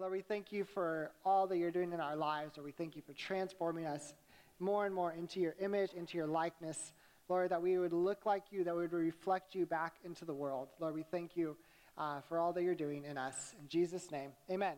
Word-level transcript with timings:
Lord, 0.00 0.12
we 0.12 0.20
thank 0.20 0.52
you 0.52 0.62
for 0.62 1.10
all 1.24 1.48
that 1.48 1.58
you're 1.58 1.72
doing 1.72 1.92
in 1.92 1.98
our 1.98 2.14
lives. 2.14 2.56
Lord, 2.56 2.66
we 2.66 2.70
thank 2.70 2.94
you 2.94 3.02
for 3.02 3.14
transforming 3.14 3.84
us 3.84 4.14
more 4.60 4.86
and 4.86 4.94
more 4.94 5.10
into 5.10 5.40
your 5.40 5.56
image, 5.58 5.92
into 5.92 6.16
your 6.16 6.28
likeness. 6.28 6.92
Lord, 7.28 7.50
that 7.50 7.60
we 7.60 7.78
would 7.78 7.92
look 7.92 8.24
like 8.24 8.44
you, 8.52 8.62
that 8.62 8.76
we 8.76 8.82
would 8.82 8.92
reflect 8.92 9.56
you 9.56 9.66
back 9.66 9.94
into 10.04 10.24
the 10.24 10.32
world. 10.32 10.68
Lord, 10.78 10.94
we 10.94 11.02
thank 11.02 11.36
you 11.36 11.56
uh, 11.98 12.20
for 12.28 12.38
all 12.38 12.52
that 12.52 12.62
you're 12.62 12.76
doing 12.76 13.06
in 13.06 13.18
us. 13.18 13.56
In 13.60 13.68
Jesus' 13.68 14.12
name, 14.12 14.30
amen. 14.48 14.68
amen. 14.68 14.76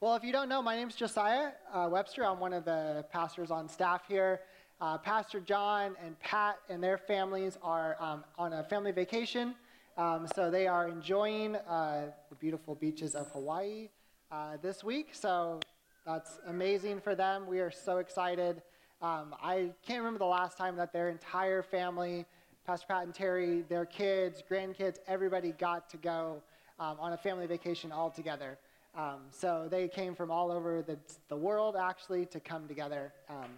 Well, 0.00 0.16
if 0.16 0.24
you 0.24 0.32
don't 0.32 0.48
know, 0.48 0.60
my 0.60 0.74
name 0.74 0.88
is 0.88 0.96
Josiah 0.96 1.52
uh, 1.72 1.88
Webster. 1.88 2.26
I'm 2.26 2.40
one 2.40 2.52
of 2.52 2.64
the 2.64 3.04
pastors 3.12 3.52
on 3.52 3.68
staff 3.68 4.02
here. 4.08 4.40
Uh, 4.80 4.98
Pastor 4.98 5.38
John 5.38 5.94
and 6.04 6.18
Pat 6.18 6.56
and 6.68 6.82
their 6.82 6.98
families 6.98 7.56
are 7.62 7.96
um, 8.00 8.24
on 8.36 8.52
a 8.52 8.64
family 8.64 8.90
vacation. 8.90 9.54
Um, 9.96 10.26
so 10.34 10.50
they 10.50 10.66
are 10.66 10.88
enjoying 10.88 11.56
uh, 11.56 12.10
the 12.30 12.34
beautiful 12.36 12.74
beaches 12.74 13.14
of 13.14 13.30
Hawaii 13.32 13.88
uh, 14.30 14.56
this 14.62 14.82
week. 14.82 15.10
So 15.12 15.60
that's 16.06 16.38
amazing 16.46 17.00
for 17.00 17.14
them. 17.14 17.46
We 17.46 17.60
are 17.60 17.70
so 17.70 17.98
excited. 17.98 18.62
Um, 19.02 19.34
I 19.42 19.70
can't 19.86 19.98
remember 19.98 20.18
the 20.18 20.24
last 20.24 20.56
time 20.56 20.76
that 20.76 20.92
their 20.92 21.10
entire 21.10 21.62
family, 21.62 22.24
Pastor 22.66 22.86
Pat 22.88 23.02
and 23.04 23.14
Terry, 23.14 23.64
their 23.68 23.84
kids, 23.84 24.42
grandkids, 24.48 24.96
everybody 25.06 25.52
got 25.52 25.90
to 25.90 25.96
go 25.98 26.42
um, 26.78 26.96
on 26.98 27.12
a 27.12 27.16
family 27.16 27.46
vacation 27.46 27.92
all 27.92 28.10
together. 28.10 28.58
Um, 28.96 29.20
so 29.30 29.68
they 29.70 29.88
came 29.88 30.14
from 30.14 30.30
all 30.30 30.50
over 30.50 30.82
the, 30.82 30.98
the 31.28 31.36
world 31.36 31.76
actually 31.76 32.26
to 32.26 32.40
come 32.40 32.66
together. 32.66 33.12
Um, 33.28 33.50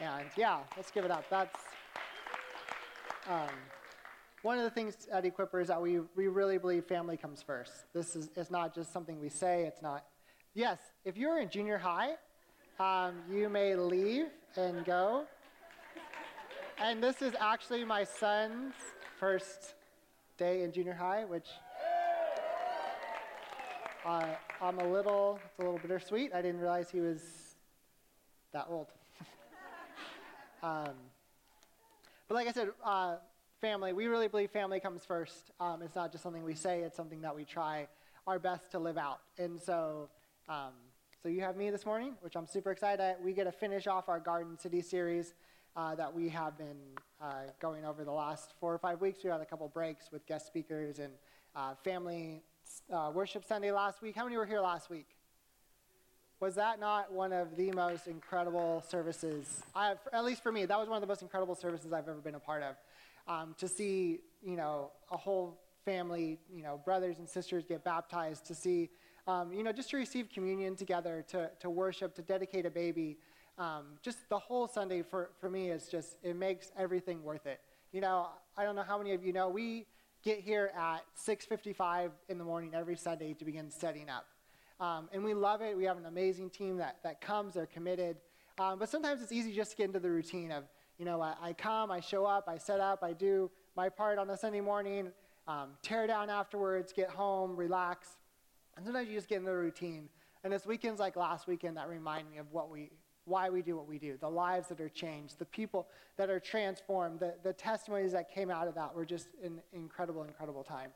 and 0.00 0.26
yeah, 0.36 0.60
let's 0.76 0.90
give 0.90 1.04
it 1.04 1.10
up. 1.10 1.24
That's. 1.28 1.58
One 4.42 4.58
of 4.58 4.64
the 4.64 4.70
things 4.70 5.06
at 5.12 5.22
Equiper 5.22 5.62
is 5.62 5.68
that 5.68 5.80
we, 5.80 6.00
we 6.16 6.26
really 6.26 6.58
believe 6.58 6.84
family 6.84 7.16
comes 7.16 7.40
first. 7.40 7.72
This 7.94 8.16
is 8.16 8.28
it's 8.34 8.50
not 8.50 8.74
just 8.74 8.92
something 8.92 9.20
we 9.20 9.28
say. 9.28 9.62
It's 9.62 9.80
not. 9.80 10.04
Yes, 10.52 10.78
if 11.04 11.16
you're 11.16 11.38
in 11.38 11.48
junior 11.48 11.78
high, 11.78 12.14
um, 12.80 13.14
you 13.30 13.48
may 13.48 13.76
leave 13.76 14.26
and 14.56 14.84
go. 14.84 15.26
And 16.78 17.00
this 17.00 17.22
is 17.22 17.34
actually 17.38 17.84
my 17.84 18.02
son's 18.02 18.74
first 19.20 19.74
day 20.36 20.64
in 20.64 20.72
junior 20.72 20.94
high, 20.94 21.24
which 21.24 21.46
uh, 24.04 24.26
I'm 24.60 24.80
a 24.80 24.88
little, 24.88 25.38
it's 25.44 25.58
a 25.60 25.62
little 25.62 25.78
bittersweet. 25.78 26.34
I 26.34 26.42
didn't 26.42 26.60
realize 26.60 26.90
he 26.90 26.98
was 26.98 27.20
that 28.52 28.66
old. 28.68 28.88
um, 30.64 30.94
but 32.26 32.34
like 32.34 32.48
I 32.48 32.52
said, 32.52 32.70
uh, 32.84 33.16
family, 33.62 33.92
we 33.92 34.08
really 34.08 34.26
believe 34.26 34.50
family 34.50 34.80
comes 34.80 35.04
first. 35.04 35.52
Um, 35.60 35.82
it's 35.82 35.94
not 35.94 36.10
just 36.10 36.24
something 36.24 36.42
we 36.42 36.56
say, 36.56 36.80
it's 36.80 36.96
something 36.96 37.20
that 37.22 37.34
we 37.34 37.44
try 37.44 37.86
our 38.26 38.40
best 38.40 38.72
to 38.72 38.80
live 38.80 38.98
out. 38.98 39.20
And 39.38 39.58
so, 39.60 40.08
um, 40.48 40.72
so 41.22 41.28
you 41.28 41.42
have 41.42 41.56
me 41.56 41.70
this 41.70 41.86
morning, 41.86 42.14
which 42.22 42.34
I'm 42.34 42.46
super 42.46 42.72
excited. 42.72 43.14
We 43.24 43.32
get 43.32 43.44
to 43.44 43.52
finish 43.52 43.86
off 43.86 44.08
our 44.08 44.18
Garden 44.18 44.58
City 44.58 44.82
series 44.82 45.34
uh, 45.76 45.94
that 45.94 46.12
we 46.12 46.28
have 46.28 46.58
been 46.58 46.76
uh, 47.20 47.34
going 47.60 47.84
over 47.84 48.04
the 48.04 48.10
last 48.10 48.52
four 48.58 48.74
or 48.74 48.78
five 48.78 49.00
weeks. 49.00 49.22
We 49.22 49.30
had 49.30 49.40
a 49.40 49.46
couple 49.46 49.68
breaks 49.68 50.10
with 50.10 50.26
guest 50.26 50.48
speakers 50.48 50.98
and 50.98 51.12
uh, 51.54 51.74
family 51.84 52.42
uh, 52.92 53.12
worship 53.14 53.44
Sunday 53.44 53.70
last 53.70 54.02
week. 54.02 54.16
How 54.16 54.24
many 54.24 54.36
were 54.36 54.46
here 54.46 54.60
last 54.60 54.90
week? 54.90 55.06
Was 56.40 56.56
that 56.56 56.80
not 56.80 57.12
one 57.12 57.32
of 57.32 57.56
the 57.56 57.70
most 57.70 58.08
incredible 58.08 58.82
services? 58.88 59.62
I, 59.72 59.94
at 60.12 60.24
least 60.24 60.42
for 60.42 60.50
me, 60.50 60.66
that 60.66 60.76
was 60.76 60.88
one 60.88 60.96
of 60.96 61.00
the 61.00 61.06
most 61.06 61.22
incredible 61.22 61.54
services 61.54 61.92
I've 61.92 62.08
ever 62.08 62.18
been 62.18 62.34
a 62.34 62.40
part 62.40 62.64
of 62.64 62.74
um, 63.28 63.54
to 63.58 63.68
see, 63.68 64.20
you 64.42 64.56
know, 64.56 64.90
a 65.10 65.16
whole 65.16 65.60
family, 65.84 66.38
you 66.54 66.62
know, 66.62 66.80
brothers 66.84 67.18
and 67.18 67.28
sisters 67.28 67.64
get 67.64 67.84
baptized, 67.84 68.44
to 68.46 68.54
see, 68.54 68.90
um, 69.26 69.52
you 69.52 69.62
know, 69.62 69.72
just 69.72 69.90
to 69.90 69.96
receive 69.96 70.28
communion 70.30 70.76
together, 70.76 71.24
to, 71.28 71.50
to 71.60 71.70
worship, 71.70 72.14
to 72.14 72.22
dedicate 72.22 72.66
a 72.66 72.70
baby. 72.70 73.18
Um, 73.58 73.98
just 74.02 74.28
the 74.28 74.38
whole 74.38 74.66
Sunday 74.66 75.02
for, 75.02 75.30
for 75.40 75.50
me 75.50 75.70
is 75.70 75.88
just, 75.88 76.16
it 76.22 76.36
makes 76.36 76.72
everything 76.76 77.22
worth 77.22 77.46
it. 77.46 77.60
You 77.92 78.00
know, 78.00 78.28
I 78.56 78.64
don't 78.64 78.74
know 78.74 78.82
how 78.82 78.98
many 78.98 79.12
of 79.12 79.24
you 79.24 79.32
know, 79.32 79.48
we 79.48 79.86
get 80.22 80.40
here 80.40 80.70
at 80.76 81.00
6.55 81.18 82.10
in 82.28 82.38
the 82.38 82.44
morning 82.44 82.72
every 82.74 82.96
Sunday 82.96 83.34
to 83.34 83.44
begin 83.44 83.70
setting 83.70 84.08
up. 84.08 84.26
Um, 84.80 85.08
and 85.12 85.22
we 85.22 85.34
love 85.34 85.62
it. 85.62 85.76
We 85.76 85.84
have 85.84 85.96
an 85.96 86.06
amazing 86.06 86.50
team 86.50 86.76
that, 86.78 86.98
that 87.04 87.20
comes, 87.20 87.54
they're 87.54 87.66
committed. 87.66 88.16
Um, 88.58 88.78
but 88.78 88.88
sometimes 88.88 89.22
it's 89.22 89.32
easy 89.32 89.52
just 89.52 89.72
to 89.72 89.76
get 89.76 89.86
into 89.86 90.00
the 90.00 90.10
routine 90.10 90.50
of, 90.50 90.64
you 90.98 91.04
know, 91.04 91.20
I, 91.20 91.34
I, 91.40 91.52
come, 91.52 91.90
I 91.90 92.00
show 92.00 92.24
up, 92.24 92.44
I 92.48 92.58
set 92.58 92.80
up, 92.80 93.02
I 93.02 93.12
do 93.12 93.50
my 93.76 93.88
part 93.88 94.18
on 94.18 94.28
a 94.30 94.36
Sunday 94.36 94.60
morning, 94.60 95.08
um, 95.48 95.70
tear 95.82 96.06
down 96.06 96.30
afterwards, 96.30 96.92
get 96.92 97.10
home, 97.10 97.56
relax. 97.56 98.16
And 98.76 98.84
sometimes 98.84 99.08
you 99.08 99.14
just 99.14 99.28
get 99.28 99.38
in 99.38 99.44
the 99.44 99.52
routine. 99.52 100.08
And 100.44 100.52
it's 100.52 100.66
weekends 100.66 101.00
like 101.00 101.16
last 101.16 101.46
weekend 101.46 101.76
that 101.76 101.88
remind 101.88 102.30
me 102.30 102.38
of 102.38 102.46
what 102.52 102.70
we, 102.70 102.90
why 103.24 103.48
we 103.50 103.62
do 103.62 103.76
what 103.76 103.86
we 103.86 103.98
do, 103.98 104.16
the 104.20 104.28
lives 104.28 104.68
that 104.68 104.80
are 104.80 104.88
changed, 104.88 105.38
the 105.38 105.44
people 105.44 105.86
that 106.16 106.28
are 106.28 106.40
transformed, 106.40 107.20
the, 107.20 107.34
the 107.42 107.52
testimonies 107.52 108.12
that 108.12 108.30
came 108.32 108.50
out 108.50 108.66
of 108.66 108.74
that 108.74 108.94
were 108.94 109.04
just 109.04 109.28
an 109.44 109.60
incredible, 109.72 110.24
incredible 110.24 110.64
time. 110.64 110.90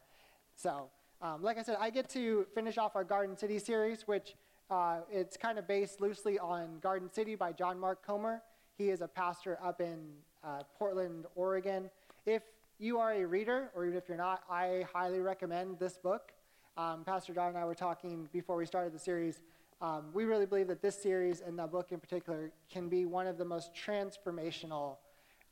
So, 0.57 0.89
um, 1.23 1.43
like 1.43 1.59
I 1.59 1.63
said, 1.63 1.77
I 1.81 1.91
get 1.91 2.09
to 2.11 2.47
finish 2.55 2.78
off 2.78 2.97
our 2.97 3.05
Garden 3.05 3.37
City 3.37 3.59
series, 3.59 4.07
which 4.07 4.34
uh, 4.71 4.99
it's 5.11 5.37
kind 5.37 5.59
of 5.59 5.67
based 5.67 6.01
loosely 6.01 6.39
on 6.39 6.78
Garden 6.81 7.11
City 7.11 7.37
by 7.37 7.53
John 7.53 7.78
Mark 7.78 8.05
Comer. 8.05 8.43
He 8.76 8.91
is 8.91 9.00
a 9.00 9.09
pastor 9.09 9.59
up 9.62 9.81
in 9.81 9.98
uh, 10.44 10.62
Portland, 10.78 11.25
Oregon. 11.34 11.91
If 12.26 12.42
you 12.78 12.98
are 12.98 13.14
a 13.14 13.25
reader, 13.25 13.70
or 13.75 13.87
even 13.87 13.97
if 13.97 14.06
you're 14.06 14.19
not, 14.19 14.42
I 14.50 14.84
highly 14.92 15.20
recommend 15.20 15.78
this 15.78 15.97
book. 15.97 16.32
Um, 16.76 17.03
pastor 17.04 17.32
John 17.32 17.48
and 17.48 17.59
I 17.59 17.65
were 17.65 17.75
talking 17.75 18.28
before 18.34 18.56
we 18.56 18.66
started 18.66 18.92
the 18.92 18.98
series. 18.98 19.41
Um, 19.81 20.06
we 20.12 20.25
really 20.25 20.44
believe 20.44 20.69
that 20.69 20.82
this 20.82 21.00
series 21.00 21.41
and 21.41 21.59
the 21.59 21.66
book 21.66 21.91
in 21.91 22.00
particular 22.00 22.50
can 22.70 22.88
be 22.88 23.06
one 23.06 23.26
of 23.26 23.38
the 23.38 23.47
most 23.47 23.70
transformational 23.75 24.97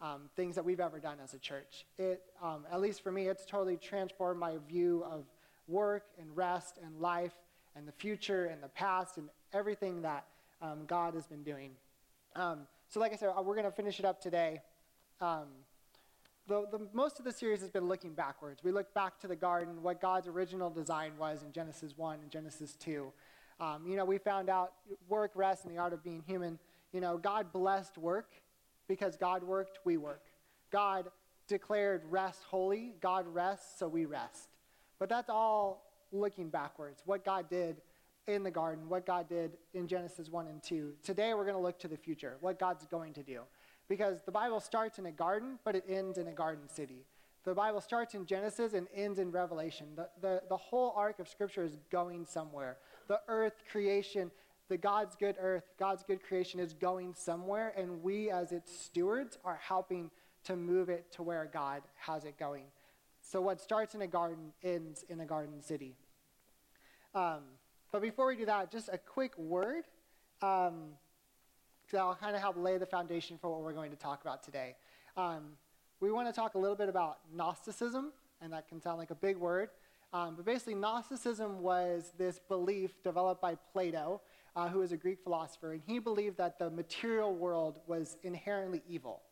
um, 0.02 0.28
things 0.36 0.54
that 0.54 0.64
we've 0.64 0.80
ever 0.80 0.98
done 0.98 1.16
as 1.22 1.32
a 1.32 1.38
church. 1.38 1.86
It, 1.98 2.22
um, 2.42 2.66
at 2.70 2.80
least 2.80 3.02
for 3.02 3.10
me, 3.10 3.28
it's 3.28 3.46
totally 3.46 3.78
transformed 3.78 4.38
my 4.38 4.56
view 4.68 5.02
of 5.10 5.24
work 5.66 6.04
and 6.20 6.36
rest 6.36 6.78
and 6.84 7.00
life 7.00 7.32
and 7.74 7.88
the 7.88 7.92
future 7.92 8.46
and 8.46 8.62
the 8.62 8.68
past 8.68 9.16
and 9.16 9.30
everything 9.54 10.02
that 10.02 10.26
um, 10.60 10.80
God 10.86 11.14
has 11.14 11.26
been 11.26 11.42
doing. 11.42 11.70
Um, 12.36 12.66
so, 12.88 13.00
like 13.00 13.12
I 13.12 13.16
said, 13.16 13.30
uh, 13.36 13.42
we're 13.42 13.54
going 13.54 13.66
to 13.66 13.72
finish 13.72 13.98
it 13.98 14.04
up 14.04 14.20
today. 14.20 14.60
Um, 15.20 15.46
the, 16.46 16.66
the, 16.70 16.86
most 16.92 17.18
of 17.18 17.24
the 17.24 17.32
series 17.32 17.60
has 17.60 17.70
been 17.70 17.88
looking 17.88 18.12
backwards. 18.12 18.62
We 18.62 18.70
look 18.70 18.92
back 18.94 19.18
to 19.20 19.26
the 19.26 19.36
garden, 19.36 19.82
what 19.82 20.00
God's 20.00 20.28
original 20.28 20.70
design 20.70 21.12
was 21.18 21.42
in 21.42 21.52
Genesis 21.52 21.96
1 21.96 22.18
and 22.20 22.30
Genesis 22.30 22.74
2. 22.74 23.12
Um, 23.60 23.86
you 23.86 23.96
know, 23.96 24.04
we 24.04 24.18
found 24.18 24.50
out 24.50 24.74
work, 25.08 25.32
rest, 25.34 25.64
and 25.64 25.74
the 25.74 25.80
art 25.80 25.92
of 25.92 26.04
being 26.04 26.22
human. 26.26 26.58
You 26.92 27.00
know, 27.00 27.16
God 27.16 27.52
blessed 27.52 27.96
work 27.96 28.32
because 28.88 29.16
God 29.16 29.42
worked, 29.42 29.78
we 29.84 29.96
work. 29.96 30.22
God 30.70 31.06
declared 31.48 32.02
rest 32.10 32.42
holy. 32.50 32.94
God 33.00 33.26
rests, 33.26 33.78
so 33.78 33.88
we 33.88 34.04
rest. 34.04 34.48
But 34.98 35.08
that's 35.08 35.30
all 35.30 35.90
looking 36.12 36.48
backwards. 36.48 37.02
What 37.04 37.24
God 37.24 37.48
did 37.48 37.80
in 38.26 38.42
the 38.42 38.50
garden, 38.50 38.88
what 38.88 39.06
God 39.06 39.28
did 39.28 39.56
in 39.74 39.86
Genesis 39.86 40.30
1 40.30 40.46
and 40.46 40.62
2. 40.62 40.94
Today 41.02 41.34
we're 41.34 41.44
going 41.44 41.56
to 41.56 41.60
look 41.60 41.78
to 41.80 41.88
the 41.88 41.96
future, 41.96 42.36
what 42.40 42.58
God's 42.58 42.86
going 42.86 43.12
to 43.14 43.22
do. 43.22 43.40
Because 43.88 44.22
the 44.24 44.32
Bible 44.32 44.60
starts 44.60 44.98
in 44.98 45.06
a 45.06 45.12
garden, 45.12 45.58
but 45.64 45.74
it 45.74 45.84
ends 45.88 46.16
in 46.16 46.28
a 46.28 46.32
garden 46.32 46.68
city. 46.68 47.04
The 47.44 47.54
Bible 47.54 47.82
starts 47.82 48.14
in 48.14 48.24
Genesis 48.24 48.72
and 48.72 48.86
ends 48.94 49.18
in 49.18 49.30
Revelation. 49.30 49.88
The, 49.96 50.08
the, 50.22 50.42
the 50.48 50.56
whole 50.56 50.94
arc 50.96 51.18
of 51.18 51.28
Scripture 51.28 51.62
is 51.62 51.76
going 51.90 52.24
somewhere. 52.24 52.78
The 53.08 53.20
earth 53.28 53.62
creation, 53.70 54.30
the 54.70 54.78
God's 54.78 55.14
good 55.14 55.36
earth, 55.38 55.64
God's 55.78 56.02
good 56.02 56.22
creation 56.22 56.58
is 56.58 56.72
going 56.72 57.12
somewhere, 57.14 57.74
and 57.76 58.02
we 58.02 58.30
as 58.30 58.50
its 58.50 58.74
stewards 58.74 59.36
are 59.44 59.60
helping 59.62 60.10
to 60.44 60.56
move 60.56 60.88
it 60.88 61.12
to 61.12 61.22
where 61.22 61.48
God 61.52 61.82
has 61.96 62.24
it 62.24 62.38
going. 62.38 62.64
So 63.20 63.42
what 63.42 63.60
starts 63.60 63.94
in 63.94 64.00
a 64.00 64.06
garden 64.06 64.52
ends 64.62 65.04
in 65.10 65.20
a 65.20 65.26
garden 65.26 65.62
city. 65.62 65.94
Um, 67.14 67.42
but 67.94 68.03
before 68.03 68.27
we 68.27 68.34
do 68.34 68.44
that, 68.44 68.72
just 68.72 68.88
a 68.93 68.99
quick 68.99 69.38
word 69.38 69.85
um, 70.43 70.87
that'll 71.93 72.17
kind 72.17 72.35
of 72.35 72.43
help 72.43 72.56
lay 72.56 72.76
the 72.76 72.85
foundation 72.85 73.38
for 73.41 73.49
what 73.52 73.61
we're 73.61 73.73
going 73.73 73.93
to 73.93 73.96
talk 73.96 74.20
about 74.20 74.43
today. 74.43 74.75
Um, 75.17 75.50
we 76.00 76.11
want 76.11 76.26
to 76.26 76.32
talk 76.32 76.56
a 76.56 76.58
little 76.58 76.75
bit 76.75 76.88
about 76.88 77.19
Gnosticism, 77.32 78.12
and 78.43 78.52
that 78.52 78.67
can 78.67 78.81
sound 78.81 78.99
like 78.99 79.12
a 79.12 79.14
big 79.14 79.37
word. 79.37 79.69
Um, 80.12 80.35
but 80.35 80.44
basically, 80.44 80.75
Gnosticism 80.75 81.62
was 81.62 82.12
this 82.19 82.41
belief 82.49 83.00
developed 83.05 83.41
by 83.41 83.55
Plato, 83.73 84.23
uh, 84.56 84.69
who 84.69 84.81
was 84.81 84.90
a 84.90 84.97
Greek 84.97 85.23
philosopher, 85.23 85.75
and 85.75 85.82
he 85.87 86.00
believed 86.00 86.37
that 86.38 86.58
the 86.58 86.70
material 86.70 87.32
world 87.32 87.79
was 87.87 88.17
inherently 88.25 88.82
evil. 88.88 89.23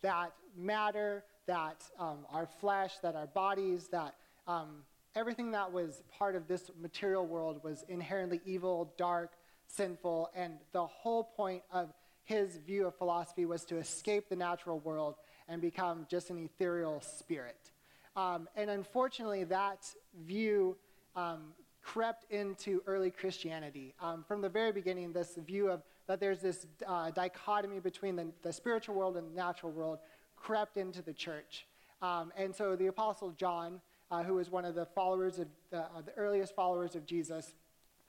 That 0.00 0.32
matter, 0.56 1.24
that 1.48 1.82
um, 1.98 2.18
our 2.30 2.46
flesh, 2.46 2.98
that 3.02 3.16
our 3.16 3.26
bodies, 3.26 3.88
that 3.88 4.14
um, 4.46 4.84
everything 5.14 5.50
that 5.52 5.72
was 5.72 6.02
part 6.16 6.36
of 6.36 6.48
this 6.48 6.70
material 6.80 7.26
world 7.26 7.60
was 7.62 7.84
inherently 7.88 8.40
evil, 8.44 8.92
dark, 8.96 9.32
sinful, 9.66 10.30
and 10.34 10.54
the 10.72 10.86
whole 10.86 11.24
point 11.24 11.62
of 11.72 11.92
his 12.24 12.56
view 12.58 12.86
of 12.86 12.94
philosophy 12.96 13.46
was 13.46 13.64
to 13.64 13.76
escape 13.76 14.28
the 14.28 14.36
natural 14.36 14.78
world 14.80 15.16
and 15.48 15.60
become 15.60 16.06
just 16.08 16.30
an 16.30 16.38
ethereal 16.38 17.00
spirit. 17.00 17.70
Um, 18.14 18.48
and 18.56 18.70
unfortunately, 18.70 19.44
that 19.44 19.86
view 20.24 20.76
um, 21.16 21.54
crept 21.82 22.30
into 22.30 22.82
early 22.86 23.10
Christianity. 23.10 23.94
Um, 24.00 24.24
from 24.26 24.40
the 24.40 24.48
very 24.48 24.72
beginning, 24.72 25.12
this 25.12 25.36
view 25.46 25.70
of 25.70 25.82
that 26.06 26.20
there's 26.20 26.40
this 26.40 26.66
uh, 26.86 27.10
dichotomy 27.10 27.80
between 27.80 28.16
the, 28.16 28.26
the, 28.42 28.52
spiritual 28.52 28.94
world 28.94 29.16
and 29.16 29.30
the 29.30 29.36
natural 29.36 29.72
world 29.72 29.98
crept 30.36 30.76
into 30.76 31.00
the 31.00 31.12
church. 31.12 31.66
Um, 32.00 32.32
and 32.36 32.54
so 32.54 32.74
the 32.74 32.88
Apostle 32.88 33.30
John, 33.30 33.80
uh, 34.12 34.22
who 34.22 34.34
was 34.34 34.50
one 34.50 34.66
of 34.66 34.74
the 34.74 34.84
followers 34.84 35.38
of 35.38 35.48
the, 35.70 35.78
uh, 35.78 36.02
the 36.04 36.12
earliest 36.18 36.54
followers 36.54 36.94
of 36.94 37.06
Jesus, 37.06 37.54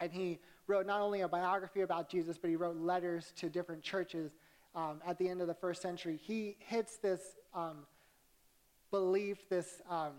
and 0.02 0.12
he 0.12 0.38
wrote 0.68 0.86
not 0.86 1.00
only 1.00 1.22
a 1.22 1.28
biography 1.28 1.82
about 1.82 2.10
Jesus, 2.10 2.38
but 2.38 2.50
he 2.50 2.58
wrote 2.58 2.76
letters 2.76 3.32
to 3.38 3.50
different 3.50 3.82
churches 3.82 4.36
um, 4.76 5.02
at 5.08 5.18
the 5.18 5.30
end 5.30 5.40
of 5.40 5.48
the 5.48 5.54
first 5.54 5.82
century. 5.82 6.20
He 6.22 6.58
hits 6.60 6.98
this 6.98 7.22
um, 7.54 7.86
belief, 8.92 9.48
this 9.50 9.82
um, 9.90 10.12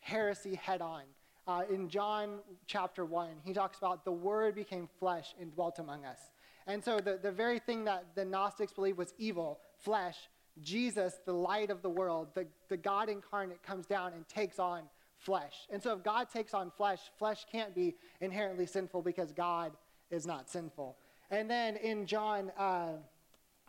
heresy 0.00 0.54
head 0.54 0.82
on. 0.82 1.02
Uh, 1.48 1.62
in 1.70 1.88
John 1.88 2.40
chapter 2.66 3.04
1, 3.04 3.28
he 3.42 3.54
talks 3.54 3.78
about 3.78 4.04
the 4.04 4.12
Word 4.12 4.54
became 4.54 4.86
flesh 5.00 5.34
and 5.40 5.52
dwelt 5.54 5.78
among 5.78 6.04
us. 6.04 6.18
And 6.66 6.84
so 6.84 7.00
the, 7.00 7.18
the 7.20 7.32
very 7.32 7.58
thing 7.58 7.84
that 7.86 8.04
the 8.14 8.24
Gnostics 8.24 8.74
believed 8.74 8.98
was 8.98 9.14
evil, 9.16 9.60
flesh, 9.78 10.16
Jesus, 10.60 11.14
the 11.24 11.32
light 11.32 11.70
of 11.70 11.80
the 11.80 11.88
world, 11.88 12.28
the, 12.34 12.46
the 12.68 12.76
God 12.76 13.08
incarnate, 13.08 13.62
comes 13.62 13.86
down 13.86 14.12
and 14.12 14.28
takes 14.28 14.58
on 14.58 14.82
flesh. 15.22 15.54
And 15.70 15.82
so 15.82 15.92
if 15.94 16.02
God 16.02 16.28
takes 16.30 16.54
on 16.54 16.70
flesh, 16.70 17.00
flesh 17.18 17.44
can't 17.50 17.74
be 17.74 17.94
inherently 18.20 18.66
sinful 18.66 19.02
because 19.02 19.32
God 19.32 19.72
is 20.10 20.26
not 20.26 20.50
sinful. 20.50 20.96
And 21.30 21.50
then 21.50 21.76
in 21.76 22.06
John, 22.06 22.52
uh, 22.58 22.92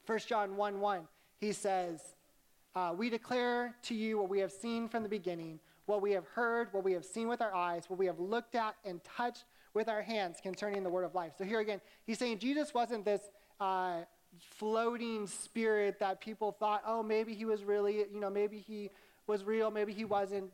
1 0.06 0.20
John 0.28 0.56
1 0.58 0.80
1, 0.80 1.08
he 1.40 1.54
says, 1.54 2.02
uh, 2.76 2.94
We 2.98 3.10
declare 3.10 3.76
to 3.84 3.96
you 3.96 4.18
what 4.18 4.30
we 4.30 4.40
have 4.40 4.52
seen 4.52 4.88
from 4.88 5.04
the 5.04 5.10
beginning, 5.10 5.60
what 5.86 6.02
we 6.02 6.12
have 6.12 6.26
heard, 6.26 6.70
what 6.72 6.84
we 6.84 6.94
have 6.94 7.06
seen 7.06 7.28
with 7.28 7.42
our 7.42 7.54
eyes, 7.54 7.86
what 7.88 8.00
we 8.00 8.06
have 8.06 8.20
looked 8.20 8.56
at 8.56 8.76
and 8.86 9.02
touched 9.04 9.46
with 9.74 9.88
our 9.90 10.02
hands 10.02 10.38
concerning 10.42 10.84
the 10.84 10.90
word 10.90 11.04
of 11.04 11.16
life. 11.16 11.34
So 11.38 11.44
here 11.44 11.60
again, 11.60 11.82
he's 12.06 12.20
saying 12.20 12.40
Jesus 12.40 12.74
wasn't 12.74 13.06
this 13.06 13.22
uh, 13.60 14.02
floating 14.40 15.28
spirit 15.28 16.00
that 16.00 16.22
people 16.22 16.52
thought, 16.52 16.84
oh, 16.86 17.04
maybe 17.04 17.34
he 17.34 17.46
was 17.46 17.64
really, 17.64 18.06
you 18.14 18.20
know, 18.20 18.30
maybe 18.30 18.60
he 18.60 18.90
was 19.28 19.44
real, 19.44 19.72
maybe 19.72 19.94
he 19.94 20.06
wasn't. 20.06 20.52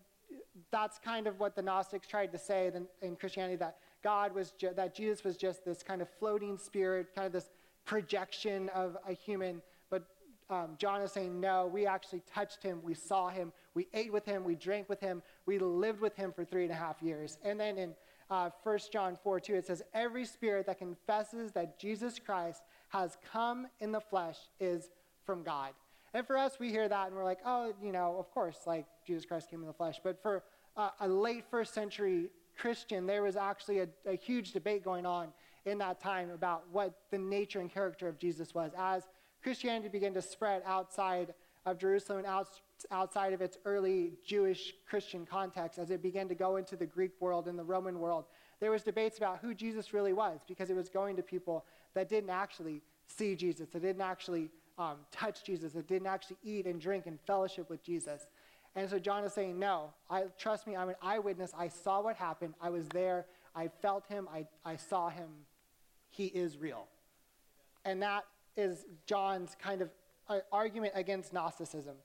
That's 0.72 1.00
kind 1.00 1.28
of 1.28 1.40
what 1.40 1.56
the 1.56 1.62
Gnostics 1.62 2.08
tried 2.08 2.32
to 2.32 2.38
say 2.38 2.72
in 3.02 3.16
Christianity 3.16 3.56
that 3.58 3.78
God 4.04 4.34
was, 4.34 4.52
ju- 4.52 4.72
that 4.76 4.96
Jesus 4.96 5.24
was 5.24 5.36
just 5.36 5.66
this 5.66 5.84
kind 5.84 6.02
of 6.02 6.10
floating 6.20 6.58
spirit, 6.58 7.08
kind 7.16 7.26
of 7.26 7.34
this 7.34 7.50
projection 7.86 8.70
of 8.70 8.98
a 9.08 9.14
human. 9.14 9.62
But 9.90 10.04
um, 10.50 10.76
John 10.78 11.02
is 11.02 11.12
saying, 11.12 11.40
no, 11.40 11.68
we 11.68 11.86
actually 11.86 12.22
touched 12.34 12.64
him, 12.64 12.80
we 12.84 12.94
saw 12.94 13.30
him, 13.30 13.52
we 13.74 13.88
ate 13.94 14.14
with 14.14 14.26
him, 14.26 14.44
we 14.44 14.56
drank 14.56 14.90
with 14.90 15.00
him, 15.00 15.22
we 15.46 15.60
lived 15.60 16.02
with 16.02 16.16
him 16.16 16.32
for 16.32 16.46
three 16.46 16.64
and 16.64 16.72
a 16.72 16.76
half 16.76 17.02
years. 17.02 17.38
And 17.44 17.60
then 17.60 17.78
in 17.78 17.96
uh, 18.30 18.52
1 18.64 18.80
John 18.94 19.18
4 19.24 19.40
2, 19.40 19.56
it 19.56 19.66
says, 19.66 19.82
Every 19.94 20.26
spirit 20.26 20.68
that 20.68 20.78
confesses 20.78 21.52
that 21.54 21.80
Jesus 21.80 22.20
Christ 22.20 22.62
has 22.90 23.18
come 23.32 23.68
in 23.80 23.92
the 23.92 24.02
flesh 24.02 24.38
is 24.60 24.90
from 25.26 25.44
God. 25.44 25.72
And 26.14 26.26
for 26.26 26.38
us, 26.38 26.60
we 26.60 26.70
hear 26.70 26.88
that 26.88 27.08
and 27.08 27.16
we're 27.16 27.24
like, 27.24 27.40
oh, 27.46 27.74
you 27.84 27.92
know, 27.92 28.18
of 28.18 28.32
course, 28.32 28.58
like 28.66 28.86
Jesus 29.06 29.26
Christ 29.26 29.50
came 29.50 29.62
in 29.62 29.68
the 29.68 29.74
flesh. 29.74 30.00
But 30.04 30.22
for 30.22 30.44
uh, 30.80 30.92
a 31.02 31.08
late 31.08 31.44
first 31.52 31.74
century 31.74 32.30
Christian, 32.58 33.06
there 33.06 33.22
was 33.22 33.36
actually 33.36 33.80
a, 33.80 33.88
a, 34.06 34.16
huge 34.16 34.54
debate 34.54 34.84
going 34.84 35.06
on 35.06 35.28
in 35.66 35.78
that 35.80 36.00
time 36.00 36.30
about 36.30 36.64
what 36.72 36.94
the 37.12 37.18
nature 37.18 37.60
and 37.60 37.70
character 37.70 38.08
of 38.08 38.18
Jesus 38.18 38.56
was. 38.56 38.72
As 38.78 39.04
Christianity 39.44 39.90
began 39.90 40.14
to 40.14 40.22
spread 40.22 40.62
outside 40.66 41.34
of 41.66 41.78
Jerusalem 41.78 42.20
and 42.20 42.28
out, 42.28 42.48
outside 42.92 43.34
of 43.34 43.42
its 43.42 43.58
early 43.66 44.14
Jewish 44.26 44.74
Christian 44.90 45.26
context, 45.26 45.80
as 45.80 45.92
it 45.92 46.02
began 46.02 46.30
to 46.30 46.36
go 46.36 46.56
into 46.56 46.78
the 46.78 46.86
Greek 46.86 47.12
world 47.20 47.48
and 47.48 47.60
the 47.60 47.64
Roman 47.64 48.00
world, 48.00 48.26
there 48.62 48.72
was 48.72 48.84
debates 48.84 49.18
about 49.18 49.40
who 49.40 49.54
Jesus 49.54 49.94
really 49.94 50.14
was 50.14 50.40
because 50.48 50.70
it 50.70 50.76
was 50.78 50.88
going 50.88 51.18
to 51.18 51.24
people 51.24 51.66
that 51.94 52.08
didn't 52.08 52.30
actually 52.30 52.82
see 53.06 53.36
Jesus, 53.36 53.68
that 53.70 53.82
didn't 53.82 54.02
actually 54.02 54.50
um, 54.78 54.98
touch 55.12 55.44
Jesus, 55.44 55.74
that 55.74 55.88
didn't 55.88 56.08
actually 56.08 56.38
eat 56.42 56.66
and 56.66 56.80
drink 56.80 57.06
and 57.06 57.20
fellowship 57.28 57.70
with 57.70 57.84
Jesus. 57.84 58.28
And 58.80 58.90
so 58.90 58.98
John 58.98 59.26
is 59.26 59.34
saying, 59.34 59.60
No, 59.60 59.90
I, 60.10 60.24
trust 60.38 60.66
me, 60.66 60.78
I'm 60.78 60.88
an 60.88 60.96
eyewitness. 61.02 61.52
I 61.58 61.68
saw 61.68 62.02
what 62.02 62.16
happened. 62.16 62.54
I 62.62 62.70
was 62.70 62.88
there. 62.88 63.26
I 63.54 63.68
felt 63.68 64.08
him. 64.08 64.30
I, 64.34 64.48
I 64.64 64.78
saw 64.78 65.10
him. 65.10 65.28
He 66.10 66.28
is 66.28 66.58
real. 66.58 66.88
And 67.84 68.02
that 68.02 68.24
is 68.56 68.86
John's 69.06 69.54
kind 69.62 69.82
of 69.82 69.90
uh, 70.30 70.40
argument 70.54 70.94
against 70.96 71.34
Gnosticism. 71.34 71.96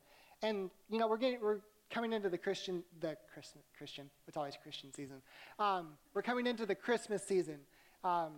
And, 0.43 0.69
you 0.91 0.99
know, 0.99 1.07
we're, 1.07 1.17
getting, 1.17 1.41
we're 1.41 1.61
coming 1.91 2.13
into 2.13 2.29
the 2.29 2.39
Christian, 2.39 2.83
the 2.99 3.17
Christian, 3.33 3.61
Christian, 3.79 4.11
it's 4.27 4.37
always 4.37 4.59
Christian 4.61 4.93
season. 4.93 5.23
Um, 5.61 5.91
we're 6.13 6.23
coming 6.23 6.49
into 6.49 6.67
the 6.67 6.75
Christmas 6.75 7.23
season. 7.23 7.59
Um, 8.03 8.33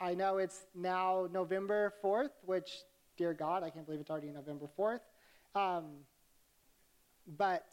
I 0.00 0.14
know 0.14 0.38
it's 0.38 0.66
now 0.74 1.28
November 1.32 1.94
4th, 2.02 2.30
which, 2.44 2.70
dear 3.16 3.32
God, 3.34 3.62
I 3.62 3.70
can't 3.70 3.86
believe 3.86 4.00
it's 4.00 4.10
already 4.10 4.32
November 4.32 4.68
4th. 4.76 5.00
Um, 5.54 5.84
but 7.26 7.66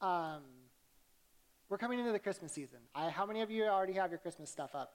um, 0.00 0.42
we're 1.68 1.78
coming 1.78 1.98
into 1.98 2.12
the 2.12 2.18
Christmas 2.18 2.52
season. 2.52 2.78
I, 2.94 3.10
how 3.10 3.26
many 3.26 3.40
of 3.40 3.50
you 3.50 3.64
already 3.64 3.94
have 3.94 4.10
your 4.10 4.18
Christmas 4.18 4.50
stuff 4.50 4.74
up? 4.74 4.92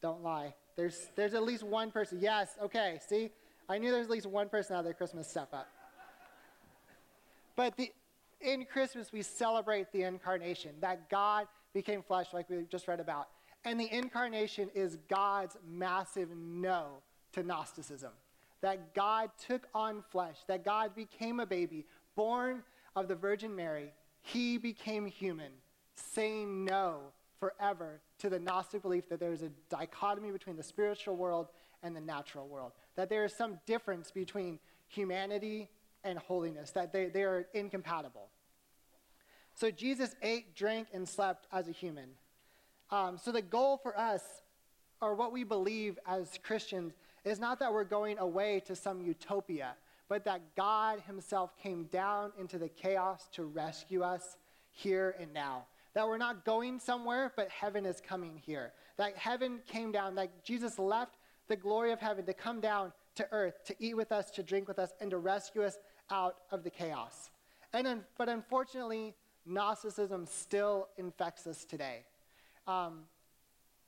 Don't 0.00 0.22
lie. 0.22 0.54
There's, 0.76 1.08
there's 1.16 1.34
at 1.34 1.42
least 1.42 1.64
one 1.64 1.90
person. 1.90 2.18
Yes, 2.20 2.50
okay, 2.62 3.00
see? 3.08 3.30
I 3.68 3.78
knew 3.78 3.90
there's 3.90 4.06
at 4.06 4.10
least 4.10 4.26
one 4.26 4.48
person 4.48 4.76
out 4.76 4.84
their 4.84 4.94
Christmas 4.94 5.28
stuff 5.28 5.48
up. 5.52 5.66
But 7.56 7.76
the, 7.76 7.90
in 8.40 8.64
Christmas, 8.64 9.12
we 9.12 9.22
celebrate 9.22 9.90
the 9.92 10.04
incarnation, 10.04 10.70
that 10.80 11.10
God 11.10 11.48
became 11.74 12.02
flesh, 12.02 12.28
like 12.32 12.48
we 12.48 12.64
just 12.70 12.86
read 12.86 13.00
about. 13.00 13.28
And 13.64 13.80
the 13.80 13.92
incarnation 13.92 14.70
is 14.74 14.98
God's 15.08 15.56
massive 15.68 16.28
no 16.36 17.02
to 17.32 17.42
Gnosticism 17.42 18.12
that 18.60 18.94
God 18.94 19.30
took 19.46 19.68
on 19.74 20.02
flesh, 20.10 20.36
that 20.46 20.64
God 20.64 20.94
became 20.94 21.40
a 21.40 21.46
baby, 21.46 21.86
born 22.16 22.62
of 22.96 23.08
the 23.08 23.14
Virgin 23.14 23.54
Mary. 23.54 23.92
He 24.20 24.58
became 24.58 25.06
human, 25.06 25.52
saying 25.94 26.64
no 26.64 27.00
forever 27.38 28.00
to 28.18 28.28
the 28.28 28.38
Gnostic 28.38 28.82
belief 28.82 29.08
that 29.08 29.20
there 29.20 29.32
is 29.32 29.42
a 29.42 29.50
dichotomy 29.70 30.30
between 30.32 30.56
the 30.56 30.62
spiritual 30.62 31.16
world 31.16 31.48
and 31.82 31.94
the 31.94 32.00
natural 32.00 32.48
world, 32.48 32.72
that 32.96 33.08
there 33.08 33.24
is 33.24 33.32
some 33.32 33.60
difference 33.66 34.10
between 34.10 34.58
humanity 34.88 35.68
and 36.02 36.18
holiness, 36.18 36.72
that 36.72 36.92
they, 36.92 37.06
they 37.06 37.22
are 37.22 37.46
incompatible. 37.54 38.28
So 39.54 39.70
Jesus 39.70 40.14
ate, 40.22 40.54
drank, 40.56 40.88
and 40.92 41.08
slept 41.08 41.46
as 41.52 41.68
a 41.68 41.72
human. 41.72 42.10
Um, 42.90 43.18
so 43.18 43.32
the 43.32 43.42
goal 43.42 43.76
for 43.76 43.96
us, 43.98 44.22
or 45.00 45.14
what 45.14 45.32
we 45.32 45.44
believe 45.44 45.98
as 46.06 46.38
Christians, 46.42 46.94
is 47.28 47.38
not 47.38 47.58
that 47.60 47.72
we're 47.72 47.84
going 47.84 48.18
away 48.18 48.60
to 48.66 48.74
some 48.74 49.00
utopia, 49.00 49.74
but 50.08 50.24
that 50.24 50.40
God 50.56 51.00
Himself 51.06 51.56
came 51.56 51.84
down 51.84 52.32
into 52.38 52.58
the 52.58 52.68
chaos 52.68 53.28
to 53.32 53.44
rescue 53.44 54.02
us 54.02 54.36
here 54.70 55.14
and 55.20 55.32
now. 55.32 55.66
That 55.94 56.06
we're 56.06 56.18
not 56.18 56.44
going 56.44 56.78
somewhere, 56.78 57.32
but 57.36 57.48
heaven 57.48 57.84
is 57.84 58.00
coming 58.00 58.40
here. 58.44 58.72
That 58.96 59.16
heaven 59.16 59.60
came 59.66 59.92
down, 59.92 60.14
that 60.16 60.44
Jesus 60.44 60.78
left 60.78 61.16
the 61.48 61.56
glory 61.56 61.92
of 61.92 62.00
heaven 62.00 62.24
to 62.26 62.34
come 62.34 62.60
down 62.60 62.92
to 63.16 63.26
earth, 63.32 63.64
to 63.64 63.74
eat 63.78 63.96
with 63.96 64.12
us, 64.12 64.30
to 64.32 64.42
drink 64.42 64.68
with 64.68 64.78
us, 64.78 64.92
and 65.00 65.10
to 65.10 65.18
rescue 65.18 65.62
us 65.62 65.78
out 66.10 66.36
of 66.50 66.62
the 66.62 66.70
chaos. 66.70 67.30
And 67.72 68.02
but 68.16 68.28
unfortunately, 68.28 69.14
Gnosticism 69.44 70.26
still 70.26 70.88
infects 70.96 71.46
us 71.46 71.64
today. 71.64 72.04
Um, 72.66 73.04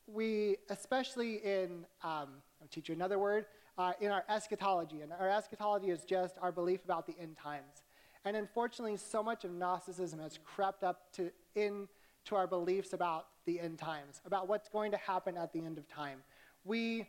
we, 0.07 0.57
especially 0.69 1.37
in 1.37 1.87
um, 2.03 2.29
I'll 2.61 2.69
teach 2.69 2.89
you 2.89 2.95
another 2.95 3.19
word, 3.19 3.47
uh, 3.79 3.93
in 4.01 4.11
our 4.11 4.25
eschatology. 4.29 5.01
And 5.01 5.13
our 5.13 5.29
eschatology 5.29 5.91
is 5.91 6.05
just 6.05 6.37
our 6.41 6.53
belief 6.53 6.85
about 6.85 7.07
the 7.07 7.15
end 7.21 7.37
times. 7.37 7.83
And 8.25 8.37
unfortunately, 8.37 8.97
so 8.97 9.23
much 9.23 9.45
of 9.45 9.53
Gnosticism 9.53 10.21
has 10.21 10.39
crept 10.45 10.85
up 10.85 11.13
to 11.15 11.31
into 11.55 11.89
our 12.33 12.47
beliefs 12.47 12.93
about 12.93 13.27
the 13.47 13.59
end 13.59 13.79
times, 13.79 14.21
about 14.27 14.49
what's 14.49 14.69
going 14.69 14.91
to 14.91 14.99
happen 14.99 15.37
at 15.37 15.53
the 15.53 15.65
end 15.65 15.79
of 15.79 15.89
time. 15.89 16.19
We 16.65 17.09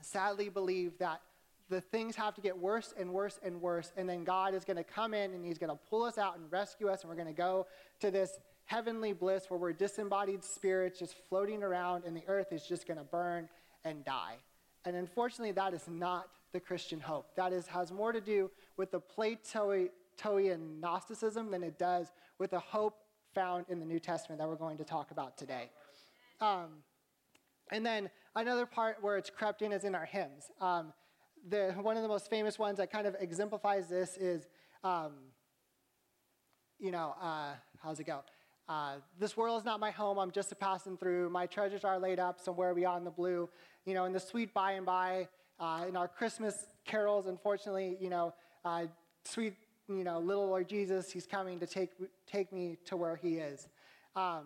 sadly 0.00 0.48
believe 0.48 0.98
that 0.98 1.20
the 1.70 1.80
things 1.80 2.16
have 2.16 2.34
to 2.34 2.40
get 2.40 2.58
worse 2.58 2.92
and 2.98 3.12
worse 3.12 3.38
and 3.42 3.60
worse, 3.60 3.92
and 3.96 4.08
then 4.08 4.24
God 4.24 4.54
is 4.54 4.64
going 4.64 4.76
to 4.76 4.84
come 4.84 5.14
in 5.14 5.32
and 5.32 5.44
He's 5.44 5.56
going 5.56 5.70
to 5.70 5.78
pull 5.88 6.02
us 6.02 6.18
out 6.18 6.36
and 6.36 6.50
rescue 6.50 6.88
us, 6.88 7.02
and 7.02 7.08
we're 7.08 7.16
going 7.16 7.28
to 7.28 7.32
go 7.32 7.66
to 8.00 8.10
this 8.10 8.38
heavenly 8.66 9.12
bliss 9.12 9.46
where 9.48 9.58
we're 9.58 9.72
disembodied 9.72 10.44
spirits 10.44 10.98
just 10.98 11.14
floating 11.28 11.62
around, 11.62 12.04
and 12.04 12.16
the 12.16 12.24
earth 12.26 12.52
is 12.52 12.66
just 12.66 12.86
going 12.86 12.98
to 12.98 13.04
burn 13.04 13.48
and 13.84 14.04
die. 14.04 14.36
And 14.84 14.96
unfortunately, 14.96 15.52
that 15.52 15.74
is 15.74 15.88
not 15.88 16.28
the 16.52 16.60
Christian 16.60 17.00
hope. 17.00 17.34
That 17.36 17.52
is, 17.52 17.66
has 17.66 17.90
more 17.90 18.12
to 18.12 18.20
do 18.20 18.50
with 18.76 18.90
the 18.90 19.00
Platonian 19.00 19.90
Gnosticism 20.80 21.50
than 21.50 21.62
it 21.62 21.78
does 21.78 22.12
with 22.38 22.50
the 22.50 22.60
hope 22.60 22.98
found 23.34 23.66
in 23.68 23.80
the 23.80 23.86
New 23.86 23.98
Testament 23.98 24.40
that 24.40 24.48
we're 24.48 24.54
going 24.56 24.76
to 24.78 24.84
talk 24.84 25.10
about 25.10 25.36
today. 25.36 25.70
Um, 26.40 26.82
and 27.72 27.84
then 27.84 28.10
another 28.36 28.66
part 28.66 28.98
where 29.00 29.16
it's 29.16 29.30
crept 29.30 29.62
in 29.62 29.72
is 29.72 29.84
in 29.84 29.94
our 29.94 30.04
hymns. 30.04 30.50
Um, 30.60 30.92
the, 31.48 31.74
one 31.80 31.96
of 31.96 32.02
the 32.02 32.08
most 32.08 32.30
famous 32.30 32.58
ones 32.58 32.78
that 32.78 32.90
kind 32.90 33.06
of 33.06 33.16
exemplifies 33.18 33.88
this 33.88 34.16
is, 34.16 34.46
um, 34.82 35.12
you 36.78 36.90
know, 36.90 37.14
uh, 37.20 37.52
how's 37.82 37.98
it 38.00 38.04
go? 38.04 38.22
Uh, 38.68 38.94
this 39.18 39.36
world 39.36 39.58
is 39.58 39.64
not 39.64 39.78
my 39.78 39.90
home. 39.90 40.18
I'm 40.18 40.30
just 40.30 40.50
a 40.52 40.54
passing 40.54 40.96
through. 40.96 41.28
My 41.30 41.46
treasures 41.46 41.84
are 41.84 41.98
laid 41.98 42.18
up 42.18 42.40
somewhere 42.40 42.74
beyond 42.74 43.06
the 43.06 43.10
blue. 43.10 43.48
You 43.84 43.94
know, 43.94 44.06
in 44.06 44.12
the 44.12 44.20
sweet 44.20 44.54
by 44.54 44.72
and 44.72 44.86
by, 44.86 45.28
uh, 45.60 45.84
in 45.86 45.96
our 45.96 46.08
Christmas 46.08 46.66
carols, 46.86 47.26
unfortunately, 47.26 47.98
you 48.00 48.08
know, 48.08 48.32
uh, 48.64 48.86
sweet, 49.24 49.54
you 49.88 50.04
know, 50.04 50.18
little 50.18 50.46
Lord 50.46 50.68
Jesus, 50.68 51.12
he's 51.12 51.26
coming 51.26 51.60
to 51.60 51.66
take, 51.66 51.90
take 52.26 52.52
me 52.52 52.78
to 52.86 52.96
where 52.96 53.16
he 53.16 53.36
is. 53.36 53.68
Um, 54.16 54.44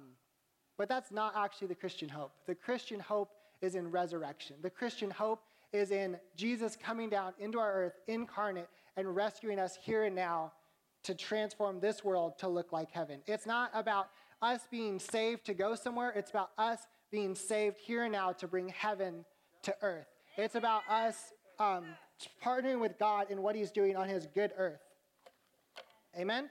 but 0.76 0.88
that's 0.88 1.12
not 1.12 1.34
actually 1.36 1.68
the 1.68 1.76
Christian 1.76 2.08
hope. 2.08 2.32
The 2.46 2.54
Christian 2.54 2.98
hope 2.98 3.30
is 3.60 3.76
in 3.76 3.90
resurrection. 3.90 4.56
The 4.62 4.70
Christian 4.70 5.10
hope 5.10 5.42
is 5.72 5.90
in 5.90 6.16
Jesus 6.36 6.76
coming 6.76 7.08
down 7.10 7.34
into 7.38 7.58
our 7.58 7.72
earth 7.72 7.94
incarnate 8.08 8.68
and 8.96 9.14
rescuing 9.14 9.58
us 9.60 9.78
here 9.80 10.04
and 10.04 10.16
now 10.16 10.52
to 11.04 11.14
transform 11.14 11.80
this 11.80 12.04
world 12.04 12.38
to 12.38 12.48
look 12.48 12.72
like 12.72 12.90
heaven. 12.90 13.20
It's 13.26 13.46
not 13.46 13.70
about 13.74 14.08
us 14.42 14.60
being 14.70 14.98
saved 14.98 15.44
to 15.46 15.54
go 15.54 15.74
somewhere, 15.74 16.12
it's 16.14 16.30
about 16.30 16.50
us 16.58 16.80
being 17.10 17.34
saved 17.34 17.76
here 17.78 18.04
and 18.04 18.12
now 18.12 18.32
to 18.32 18.46
bring 18.46 18.68
heaven 18.68 19.24
to 19.62 19.74
earth. 19.82 20.06
It's 20.36 20.54
about 20.54 20.82
us 20.88 21.32
um, 21.58 21.84
partnering 22.44 22.80
with 22.80 22.98
God 22.98 23.30
in 23.30 23.42
what 23.42 23.56
He's 23.56 23.70
doing 23.70 23.96
on 23.96 24.08
His 24.08 24.26
good 24.26 24.52
earth. 24.56 24.80
Amen? 26.16 26.50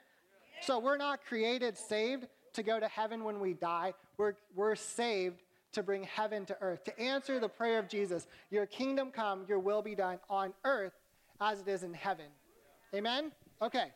So 0.61 0.79
we're 0.79 0.97
not 0.97 1.23
created 1.25 1.77
saved 1.77 2.27
to 2.53 2.63
go 2.63 2.79
to 2.79 2.87
heaven 2.87 3.23
when 3.23 3.39
we 3.39 3.53
die. 3.53 3.93
We're, 4.17 4.33
we're 4.55 4.75
saved 4.75 5.43
to 5.73 5.83
bring 5.83 6.03
heaven 6.03 6.45
to 6.45 6.57
earth, 6.59 6.83
to 6.85 6.99
answer 6.99 7.39
the 7.39 7.49
prayer 7.49 7.77
of 7.77 7.87
Jesus 7.87 8.25
Your 8.49 8.65
kingdom 8.65 9.11
come, 9.11 9.45
your 9.47 9.59
will 9.59 9.81
be 9.81 9.95
done 9.95 10.19
on 10.29 10.53
earth 10.63 10.93
as 11.39 11.61
it 11.61 11.67
is 11.67 11.83
in 11.83 11.93
heaven. 11.93 12.25
Amen? 12.95 13.31
Okay. 13.61 13.91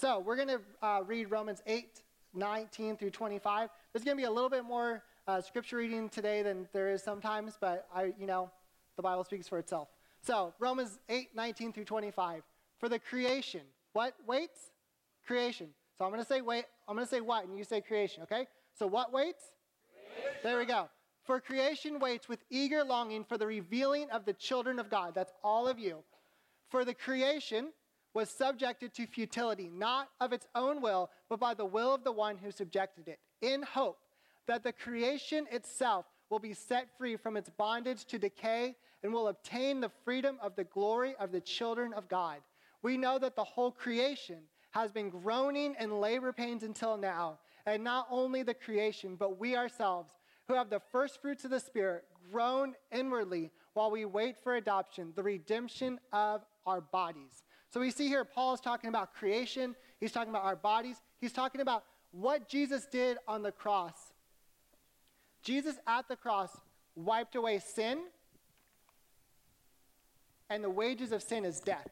So 0.00 0.18
we're 0.18 0.36
going 0.36 0.48
to 0.48 0.60
uh, 0.80 1.02
read 1.06 1.30
Romans 1.30 1.62
8, 1.66 2.00
19 2.32 2.96
through 2.96 3.10
25. 3.10 3.68
There's 3.92 4.02
going 4.02 4.16
to 4.16 4.20
be 4.20 4.26
a 4.26 4.30
little 4.30 4.48
bit 4.48 4.64
more 4.64 5.02
uh, 5.28 5.42
scripture 5.42 5.76
reading 5.76 6.08
today 6.08 6.42
than 6.42 6.66
there 6.72 6.88
is 6.88 7.02
sometimes, 7.02 7.58
but 7.60 7.86
I, 7.94 8.14
you 8.18 8.26
know, 8.26 8.50
the 8.96 9.02
Bible 9.02 9.24
speaks 9.24 9.46
for 9.46 9.58
itself. 9.58 9.88
So 10.22 10.54
Romans 10.58 10.98
8, 11.10 11.28
19 11.34 11.74
through 11.74 11.84
25. 11.84 12.42
For 12.78 12.88
the 12.88 12.98
creation, 12.98 13.60
what 13.92 14.14
waits? 14.26 14.70
Creation. 15.26 15.68
So 15.98 16.06
I'm 16.06 16.10
going 16.12 16.22
to 16.22 16.26
say 16.26 16.40
wait. 16.40 16.64
I'm 16.88 16.96
going 16.96 17.06
to 17.06 17.10
say 17.10 17.20
what, 17.20 17.44
and 17.44 17.58
you 17.58 17.64
say 17.64 17.82
creation. 17.82 18.22
Okay. 18.22 18.46
So 18.78 18.86
what 18.86 19.12
waits? 19.12 19.52
Creation. 20.14 20.38
There 20.42 20.58
we 20.58 20.64
go. 20.64 20.88
For 21.24 21.40
creation 21.40 21.98
waits 21.98 22.26
with 22.26 22.42
eager 22.48 22.82
longing 22.84 23.22
for 23.22 23.36
the 23.36 23.46
revealing 23.46 24.08
of 24.08 24.24
the 24.24 24.32
children 24.32 24.78
of 24.78 24.88
God. 24.88 25.14
That's 25.14 25.32
all 25.44 25.68
of 25.68 25.78
you. 25.78 25.98
For 26.70 26.86
the 26.86 26.94
creation 26.94 27.68
was 28.14 28.28
subjected 28.28 28.92
to 28.94 29.06
futility, 29.06 29.70
not 29.72 30.08
of 30.20 30.32
its 30.32 30.46
own 30.54 30.80
will, 30.80 31.10
but 31.28 31.38
by 31.38 31.54
the 31.54 31.64
will 31.64 31.94
of 31.94 32.04
the 32.04 32.12
one 32.12 32.36
who 32.36 32.50
subjected 32.50 33.08
it, 33.08 33.18
in 33.40 33.62
hope 33.62 33.98
that 34.46 34.62
the 34.62 34.72
creation 34.72 35.46
itself 35.50 36.06
will 36.28 36.38
be 36.38 36.54
set 36.54 36.88
free 36.96 37.16
from 37.16 37.36
its 37.36 37.50
bondage 37.50 38.04
to 38.04 38.18
decay 38.18 38.76
and 39.02 39.12
will 39.12 39.28
obtain 39.28 39.80
the 39.80 39.90
freedom 40.04 40.38
of 40.42 40.56
the 40.56 40.64
glory 40.64 41.14
of 41.18 41.32
the 41.32 41.40
children 41.40 41.92
of 41.92 42.08
God. 42.08 42.38
We 42.82 42.96
know 42.96 43.18
that 43.18 43.36
the 43.36 43.44
whole 43.44 43.70
creation 43.70 44.38
has 44.70 44.92
been 44.92 45.10
groaning 45.10 45.74
in 45.78 46.00
labor 46.00 46.32
pains 46.32 46.62
until 46.62 46.96
now, 46.96 47.38
and 47.66 47.82
not 47.82 48.06
only 48.10 48.42
the 48.42 48.54
creation, 48.54 49.16
but 49.16 49.38
we 49.38 49.56
ourselves, 49.56 50.12
who 50.48 50.54
have 50.54 50.70
the 50.70 50.80
first 50.92 51.20
fruits 51.20 51.44
of 51.44 51.50
the 51.50 51.60
Spirit, 51.60 52.04
groan 52.30 52.74
inwardly 52.92 53.50
while 53.74 53.90
we 53.90 54.04
wait 54.04 54.36
for 54.42 54.56
adoption, 54.56 55.12
the 55.14 55.22
redemption 55.22 55.98
of 56.12 56.44
our 56.66 56.80
bodies. 56.80 57.44
So 57.70 57.80
we 57.80 57.90
see 57.90 58.08
here 58.08 58.24
Paul 58.24 58.54
is 58.54 58.60
talking 58.60 58.88
about 58.88 59.14
creation, 59.14 59.76
he's 60.00 60.12
talking 60.12 60.30
about 60.30 60.44
our 60.44 60.56
bodies, 60.56 60.96
he's 61.20 61.32
talking 61.32 61.60
about 61.60 61.84
what 62.10 62.48
Jesus 62.48 62.86
did 62.86 63.18
on 63.28 63.42
the 63.42 63.52
cross. 63.52 63.94
Jesus 65.42 65.76
at 65.86 66.08
the 66.08 66.16
cross 66.16 66.50
wiped 66.96 67.36
away 67.36 67.60
sin, 67.60 67.98
and 70.50 70.64
the 70.64 70.70
wages 70.70 71.12
of 71.12 71.22
sin 71.22 71.44
is 71.44 71.60
death. 71.60 71.88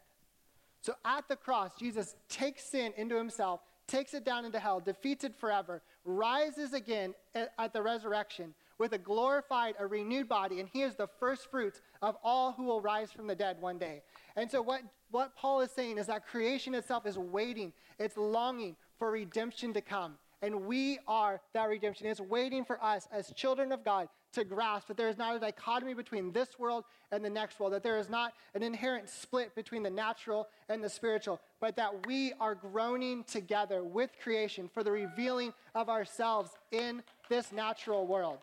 So 0.80 0.94
at 1.04 1.28
the 1.28 1.36
cross, 1.36 1.72
Jesus 1.78 2.16
takes 2.28 2.64
sin 2.64 2.92
into 2.96 3.16
himself, 3.16 3.60
takes 3.86 4.14
it 4.14 4.24
down 4.24 4.44
into 4.44 4.58
hell, 4.58 4.80
defeats 4.80 5.22
it 5.22 5.34
forever, 5.34 5.82
rises 6.04 6.72
again 6.72 7.14
at 7.34 7.72
the 7.72 7.82
resurrection 7.82 8.54
with 8.78 8.92
a 8.92 8.98
glorified, 8.98 9.74
a 9.78 9.86
renewed 9.86 10.28
body, 10.28 10.60
and 10.60 10.68
he 10.68 10.82
is 10.82 10.94
the 10.94 11.08
first 11.18 11.50
fruits 11.50 11.80
of 12.02 12.16
all 12.22 12.52
who 12.52 12.64
will 12.64 12.80
rise 12.80 13.10
from 13.10 13.26
the 13.26 13.34
dead 13.34 13.60
one 13.60 13.78
day. 13.78 14.02
And 14.38 14.50
so, 14.50 14.62
what, 14.62 14.82
what 15.10 15.34
Paul 15.34 15.60
is 15.60 15.70
saying 15.72 15.98
is 15.98 16.06
that 16.06 16.26
creation 16.26 16.74
itself 16.74 17.06
is 17.06 17.18
waiting, 17.18 17.72
it's 17.98 18.16
longing 18.16 18.76
for 18.98 19.10
redemption 19.10 19.72
to 19.74 19.80
come. 19.80 20.14
And 20.40 20.66
we 20.66 21.00
are 21.08 21.40
that 21.52 21.68
redemption. 21.68 22.06
It's 22.06 22.20
waiting 22.20 22.64
for 22.64 22.82
us 22.82 23.08
as 23.10 23.32
children 23.32 23.72
of 23.72 23.84
God 23.84 24.08
to 24.34 24.44
grasp 24.44 24.86
that 24.86 24.96
there 24.96 25.08
is 25.08 25.18
not 25.18 25.34
a 25.34 25.40
dichotomy 25.40 25.94
between 25.94 26.30
this 26.30 26.56
world 26.56 26.84
and 27.10 27.24
the 27.24 27.30
next 27.30 27.58
world, 27.58 27.72
that 27.72 27.82
there 27.82 27.98
is 27.98 28.08
not 28.08 28.34
an 28.54 28.62
inherent 28.62 29.08
split 29.08 29.52
between 29.56 29.82
the 29.82 29.90
natural 29.90 30.46
and 30.68 30.84
the 30.84 30.88
spiritual, 30.88 31.40
but 31.60 31.74
that 31.74 32.06
we 32.06 32.32
are 32.38 32.54
groaning 32.54 33.24
together 33.24 33.82
with 33.82 34.10
creation 34.22 34.70
for 34.72 34.84
the 34.84 34.92
revealing 34.92 35.52
of 35.74 35.88
ourselves 35.88 36.50
in 36.70 37.02
this 37.28 37.50
natural 37.50 38.06
world. 38.06 38.38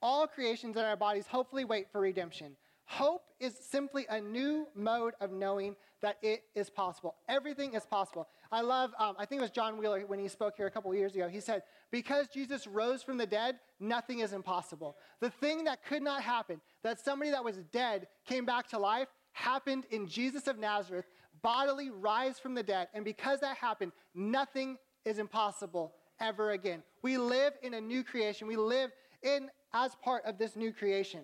All 0.00 0.28
creations 0.28 0.76
in 0.76 0.84
our 0.84 0.96
bodies 0.96 1.26
hopefully 1.26 1.64
wait 1.64 1.90
for 1.90 2.00
redemption. 2.00 2.54
Hope 2.86 3.22
is 3.40 3.54
simply 3.58 4.06
a 4.10 4.20
new 4.20 4.66
mode 4.74 5.14
of 5.20 5.32
knowing 5.32 5.74
that 6.02 6.18
it 6.22 6.42
is 6.54 6.68
possible. 6.68 7.14
Everything 7.28 7.74
is 7.74 7.86
possible. 7.86 8.28
I 8.52 8.60
love, 8.60 8.92
um, 8.98 9.16
I 9.18 9.24
think 9.24 9.40
it 9.40 9.42
was 9.42 9.50
John 9.50 9.78
Wheeler 9.78 10.04
when 10.06 10.18
he 10.18 10.28
spoke 10.28 10.54
here 10.56 10.66
a 10.66 10.70
couple 10.70 10.94
years 10.94 11.14
ago. 11.14 11.28
He 11.28 11.40
said, 11.40 11.62
Because 11.90 12.28
Jesus 12.28 12.66
rose 12.66 13.02
from 13.02 13.16
the 13.16 13.26
dead, 13.26 13.58
nothing 13.80 14.18
is 14.18 14.34
impossible. 14.34 14.96
The 15.20 15.30
thing 15.30 15.64
that 15.64 15.84
could 15.84 16.02
not 16.02 16.22
happen, 16.22 16.60
that 16.82 17.00
somebody 17.00 17.30
that 17.30 17.42
was 17.42 17.56
dead 17.72 18.06
came 18.26 18.44
back 18.44 18.68
to 18.68 18.78
life, 18.78 19.08
happened 19.32 19.86
in 19.90 20.06
Jesus 20.06 20.46
of 20.46 20.58
Nazareth, 20.58 21.06
bodily 21.42 21.90
rise 21.90 22.38
from 22.38 22.54
the 22.54 22.62
dead. 22.62 22.88
And 22.92 23.04
because 23.04 23.40
that 23.40 23.56
happened, 23.56 23.92
nothing 24.14 24.76
is 25.04 25.18
impossible 25.18 25.94
ever 26.20 26.50
again. 26.50 26.82
We 27.02 27.18
live 27.18 27.54
in 27.62 27.74
a 27.74 27.80
new 27.80 28.04
creation. 28.04 28.46
We 28.46 28.56
live 28.56 28.90
in 29.22 29.50
as 29.72 29.94
part 29.96 30.24
of 30.24 30.38
this 30.38 30.54
new 30.54 30.72
creation. 30.72 31.22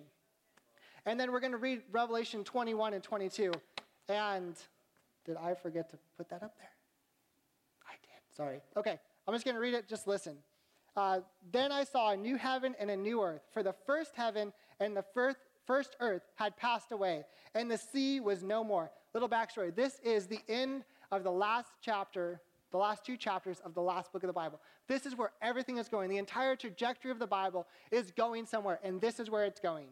And 1.05 1.19
then 1.19 1.31
we're 1.31 1.39
going 1.39 1.51
to 1.51 1.57
read 1.57 1.81
Revelation 1.91 2.43
21 2.43 2.93
and 2.93 3.03
22. 3.03 3.51
And 4.09 4.55
did 5.25 5.37
I 5.37 5.53
forget 5.53 5.89
to 5.91 5.97
put 6.17 6.29
that 6.29 6.43
up 6.43 6.55
there? 6.57 6.69
I 7.87 7.93
did. 8.01 8.35
Sorry. 8.35 8.61
Okay. 8.77 8.99
I'm 9.27 9.33
just 9.33 9.45
going 9.45 9.55
to 9.55 9.61
read 9.61 9.73
it. 9.73 9.87
Just 9.87 10.07
listen. 10.07 10.37
Uh, 10.95 11.19
then 11.51 11.71
I 11.71 11.83
saw 11.83 12.11
a 12.11 12.17
new 12.17 12.35
heaven 12.35 12.75
and 12.79 12.89
a 12.89 12.97
new 12.97 13.21
earth, 13.21 13.43
for 13.53 13.63
the 13.63 13.73
first 13.85 14.11
heaven 14.15 14.51
and 14.79 14.95
the 14.95 15.05
first, 15.13 15.37
first 15.65 15.95
earth 15.99 16.23
had 16.35 16.57
passed 16.57 16.91
away, 16.91 17.23
and 17.55 17.71
the 17.71 17.77
sea 17.77 18.19
was 18.19 18.43
no 18.43 18.63
more. 18.63 18.91
Little 19.13 19.29
backstory 19.29 19.73
this 19.73 19.99
is 20.03 20.27
the 20.27 20.39
end 20.49 20.83
of 21.11 21.23
the 21.23 21.31
last 21.31 21.71
chapter, 21.81 22.41
the 22.71 22.77
last 22.77 23.05
two 23.05 23.15
chapters 23.15 23.61
of 23.63 23.73
the 23.73 23.81
last 23.81 24.11
book 24.11 24.23
of 24.23 24.27
the 24.27 24.33
Bible. 24.33 24.59
This 24.87 25.05
is 25.05 25.15
where 25.15 25.31
everything 25.41 25.77
is 25.77 25.87
going. 25.87 26.09
The 26.09 26.17
entire 26.17 26.55
trajectory 26.55 27.11
of 27.11 27.19
the 27.19 27.27
Bible 27.27 27.67
is 27.91 28.11
going 28.11 28.45
somewhere, 28.45 28.79
and 28.83 28.99
this 28.99 29.19
is 29.19 29.29
where 29.29 29.45
it's 29.45 29.59
going. 29.59 29.87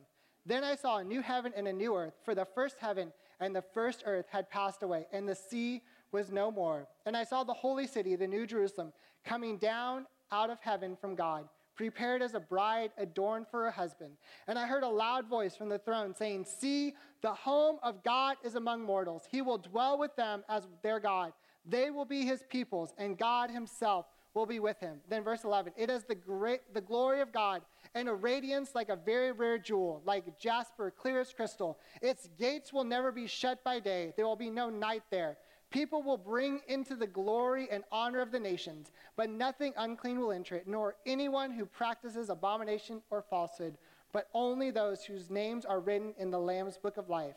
Then 0.45 0.63
I 0.63 0.75
saw 0.75 0.97
a 0.97 1.03
new 1.03 1.21
heaven 1.21 1.53
and 1.55 1.67
a 1.67 1.73
new 1.73 1.95
earth, 1.95 2.13
for 2.23 2.33
the 2.33 2.45
first 2.45 2.77
heaven 2.79 3.11
and 3.39 3.55
the 3.55 3.63
first 3.73 4.03
earth 4.05 4.25
had 4.29 4.49
passed 4.49 4.83
away, 4.83 5.07
and 5.11 5.27
the 5.27 5.35
sea 5.35 5.81
was 6.11 6.31
no 6.31 6.51
more. 6.51 6.87
And 7.05 7.15
I 7.15 7.23
saw 7.23 7.43
the 7.43 7.53
holy 7.53 7.87
city, 7.87 8.15
the 8.15 8.27
new 8.27 8.45
Jerusalem, 8.45 8.93
coming 9.23 9.57
down 9.57 10.05
out 10.31 10.49
of 10.49 10.59
heaven 10.61 10.97
from 10.99 11.15
God, 11.15 11.47
prepared 11.75 12.21
as 12.21 12.33
a 12.33 12.39
bride 12.39 12.91
adorned 12.97 13.47
for 13.49 13.63
her 13.63 13.71
husband. 13.71 14.13
And 14.47 14.59
I 14.59 14.65
heard 14.65 14.83
a 14.83 14.89
loud 14.89 15.27
voice 15.27 15.55
from 15.55 15.69
the 15.69 15.79
throne 15.79 16.13
saying, 16.13 16.45
See, 16.45 16.93
the 17.21 17.33
home 17.33 17.77
of 17.83 18.03
God 18.03 18.37
is 18.43 18.55
among 18.55 18.83
mortals. 18.83 19.23
He 19.29 19.41
will 19.41 19.57
dwell 19.57 19.97
with 19.97 20.15
them 20.15 20.43
as 20.49 20.67
their 20.83 20.99
God. 20.99 21.33
They 21.65 21.89
will 21.89 22.05
be 22.05 22.25
his 22.25 22.43
peoples, 22.49 22.93
and 22.97 23.17
God 23.17 23.51
himself 23.51 24.07
will 24.33 24.45
be 24.45 24.59
with 24.59 24.79
him. 24.79 24.99
Then 25.09 25.23
verse 25.23 25.43
11, 25.43 25.73
it 25.77 25.89
is 25.89 26.03
the 26.03 26.15
great 26.15 26.73
the 26.73 26.81
glory 26.81 27.21
of 27.21 27.31
God 27.31 27.61
and 27.95 28.07
a 28.07 28.13
radiance 28.13 28.75
like 28.75 28.89
a 28.89 28.95
very 28.95 29.31
rare 29.31 29.57
jewel, 29.57 30.01
like 30.05 30.37
jasper, 30.37 30.91
clear 30.91 31.19
as 31.19 31.33
crystal. 31.33 31.79
Its 32.01 32.29
gates 32.37 32.71
will 32.71 32.83
never 32.83 33.11
be 33.11 33.27
shut 33.27 33.63
by 33.63 33.79
day. 33.79 34.13
There 34.15 34.27
will 34.27 34.35
be 34.35 34.49
no 34.49 34.69
night 34.69 35.03
there. 35.09 35.37
People 35.71 36.01
will 36.01 36.17
bring 36.17 36.61
into 36.67 36.95
the 36.95 37.07
glory 37.07 37.67
and 37.71 37.83
honor 37.91 38.21
of 38.21 38.31
the 38.31 38.39
nations, 38.39 38.91
but 39.15 39.29
nothing 39.29 39.73
unclean 39.77 40.19
will 40.19 40.31
enter 40.31 40.55
it, 40.55 40.67
nor 40.67 40.95
anyone 41.05 41.51
who 41.51 41.65
practices 41.65 42.29
abomination 42.29 43.01
or 43.11 43.21
falsehood, 43.21 43.77
but 44.11 44.29
only 44.33 44.71
those 44.71 45.03
whose 45.03 45.29
names 45.29 45.65
are 45.65 45.79
written 45.79 46.13
in 46.17 46.31
the 46.31 46.39
Lamb's 46.39 46.77
book 46.77 46.97
of 46.97 47.09
life. 47.09 47.35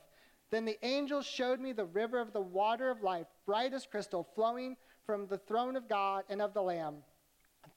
Then 0.50 0.64
the 0.64 0.78
angel 0.84 1.22
showed 1.22 1.60
me 1.60 1.72
the 1.72 1.84
river 1.84 2.18
of 2.18 2.32
the 2.32 2.40
water 2.40 2.90
of 2.90 3.02
life, 3.02 3.26
bright 3.44 3.74
as 3.74 3.86
crystal, 3.86 4.26
flowing 4.34 4.76
from 5.04 5.26
the 5.26 5.38
throne 5.38 5.76
of 5.76 5.88
God 5.88 6.24
and 6.28 6.40
of 6.40 6.54
the 6.54 6.62
Lamb 6.62 6.96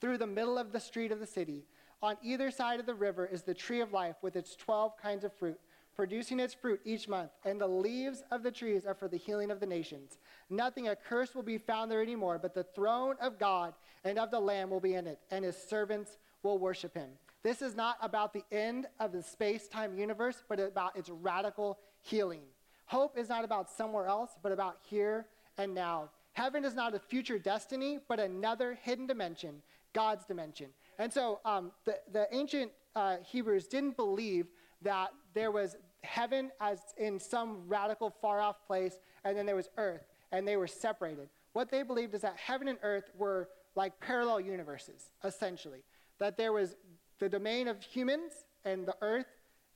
through 0.00 0.18
the 0.18 0.26
middle 0.26 0.58
of 0.58 0.72
the 0.72 0.80
street 0.80 1.12
of 1.12 1.20
the 1.20 1.26
city. 1.26 1.64
On 2.02 2.16
either 2.22 2.50
side 2.50 2.80
of 2.80 2.86
the 2.86 2.94
river 2.94 3.26
is 3.26 3.42
the 3.42 3.54
tree 3.54 3.80
of 3.80 3.92
life 3.92 4.16
with 4.22 4.36
its 4.36 4.54
12 4.56 4.96
kinds 5.00 5.24
of 5.24 5.32
fruit, 5.32 5.58
producing 5.94 6.38
its 6.38 6.52
fruit 6.52 6.80
each 6.84 7.08
month, 7.08 7.30
and 7.44 7.60
the 7.60 7.66
leaves 7.66 8.22
of 8.30 8.42
the 8.42 8.50
trees 8.50 8.84
are 8.84 8.94
for 8.94 9.08
the 9.08 9.16
healing 9.16 9.50
of 9.50 9.60
the 9.60 9.66
nations. 9.66 10.18
Nothing 10.50 10.88
accursed 10.88 11.34
will 11.34 11.42
be 11.42 11.58
found 11.58 11.90
there 11.90 12.02
anymore, 12.02 12.38
but 12.40 12.54
the 12.54 12.64
throne 12.64 13.16
of 13.20 13.38
God 13.38 13.72
and 14.04 14.18
of 14.18 14.30
the 14.30 14.38
Lamb 14.38 14.68
will 14.68 14.80
be 14.80 14.94
in 14.94 15.06
it, 15.06 15.18
and 15.30 15.44
his 15.44 15.56
servants 15.56 16.18
will 16.42 16.58
worship 16.58 16.94
him. 16.94 17.08
This 17.42 17.62
is 17.62 17.74
not 17.74 17.96
about 18.02 18.32
the 18.32 18.44
end 18.52 18.86
of 19.00 19.12
the 19.12 19.22
space 19.22 19.68
time 19.68 19.96
universe, 19.96 20.42
but 20.48 20.60
about 20.60 20.96
its 20.96 21.08
radical 21.08 21.78
healing. 22.02 22.42
Hope 22.86 23.16
is 23.16 23.28
not 23.28 23.44
about 23.44 23.70
somewhere 23.70 24.06
else, 24.06 24.32
but 24.42 24.52
about 24.52 24.78
here 24.82 25.26
and 25.56 25.74
now. 25.74 26.10
Heaven 26.32 26.64
is 26.64 26.74
not 26.74 26.94
a 26.94 26.98
future 26.98 27.38
destiny, 27.38 27.98
but 28.08 28.20
another 28.20 28.78
hidden 28.82 29.06
dimension, 29.06 29.62
God's 29.92 30.26
dimension. 30.26 30.66
And 30.98 31.12
so 31.12 31.40
um, 31.44 31.72
the, 31.84 31.98
the 32.12 32.28
ancient 32.32 32.72
uh, 32.94 33.16
Hebrews 33.24 33.66
didn't 33.66 33.96
believe 33.96 34.46
that 34.82 35.10
there 35.34 35.50
was 35.50 35.76
heaven 36.02 36.50
as 36.60 36.80
in 36.96 37.18
some 37.18 37.62
radical 37.66 38.10
far 38.10 38.40
off 38.40 38.66
place, 38.66 38.98
and 39.24 39.36
then 39.36 39.46
there 39.46 39.56
was 39.56 39.68
earth, 39.76 40.06
and 40.32 40.46
they 40.46 40.56
were 40.56 40.66
separated. 40.66 41.28
What 41.52 41.70
they 41.70 41.82
believed 41.82 42.14
is 42.14 42.22
that 42.22 42.36
heaven 42.36 42.68
and 42.68 42.78
earth 42.82 43.10
were 43.16 43.48
like 43.74 43.98
parallel 44.00 44.40
universes, 44.40 45.10
essentially. 45.24 45.80
That 46.18 46.36
there 46.36 46.52
was 46.52 46.76
the 47.18 47.28
domain 47.28 47.68
of 47.68 47.82
humans 47.82 48.32
and 48.64 48.86
the 48.86 48.96
earth, 49.02 49.26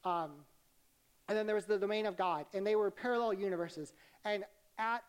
um, 0.05 0.31
and 1.29 1.37
then 1.37 1.47
there 1.47 1.55
was 1.55 1.67
the 1.67 1.79
domain 1.79 2.07
of 2.07 2.17
God, 2.17 2.47
and 2.55 2.67
they 2.67 2.77
were 2.77 2.91
parallel 2.91 3.35
universes. 3.35 3.93
And 4.25 4.45
at 4.79 5.05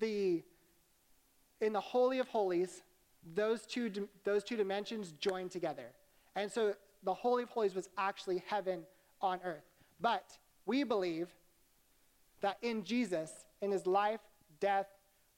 the 0.00 0.42
in 1.60 1.72
the 1.72 1.80
holy 1.80 2.18
of 2.18 2.28
holies, 2.28 2.82
those 3.34 3.62
two 3.66 4.08
those 4.24 4.44
two 4.44 4.56
dimensions 4.56 5.12
joined 5.12 5.50
together, 5.50 5.86
and 6.36 6.50
so 6.50 6.74
the 7.02 7.14
holy 7.14 7.42
of 7.42 7.50
holies 7.50 7.74
was 7.74 7.88
actually 7.96 8.42
heaven 8.46 8.82
on 9.20 9.40
earth. 9.44 9.64
But 10.00 10.36
we 10.66 10.84
believe 10.84 11.28
that 12.40 12.58
in 12.62 12.84
Jesus, 12.84 13.30
in 13.62 13.70
his 13.70 13.86
life, 13.86 14.20
death, 14.60 14.86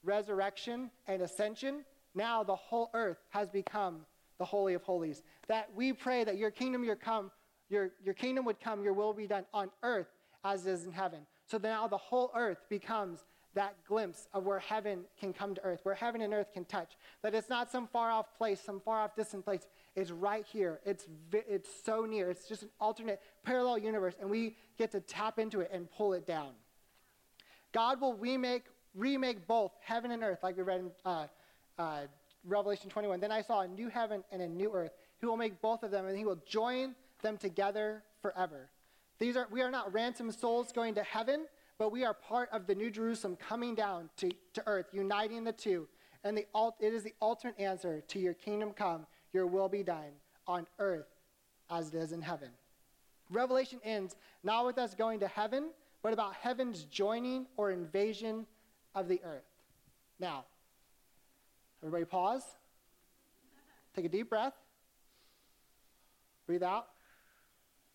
resurrection, 0.02 0.90
and 1.06 1.22
ascension, 1.22 1.84
now 2.14 2.42
the 2.42 2.56
whole 2.56 2.90
earth 2.94 3.18
has 3.30 3.50
become 3.50 4.06
the 4.38 4.44
Holy 4.44 4.74
of 4.74 4.82
Holies. 4.82 5.22
That 5.48 5.68
we 5.74 5.92
pray 5.92 6.24
that 6.24 6.36
your 6.36 6.50
kingdom 6.50 6.84
your 6.84 6.96
come, 6.96 7.30
your, 7.68 7.90
your 8.04 8.14
kingdom 8.14 8.44
would 8.44 8.60
come, 8.60 8.82
your 8.82 8.92
will 8.92 9.12
be 9.12 9.26
done 9.26 9.44
on 9.52 9.70
earth 9.82 10.08
as 10.44 10.66
it 10.66 10.70
is 10.70 10.84
in 10.84 10.92
heaven. 10.92 11.20
So 11.46 11.58
now 11.58 11.86
the 11.86 11.96
whole 11.96 12.30
earth 12.34 12.58
becomes 12.68 13.24
that 13.56 13.74
glimpse 13.88 14.28
of 14.34 14.44
where 14.44 14.58
heaven 14.58 15.00
can 15.18 15.32
come 15.32 15.54
to 15.54 15.64
earth, 15.64 15.80
where 15.82 15.94
heaven 15.94 16.20
and 16.20 16.32
earth 16.32 16.52
can 16.52 16.64
touch. 16.66 16.92
That 17.22 17.34
it's 17.34 17.48
not 17.48 17.70
some 17.70 17.86
far 17.86 18.10
off 18.10 18.26
place, 18.36 18.60
some 18.60 18.80
far 18.80 19.00
off 19.00 19.16
distant 19.16 19.44
place. 19.44 19.66
It's 19.96 20.10
right 20.10 20.44
here. 20.46 20.78
It's, 20.84 21.06
it's 21.32 21.68
so 21.84 22.04
near. 22.04 22.30
It's 22.30 22.46
just 22.46 22.62
an 22.62 22.68
alternate, 22.78 23.20
parallel 23.44 23.78
universe, 23.78 24.14
and 24.20 24.30
we 24.30 24.56
get 24.78 24.92
to 24.92 25.00
tap 25.00 25.38
into 25.38 25.60
it 25.60 25.70
and 25.72 25.90
pull 25.90 26.12
it 26.12 26.26
down. 26.26 26.50
God 27.72 27.98
will 28.00 28.14
remake, 28.14 28.64
remake 28.94 29.46
both 29.46 29.72
heaven 29.80 30.10
and 30.10 30.22
earth, 30.22 30.42
like 30.42 30.58
we 30.58 30.62
read 30.62 30.80
in 30.80 30.90
uh, 31.06 31.26
uh, 31.78 32.00
Revelation 32.44 32.90
21. 32.90 33.20
Then 33.20 33.32
I 33.32 33.40
saw 33.40 33.62
a 33.62 33.68
new 33.68 33.88
heaven 33.88 34.22
and 34.30 34.42
a 34.42 34.48
new 34.48 34.70
earth. 34.74 34.92
He 35.18 35.24
will 35.24 35.38
make 35.38 35.62
both 35.62 35.82
of 35.82 35.90
them, 35.90 36.06
and 36.06 36.16
he 36.16 36.26
will 36.26 36.40
join 36.46 36.94
them 37.22 37.38
together 37.38 38.02
forever. 38.20 38.68
These 39.18 39.34
are, 39.38 39.48
we 39.50 39.62
are 39.62 39.70
not 39.70 39.94
ransomed 39.94 40.34
souls 40.34 40.72
going 40.72 40.94
to 40.96 41.02
heaven, 41.02 41.46
but 41.78 41.92
we 41.92 42.04
are 42.04 42.14
part 42.14 42.48
of 42.52 42.66
the 42.66 42.74
New 42.74 42.90
Jerusalem 42.90 43.36
coming 43.36 43.74
down 43.74 44.08
to, 44.16 44.30
to 44.54 44.62
earth, 44.66 44.86
uniting 44.92 45.44
the 45.44 45.52
two. 45.52 45.88
And 46.24 46.36
the, 46.36 46.46
it 46.80 46.94
is 46.94 47.02
the 47.02 47.14
ultimate 47.20 47.58
answer 47.60 48.02
to 48.08 48.18
your 48.18 48.34
kingdom 48.34 48.72
come, 48.72 49.06
your 49.32 49.46
will 49.46 49.68
be 49.68 49.82
done 49.82 50.12
on 50.46 50.66
earth 50.78 51.06
as 51.70 51.88
it 51.88 51.94
is 51.94 52.12
in 52.12 52.22
heaven. 52.22 52.48
Revelation 53.30 53.80
ends 53.84 54.16
not 54.42 54.64
with 54.64 54.78
us 54.78 54.94
going 54.94 55.20
to 55.20 55.28
heaven, 55.28 55.70
but 56.02 56.12
about 56.12 56.34
heaven's 56.34 56.84
joining 56.84 57.46
or 57.56 57.70
invasion 57.70 58.46
of 58.94 59.08
the 59.08 59.20
earth. 59.24 59.44
Now, 60.18 60.44
everybody 61.82 62.04
pause. 62.04 62.44
Take 63.94 64.04
a 64.04 64.08
deep 64.08 64.30
breath. 64.30 64.54
Breathe 66.46 66.62
out. 66.62 66.86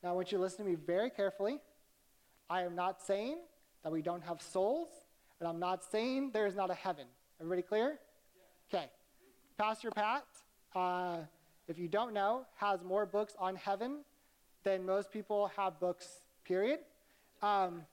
Now, 0.03 0.09
I 0.09 0.11
want 0.13 0.31
you 0.31 0.37
to 0.37 0.41
listen 0.41 0.65
to 0.65 0.69
me 0.71 0.75
very 0.75 1.09
carefully. 1.09 1.59
I 2.49 2.63
am 2.63 2.75
not 2.75 3.01
saying 3.01 3.37
that 3.83 3.91
we 3.91 4.01
don't 4.01 4.23
have 4.23 4.41
souls, 4.41 4.89
and 5.39 5.47
I'm 5.47 5.59
not 5.59 5.83
saying 5.83 6.31
there 6.33 6.45
is 6.45 6.55
not 6.55 6.69
a 6.69 6.75
heaven. 6.75 7.05
Everybody 7.39 7.61
clear? 7.63 7.99
Okay. 8.73 8.85
Pastor 9.57 9.91
Pat, 9.91 10.25
uh, 10.75 11.17
if 11.67 11.77
you 11.77 11.87
don't 11.87 12.13
know, 12.13 12.45
has 12.57 12.83
more 12.83 13.05
books 13.05 13.33
on 13.39 13.55
heaven 13.55 13.99
than 14.63 14.85
most 14.85 15.11
people 15.11 15.51
have 15.55 15.79
books, 15.79 16.07
period. 16.45 16.79
Um, 17.41 17.83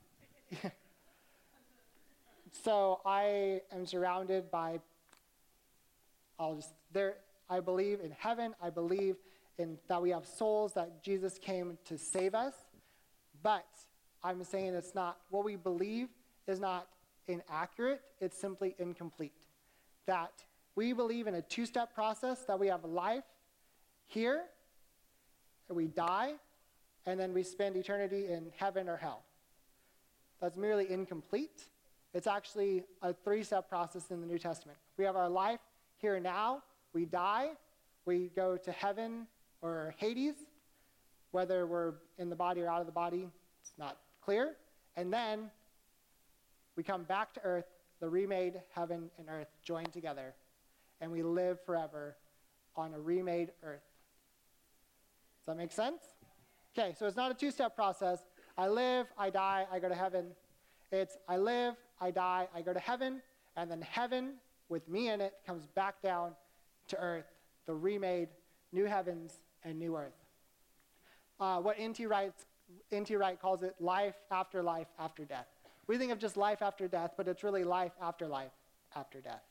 so 2.64 3.00
I 3.04 3.62
am 3.72 3.86
surrounded 3.86 4.50
by, 4.50 4.80
I'll 6.38 6.56
just, 6.56 6.74
there, 6.92 7.16
I 7.48 7.60
believe 7.60 8.00
in 8.00 8.10
heaven. 8.10 8.54
I 8.62 8.70
believe 8.70 9.16
in 9.58 9.78
that 9.88 10.00
we 10.00 10.10
have 10.10 10.26
souls, 10.26 10.74
that 10.74 11.02
Jesus 11.02 11.38
came 11.38 11.78
to 11.86 11.98
save 11.98 12.34
us. 12.34 12.54
But 13.42 13.66
I'm 14.22 14.42
saying 14.44 14.74
it's 14.74 14.94
not, 14.94 15.18
what 15.30 15.44
we 15.44 15.56
believe 15.56 16.08
is 16.46 16.60
not 16.60 16.88
inaccurate, 17.26 18.00
it's 18.20 18.38
simply 18.38 18.74
incomplete. 18.78 19.32
That 20.06 20.32
we 20.74 20.92
believe 20.92 21.26
in 21.26 21.34
a 21.34 21.42
two 21.42 21.66
step 21.66 21.94
process 21.94 22.44
that 22.46 22.58
we 22.58 22.68
have 22.68 22.84
life 22.84 23.24
here, 24.06 24.42
and 25.68 25.76
we 25.76 25.86
die, 25.86 26.34
and 27.06 27.20
then 27.20 27.34
we 27.34 27.42
spend 27.42 27.76
eternity 27.76 28.26
in 28.26 28.50
heaven 28.56 28.88
or 28.88 28.96
hell. 28.96 29.22
That's 30.40 30.56
merely 30.56 30.90
incomplete. 30.90 31.64
It's 32.14 32.26
actually 32.26 32.84
a 33.02 33.12
three 33.12 33.42
step 33.42 33.68
process 33.68 34.10
in 34.10 34.20
the 34.20 34.26
New 34.26 34.38
Testament. 34.38 34.78
We 34.96 35.04
have 35.04 35.16
our 35.16 35.28
life 35.28 35.60
here 35.98 36.18
now, 36.18 36.62
we 36.92 37.04
die, 37.04 37.50
we 38.06 38.30
go 38.34 38.56
to 38.56 38.72
heaven 38.72 39.26
or 39.60 39.94
Hades, 39.98 40.36
whether 41.32 41.66
we're 41.66 41.94
in 42.18 42.30
the 42.30 42.36
body 42.36 42.62
or 42.62 42.68
out 42.68 42.80
of 42.80 42.86
the 42.86 42.92
body, 42.92 43.28
it's 43.60 43.72
not 43.78 43.98
clear. 44.28 44.56
And 44.94 45.10
then 45.10 45.50
we 46.76 46.82
come 46.82 47.04
back 47.04 47.32
to 47.32 47.40
earth, 47.44 47.64
the 47.98 48.10
remade 48.10 48.60
heaven 48.74 49.10
and 49.18 49.26
earth 49.30 49.48
joined 49.62 49.90
together, 49.90 50.34
and 51.00 51.10
we 51.10 51.22
live 51.22 51.58
forever 51.64 52.14
on 52.76 52.92
a 52.92 53.00
remade 53.00 53.52
earth. 53.62 53.80
Does 55.40 55.46
that 55.46 55.56
make 55.56 55.72
sense? 55.72 56.02
Okay, 56.78 56.94
so 56.98 57.06
it's 57.06 57.16
not 57.16 57.30
a 57.30 57.34
two 57.34 57.50
step 57.50 57.74
process. 57.74 58.18
I 58.58 58.68
live, 58.68 59.06
I 59.16 59.30
die, 59.30 59.66
I 59.72 59.78
go 59.78 59.88
to 59.88 59.94
heaven. 59.94 60.26
It's 60.92 61.16
I 61.26 61.38
live, 61.38 61.76
I 61.98 62.10
die, 62.10 62.48
I 62.54 62.60
go 62.60 62.74
to 62.74 62.80
heaven, 62.80 63.22
and 63.56 63.70
then 63.70 63.80
heaven 63.80 64.34
with 64.68 64.86
me 64.90 65.08
in 65.08 65.22
it 65.22 65.32
comes 65.46 65.66
back 65.68 66.02
down 66.02 66.32
to 66.88 66.98
earth, 66.98 67.32
the 67.64 67.74
remade 67.74 68.28
new 68.72 68.84
heavens 68.84 69.40
and 69.64 69.78
new 69.78 69.96
earth. 69.96 70.12
Uh, 71.40 71.60
what 71.60 71.76
N.T. 71.78 72.04
Wright, 72.04 72.34
N.T. 72.92 73.16
Wright 73.16 73.40
calls 73.40 73.62
it 73.62 73.74
life 73.80 74.16
after 74.30 74.62
life 74.62 74.88
after 74.98 75.24
death. 75.24 75.46
We 75.86 75.96
think 75.96 76.12
of 76.12 76.18
just 76.18 76.36
life 76.36 76.62
after 76.62 76.86
death, 76.86 77.12
but 77.16 77.28
it's 77.28 77.42
really 77.42 77.64
life 77.64 77.92
after 78.00 78.26
life 78.26 78.52
after 78.94 79.20
death. 79.20 79.42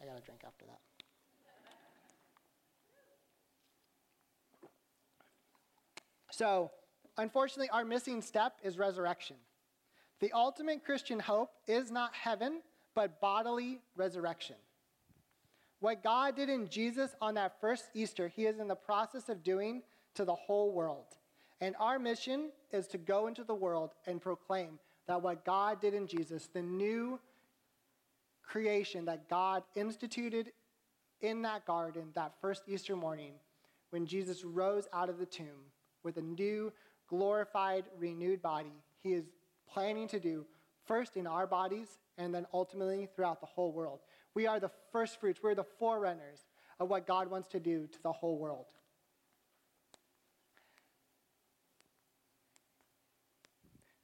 I 0.00 0.06
got 0.06 0.16
a 0.16 0.20
drink 0.20 0.40
after 0.46 0.64
that. 0.66 0.78
So, 6.30 6.70
unfortunately, 7.16 7.68
our 7.70 7.84
missing 7.84 8.22
step 8.22 8.58
is 8.62 8.78
resurrection. 8.78 9.36
The 10.20 10.30
ultimate 10.32 10.84
Christian 10.84 11.18
hope 11.18 11.50
is 11.66 11.90
not 11.90 12.14
heaven, 12.14 12.62
but 12.94 13.20
bodily 13.20 13.80
resurrection. 13.96 14.56
What 15.80 16.02
God 16.02 16.34
did 16.34 16.48
in 16.48 16.68
Jesus 16.68 17.14
on 17.20 17.34
that 17.34 17.60
first 17.60 17.84
Easter, 17.94 18.28
He 18.28 18.46
is 18.46 18.58
in 18.58 18.68
the 18.68 18.74
process 18.74 19.28
of 19.28 19.42
doing 19.42 19.82
to 20.14 20.24
the 20.24 20.34
whole 20.34 20.72
world. 20.72 21.06
And 21.60 21.74
our 21.78 21.98
mission 21.98 22.50
is 22.72 22.86
to 22.88 22.98
go 22.98 23.26
into 23.26 23.44
the 23.44 23.54
world 23.54 23.92
and 24.06 24.20
proclaim 24.20 24.78
that 25.06 25.22
what 25.22 25.44
God 25.44 25.80
did 25.80 25.94
in 25.94 26.06
Jesus, 26.06 26.48
the 26.52 26.62
new 26.62 27.18
creation 28.42 29.04
that 29.04 29.28
God 29.28 29.62
instituted 29.74 30.52
in 31.20 31.42
that 31.42 31.64
garden 31.66 32.08
that 32.14 32.34
first 32.40 32.62
Easter 32.68 32.96
morning, 32.96 33.32
when 33.90 34.06
Jesus 34.06 34.44
rose 34.44 34.86
out 34.92 35.08
of 35.08 35.18
the 35.18 35.26
tomb 35.26 35.72
with 36.02 36.16
a 36.16 36.22
new, 36.22 36.72
glorified, 37.08 37.84
renewed 37.98 38.42
body, 38.42 38.82
He 39.02 39.14
is 39.14 39.24
planning 39.72 40.08
to 40.08 40.20
do 40.20 40.44
first 40.86 41.16
in 41.16 41.26
our 41.26 41.46
bodies 41.46 41.98
and 42.16 42.34
then 42.34 42.46
ultimately 42.52 43.08
throughout 43.14 43.40
the 43.40 43.46
whole 43.46 43.72
world. 43.72 44.00
We 44.38 44.46
are 44.46 44.60
the 44.60 44.70
first 44.92 45.18
fruits, 45.18 45.40
we're 45.42 45.56
the 45.56 45.64
forerunners 45.64 46.46
of 46.78 46.88
what 46.88 47.08
God 47.08 47.28
wants 47.28 47.48
to 47.48 47.58
do 47.58 47.88
to 47.88 48.02
the 48.04 48.12
whole 48.12 48.38
world. 48.38 48.66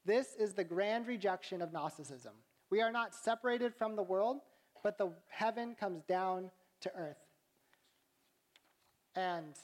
This 0.04 0.34
is 0.36 0.52
the 0.52 0.64
grand 0.64 1.06
rejection 1.06 1.62
of 1.62 1.72
Gnosticism. 1.72 2.32
We 2.68 2.82
are 2.82 2.90
not 2.90 3.14
separated 3.14 3.76
from 3.76 3.94
the 3.94 4.02
world, 4.02 4.38
but 4.82 4.98
the 4.98 5.12
heaven 5.28 5.76
comes 5.78 6.02
down 6.02 6.50
to 6.80 6.90
earth. 6.96 7.22
And 9.14 9.54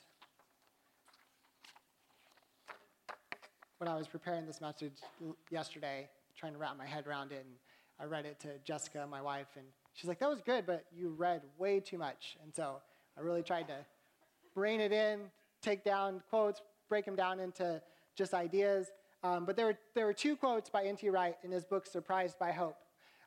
when 3.78 3.88
I 3.88 3.96
was 3.96 4.06
preparing 4.06 4.46
this 4.46 4.60
message 4.60 4.98
yesterday, 5.50 6.08
trying 6.36 6.52
to 6.52 6.60
wrap 6.60 6.78
my 6.78 6.86
head 6.86 7.08
around 7.08 7.32
it, 7.32 7.44
and 7.44 7.56
I 7.98 8.04
read 8.04 8.24
it 8.24 8.38
to 8.42 8.50
Jessica, 8.64 9.04
my 9.10 9.20
wife, 9.20 9.48
and 9.56 9.66
she's 9.94 10.08
like, 10.08 10.18
"That 10.18 10.28
was 10.28 10.40
good, 10.40 10.66
but 10.66 10.84
you 10.92 11.10
read 11.10 11.42
way 11.58 11.80
too 11.80 11.98
much." 11.98 12.36
And 12.42 12.54
so 12.54 12.76
I 13.16 13.20
really 13.20 13.42
tried 13.42 13.68
to 13.68 13.76
rein 14.54 14.80
it 14.80 14.92
in, 14.92 15.20
take 15.62 15.84
down 15.84 16.22
quotes, 16.30 16.62
break 16.88 17.04
them 17.04 17.16
down 17.16 17.40
into 17.40 17.80
just 18.16 18.34
ideas. 18.34 18.88
Um, 19.22 19.44
but 19.44 19.56
there 19.56 19.66
were, 19.66 19.78
there 19.94 20.06
were 20.06 20.12
two 20.12 20.36
quotes 20.36 20.70
by 20.70 20.84
N.T. 20.84 21.08
Wright 21.10 21.36
in 21.42 21.50
his 21.50 21.64
book, 21.64 21.86
Surprised 21.86 22.38
by 22.38 22.52
Hope, 22.52 22.78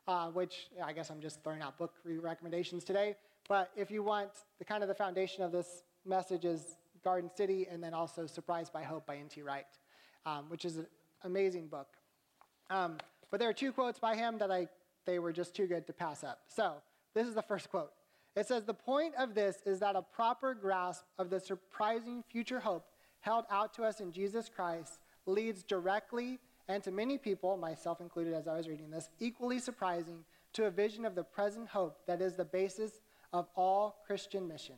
uh, 0.08 0.28
which 0.28 0.68
I 0.82 0.92
guess 0.92 1.10
I'm 1.10 1.20
just 1.20 1.42
throwing 1.42 1.62
out 1.62 1.78
book 1.78 1.92
recommendations 2.04 2.84
today. 2.84 3.16
But 3.48 3.70
if 3.76 3.90
you 3.90 4.02
want 4.02 4.30
the 4.58 4.64
kind 4.64 4.82
of 4.82 4.88
the 4.88 4.94
foundation 4.94 5.44
of 5.44 5.52
this 5.52 5.82
message 6.04 6.44
is 6.44 6.76
Garden 7.02 7.30
City 7.34 7.68
and 7.70 7.82
then 7.82 7.94
also 7.94 8.26
Surprised 8.26 8.72
by 8.72 8.82
Hope 8.82 9.06
by 9.06 9.16
N.T. 9.16 9.42
Wright, 9.42 9.66
um, 10.26 10.46
which 10.48 10.64
is 10.64 10.78
an 10.78 10.86
amazing 11.22 11.68
book. 11.68 11.88
Um, 12.70 12.96
but 13.30 13.38
there 13.38 13.48
are 13.48 13.54
two 13.54 13.72
quotes 13.72 13.98
by 13.98 14.16
him 14.16 14.38
that 14.38 14.50
I, 14.50 14.68
they 15.04 15.18
were 15.18 15.32
just 15.32 15.54
too 15.54 15.66
good 15.66 15.86
to 15.86 15.92
pass 15.92 16.24
up. 16.24 16.40
So 16.48 16.74
this 17.14 17.26
is 17.26 17.34
the 17.34 17.42
first 17.42 17.70
quote. 17.70 17.92
It 18.36 18.46
says, 18.46 18.64
The 18.64 18.74
point 18.74 19.14
of 19.16 19.34
this 19.34 19.58
is 19.64 19.80
that 19.80 19.96
a 19.96 20.02
proper 20.02 20.54
grasp 20.54 21.04
of 21.18 21.30
the 21.30 21.40
surprising 21.40 22.24
future 22.28 22.60
hope 22.60 22.86
held 23.20 23.44
out 23.50 23.72
to 23.74 23.84
us 23.84 24.00
in 24.00 24.12
Jesus 24.12 24.50
Christ 24.54 24.98
leads 25.26 25.62
directly 25.62 26.38
and 26.68 26.82
to 26.82 26.90
many 26.90 27.18
people, 27.18 27.56
myself 27.56 28.00
included 28.00 28.34
as 28.34 28.48
I 28.48 28.56
was 28.56 28.68
reading 28.68 28.90
this, 28.90 29.10
equally 29.20 29.58
surprising 29.58 30.24
to 30.54 30.66
a 30.66 30.70
vision 30.70 31.04
of 31.04 31.14
the 31.14 31.24
present 31.24 31.68
hope 31.68 31.98
that 32.06 32.22
is 32.22 32.34
the 32.34 32.44
basis 32.44 33.00
of 33.32 33.48
all 33.54 33.96
Christian 34.06 34.48
mission. 34.48 34.76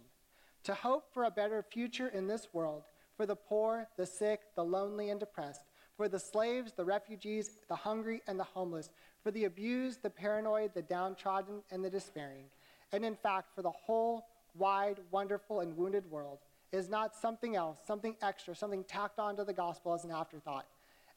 To 0.64 0.74
hope 0.74 1.12
for 1.12 1.24
a 1.24 1.30
better 1.30 1.62
future 1.62 2.08
in 2.08 2.26
this 2.26 2.48
world, 2.52 2.82
for 3.16 3.24
the 3.24 3.36
poor, 3.36 3.88
the 3.96 4.06
sick, 4.06 4.40
the 4.56 4.64
lonely, 4.64 5.10
and 5.10 5.20
depressed, 5.20 5.62
for 5.96 6.08
the 6.08 6.18
slaves, 6.18 6.72
the 6.72 6.84
refugees, 6.84 7.58
the 7.68 7.76
hungry, 7.76 8.22
and 8.26 8.38
the 8.38 8.44
homeless, 8.44 8.90
for 9.22 9.30
the 9.30 9.44
abused, 9.44 10.02
the 10.02 10.10
paranoid, 10.10 10.72
the 10.74 10.82
downtrodden, 10.82 11.62
and 11.70 11.84
the 11.84 11.90
despairing, 11.90 12.44
and 12.92 13.04
in 13.04 13.14
fact, 13.14 13.54
for 13.54 13.62
the 13.62 13.70
whole 13.70 14.26
wide, 14.54 14.98
wonderful, 15.10 15.60
and 15.60 15.76
wounded 15.76 16.10
world, 16.10 16.38
is 16.72 16.88
not 16.88 17.14
something 17.14 17.56
else, 17.56 17.78
something 17.86 18.16
extra, 18.22 18.54
something 18.54 18.84
tacked 18.84 19.18
onto 19.18 19.44
the 19.44 19.52
gospel 19.52 19.94
as 19.94 20.04
an 20.04 20.10
afterthought. 20.10 20.66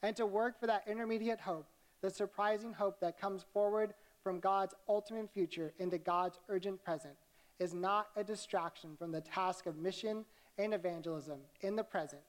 And 0.02 0.16
to 0.16 0.26
work 0.26 0.60
for 0.60 0.68
that 0.68 0.84
intermediate 0.88 1.42
hope, 1.42 1.68
the 2.02 2.10
surprising 2.10 2.74
hope 2.74 3.00
that 3.02 3.20
comes 3.20 3.46
forward 3.54 3.94
from 4.24 4.40
God's 4.40 4.74
ultimate 4.88 5.30
future 5.34 5.74
into 5.80 5.98
God's 5.98 6.40
urgent 6.48 6.84
present, 6.84 7.16
is 7.60 7.74
not 7.74 8.08
a 8.16 8.24
distraction 8.24 8.96
from 8.98 9.12
the 9.12 9.22
task 9.22 9.66
of 9.66 9.78
mission 9.78 10.26
and 10.58 10.74
evangelism 10.74 11.40
in 11.62 11.76
the 11.76 11.84
present. 11.84 12.22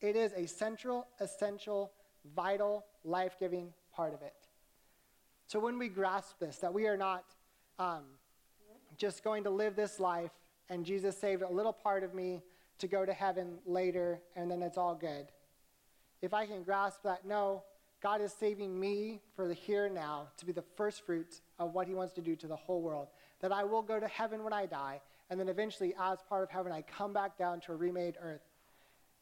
It 0.00 0.14
is 0.16 0.32
a 0.32 0.46
central, 0.46 1.06
essential, 1.20 1.90
vital, 2.34 2.84
life 3.04 3.36
giving 3.38 3.72
part 3.94 4.14
of 4.14 4.22
it. 4.22 4.34
So 5.46 5.60
when 5.60 5.78
we 5.78 5.88
grasp 5.88 6.38
this, 6.40 6.56
that 6.58 6.72
we 6.74 6.86
are 6.86 6.96
not 6.96 7.24
um, 7.78 8.02
just 8.96 9.22
going 9.22 9.44
to 9.44 9.50
live 9.50 9.76
this 9.76 10.00
life 10.00 10.32
and 10.68 10.84
Jesus 10.84 11.16
saved 11.16 11.42
a 11.42 11.48
little 11.48 11.72
part 11.72 12.02
of 12.02 12.14
me 12.14 12.42
to 12.78 12.88
go 12.88 13.06
to 13.06 13.12
heaven 13.12 13.58
later 13.64 14.20
and 14.34 14.50
then 14.50 14.62
it's 14.62 14.76
all 14.76 14.94
good. 14.94 15.26
If 16.22 16.34
I 16.34 16.46
can 16.46 16.62
grasp 16.62 17.02
that, 17.04 17.26
no, 17.26 17.62
God 18.02 18.20
is 18.20 18.32
saving 18.32 18.78
me 18.78 19.20
for 19.34 19.48
the 19.48 19.54
here 19.54 19.86
and 19.86 19.94
now 19.94 20.28
to 20.38 20.46
be 20.46 20.52
the 20.52 20.64
first 20.76 21.04
fruits 21.04 21.40
of 21.58 21.74
what 21.74 21.86
he 21.86 21.94
wants 21.94 22.14
to 22.14 22.20
do 22.20 22.36
to 22.36 22.46
the 22.46 22.56
whole 22.56 22.82
world. 22.82 23.08
That 23.40 23.52
I 23.52 23.64
will 23.64 23.82
go 23.82 23.98
to 24.00 24.08
heaven 24.08 24.44
when 24.44 24.52
I 24.52 24.66
die, 24.66 25.00
and 25.28 25.38
then 25.38 25.48
eventually, 25.48 25.94
as 26.00 26.18
part 26.28 26.42
of 26.42 26.50
heaven, 26.50 26.72
I 26.72 26.82
come 26.82 27.12
back 27.12 27.36
down 27.36 27.60
to 27.62 27.72
a 27.72 27.76
remade 27.76 28.16
earth. 28.20 28.42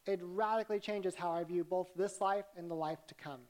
It 0.06 0.20
radically 0.22 0.80
changes 0.80 1.14
how 1.14 1.30
I 1.30 1.44
view 1.44 1.64
both 1.64 1.88
this 1.96 2.20
life 2.20 2.44
and 2.56 2.70
the 2.70 2.74
life 2.74 3.06
to 3.08 3.14
come. 3.14 3.40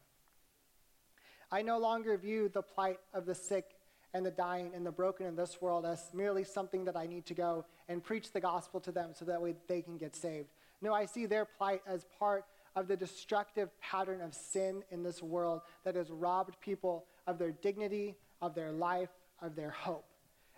I 1.51 1.63
no 1.63 1.79
longer 1.79 2.17
view 2.17 2.49
the 2.49 2.63
plight 2.63 2.99
of 3.13 3.27
the 3.27 3.35
sick 3.35 3.77
and 4.13 4.25
the 4.25 4.31
dying 4.31 4.71
and 4.75 4.87
the 4.87 4.93
broken 4.93 5.27
in 5.27 5.35
this 5.35 5.61
world 5.61 5.85
as 5.85 6.11
merely 6.15 6.45
something 6.45 6.85
that 6.85 6.97
I 6.97 7.07
need 7.07 7.27
to 7.27 7.35
go 7.35 7.65
and 7.89 8.03
preach 8.03 8.31
the 8.33 8.41
gospel 8.41 8.81
to 8.81 8.93
them 8.93 9.11
so 9.13 9.25
that 9.25 9.43
way 9.43 9.55
they 9.67 9.83
can 9.83 9.99
get 9.99 10.15
saved. 10.15 10.49
No, 10.81 10.95
I 10.95 11.07
see 11.07 11.27
their 11.27 11.45
plight 11.45 11.83
as 11.87 12.07
part 12.19 12.45
of 12.77 12.89
the 12.89 12.97
destructive 12.97 13.69
pattern 13.81 14.21
of 14.21 14.35
sin 14.35 14.83
in 14.91 15.03
this 15.03 15.23
world 15.23 15.63
that 15.85 15.97
has 15.97 16.11
robbed 16.11 16.61
people 16.61 17.07
of 17.27 17.39
their 17.39 17.53
dignity, 17.53 18.17
of 18.41 18.55
their 18.55 18.71
life, 18.71 19.11
of 19.43 19.57
their 19.57 19.71
hope. 19.71 20.07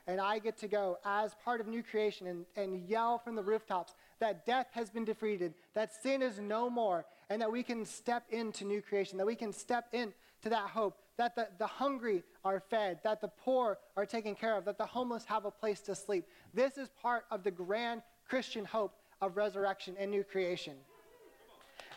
And 0.06 0.20
I 0.20 0.38
get 0.38 0.56
to 0.58 0.68
go 0.68 0.98
as 1.04 1.34
part 1.44 1.60
of 1.60 1.66
new 1.66 1.82
creation 1.82 2.26
and, 2.26 2.44
and 2.56 2.88
yell 2.88 3.18
from 3.18 3.34
the 3.34 3.42
rooftops 3.42 3.94
that 4.20 4.46
death 4.46 4.68
has 4.72 4.90
been 4.90 5.04
defeated, 5.04 5.54
that 5.74 5.92
sin 6.02 6.22
is 6.22 6.38
no 6.38 6.70
more, 6.70 7.04
and 7.28 7.40
that 7.42 7.50
we 7.50 7.62
can 7.62 7.84
step 7.84 8.24
into 8.30 8.64
new 8.64 8.80
creation, 8.80 9.18
that 9.18 9.26
we 9.26 9.34
can 9.34 9.52
step 9.52 9.88
into 9.92 10.14
that 10.44 10.68
hope, 10.68 10.98
that 11.16 11.34
the, 11.34 11.48
the 11.58 11.66
hungry 11.66 12.22
are 12.44 12.60
fed, 12.60 13.00
that 13.04 13.20
the 13.20 13.28
poor 13.28 13.78
are 13.96 14.06
taken 14.06 14.34
care 14.34 14.56
of, 14.56 14.64
that 14.64 14.78
the 14.78 14.86
homeless 14.86 15.24
have 15.24 15.44
a 15.44 15.50
place 15.50 15.80
to 15.80 15.94
sleep. 15.94 16.26
This 16.54 16.78
is 16.78 16.88
part 17.02 17.24
of 17.30 17.42
the 17.42 17.50
grand 17.50 18.02
Christian 18.28 18.64
hope 18.64 18.94
of 19.20 19.36
resurrection 19.36 19.96
and 19.98 20.10
new 20.10 20.24
creation. 20.24 20.74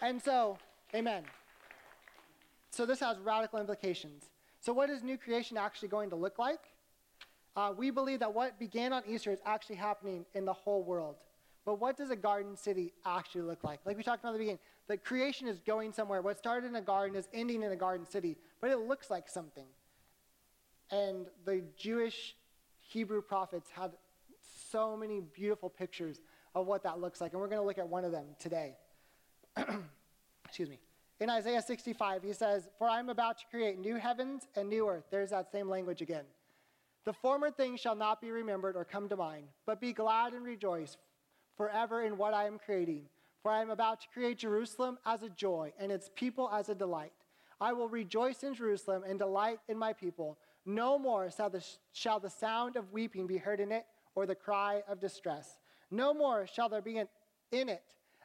And 0.01 0.21
so, 0.21 0.57
amen. 0.95 1.23
So 2.71 2.85
this 2.85 2.99
has 2.99 3.17
radical 3.19 3.59
implications. 3.59 4.29
So, 4.61 4.73
what 4.73 4.89
is 4.89 5.03
new 5.03 5.17
creation 5.17 5.57
actually 5.57 5.89
going 5.89 6.09
to 6.09 6.15
look 6.15 6.37
like? 6.37 6.59
Uh, 7.55 7.73
we 7.75 7.89
believe 7.91 8.19
that 8.19 8.33
what 8.33 8.59
began 8.59 8.93
on 8.93 9.03
Easter 9.07 9.31
is 9.31 9.39
actually 9.45 9.75
happening 9.75 10.25
in 10.33 10.45
the 10.45 10.53
whole 10.53 10.83
world. 10.83 11.15
But 11.65 11.79
what 11.79 11.97
does 11.97 12.09
a 12.09 12.15
garden 12.15 12.55
city 12.55 12.93
actually 13.05 13.41
look 13.41 13.63
like? 13.63 13.79
Like 13.85 13.97
we 13.97 14.03
talked 14.03 14.23
about 14.23 14.29
at 14.29 14.33
the 14.33 14.39
beginning, 14.39 14.59
the 14.87 14.97
creation 14.97 15.47
is 15.47 15.59
going 15.59 15.91
somewhere. 15.93 16.21
What 16.21 16.37
started 16.37 16.67
in 16.67 16.75
a 16.75 16.81
garden 16.81 17.15
is 17.15 17.27
ending 17.33 17.63
in 17.63 17.71
a 17.71 17.75
garden 17.75 18.05
city, 18.05 18.37
but 18.61 18.71
it 18.71 18.79
looks 18.79 19.09
like 19.09 19.29
something. 19.29 19.67
And 20.91 21.27
the 21.45 21.63
Jewish 21.77 22.35
Hebrew 22.79 23.21
prophets 23.21 23.69
had 23.69 23.91
so 24.71 24.97
many 24.97 25.21
beautiful 25.21 25.69
pictures 25.69 26.21
of 26.55 26.65
what 26.65 26.83
that 26.83 26.99
looks 26.99 27.21
like, 27.21 27.33
and 27.33 27.41
we're 27.41 27.47
going 27.47 27.61
to 27.61 27.65
look 27.65 27.77
at 27.77 27.87
one 27.87 28.03
of 28.03 28.11
them 28.11 28.25
today. 28.39 28.75
Excuse 30.45 30.69
me. 30.69 30.79
In 31.19 31.29
Isaiah 31.29 31.61
65, 31.61 32.23
he 32.23 32.33
says, 32.33 32.69
For 32.77 32.87
I 32.87 32.99
am 32.99 33.09
about 33.09 33.37
to 33.39 33.45
create 33.51 33.77
new 33.77 33.97
heavens 33.97 34.47
and 34.55 34.69
new 34.69 34.87
earth. 34.87 35.03
There's 35.11 35.31
that 35.31 35.51
same 35.51 35.69
language 35.69 36.01
again. 36.01 36.23
The 37.05 37.13
former 37.13 37.51
things 37.51 37.79
shall 37.79 37.95
not 37.95 38.21
be 38.21 38.31
remembered 38.31 38.75
or 38.75 38.85
come 38.85 39.09
to 39.09 39.17
mind, 39.17 39.45
but 39.65 39.81
be 39.81 39.93
glad 39.93 40.33
and 40.33 40.43
rejoice 40.43 40.97
forever 41.59 42.03
in 42.03 42.17
what 42.17 42.33
I 42.33 42.45
am 42.47 42.57
creating. 42.57 43.01
For 43.43 43.51
I 43.51 43.61
am 43.61 43.69
about 43.69 43.99
to 43.99 44.07
create 44.13 44.37
Jerusalem 44.37 44.97
as 45.05 45.23
a 45.23 45.29
joy 45.29 45.73
and 45.77 45.91
its 45.91 46.09
people 46.15 46.49
as 46.53 46.69
a 46.69 46.75
delight. 46.75 47.11
I 47.59 47.73
will 47.73 47.89
rejoice 47.89 48.43
in 48.43 48.53
Jerusalem 48.53 49.03
and 49.05 49.19
delight 49.19 49.59
in 49.67 49.77
my 49.77 49.91
people. 49.91 50.37
No 50.65 50.97
more 50.97 51.29
shall 51.29 51.49
the, 51.49 51.61
shall 51.91 52.21
the 52.21 52.29
sound 52.29 52.77
of 52.77 52.93
weeping 52.93 53.27
be 53.27 53.35
heard 53.35 53.59
in 53.59 53.73
it 53.73 53.85
or 54.15 54.25
the 54.25 54.35
cry 54.35 54.83
of 54.87 55.01
distress. 55.01 55.57
No 55.91 56.13
more 56.13 56.47
shall 56.47 56.69
there 56.69 56.81
be 56.81 56.97
an, 56.97 57.09
in 57.51 57.67
it 57.67 57.83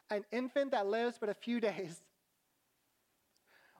an 0.09 0.23
infant 0.31 0.71
that 0.71 0.87
lives 0.87 1.17
but 1.19 1.27
a 1.27 1.33
few 1.33 1.59
days 1.69 1.99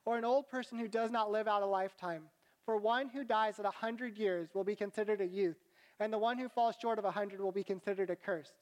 or 0.03 0.17
an 0.17 0.25
old 0.25 0.49
person 0.49 0.77
who 0.77 0.89
does 0.89 1.11
not 1.11 1.31
live 1.31 1.47
out 1.47 1.63
a 1.63 1.65
lifetime. 1.65 2.23
For 2.65 2.75
one 2.75 3.07
who 3.07 3.23
dies 3.23 3.57
at 3.57 3.65
a 3.65 3.71
hundred 3.71 4.17
years 4.17 4.49
will 4.53 4.65
be 4.65 4.75
considered 4.75 5.21
a 5.21 5.25
youth, 5.25 5.57
and 5.99 6.11
the 6.11 6.17
one 6.17 6.37
who 6.37 6.49
falls 6.49 6.75
short 6.81 6.99
of 6.99 7.05
a 7.05 7.11
hundred 7.11 7.39
will 7.39 7.53
be 7.53 7.63
considered 7.63 8.11
accursed. 8.11 8.53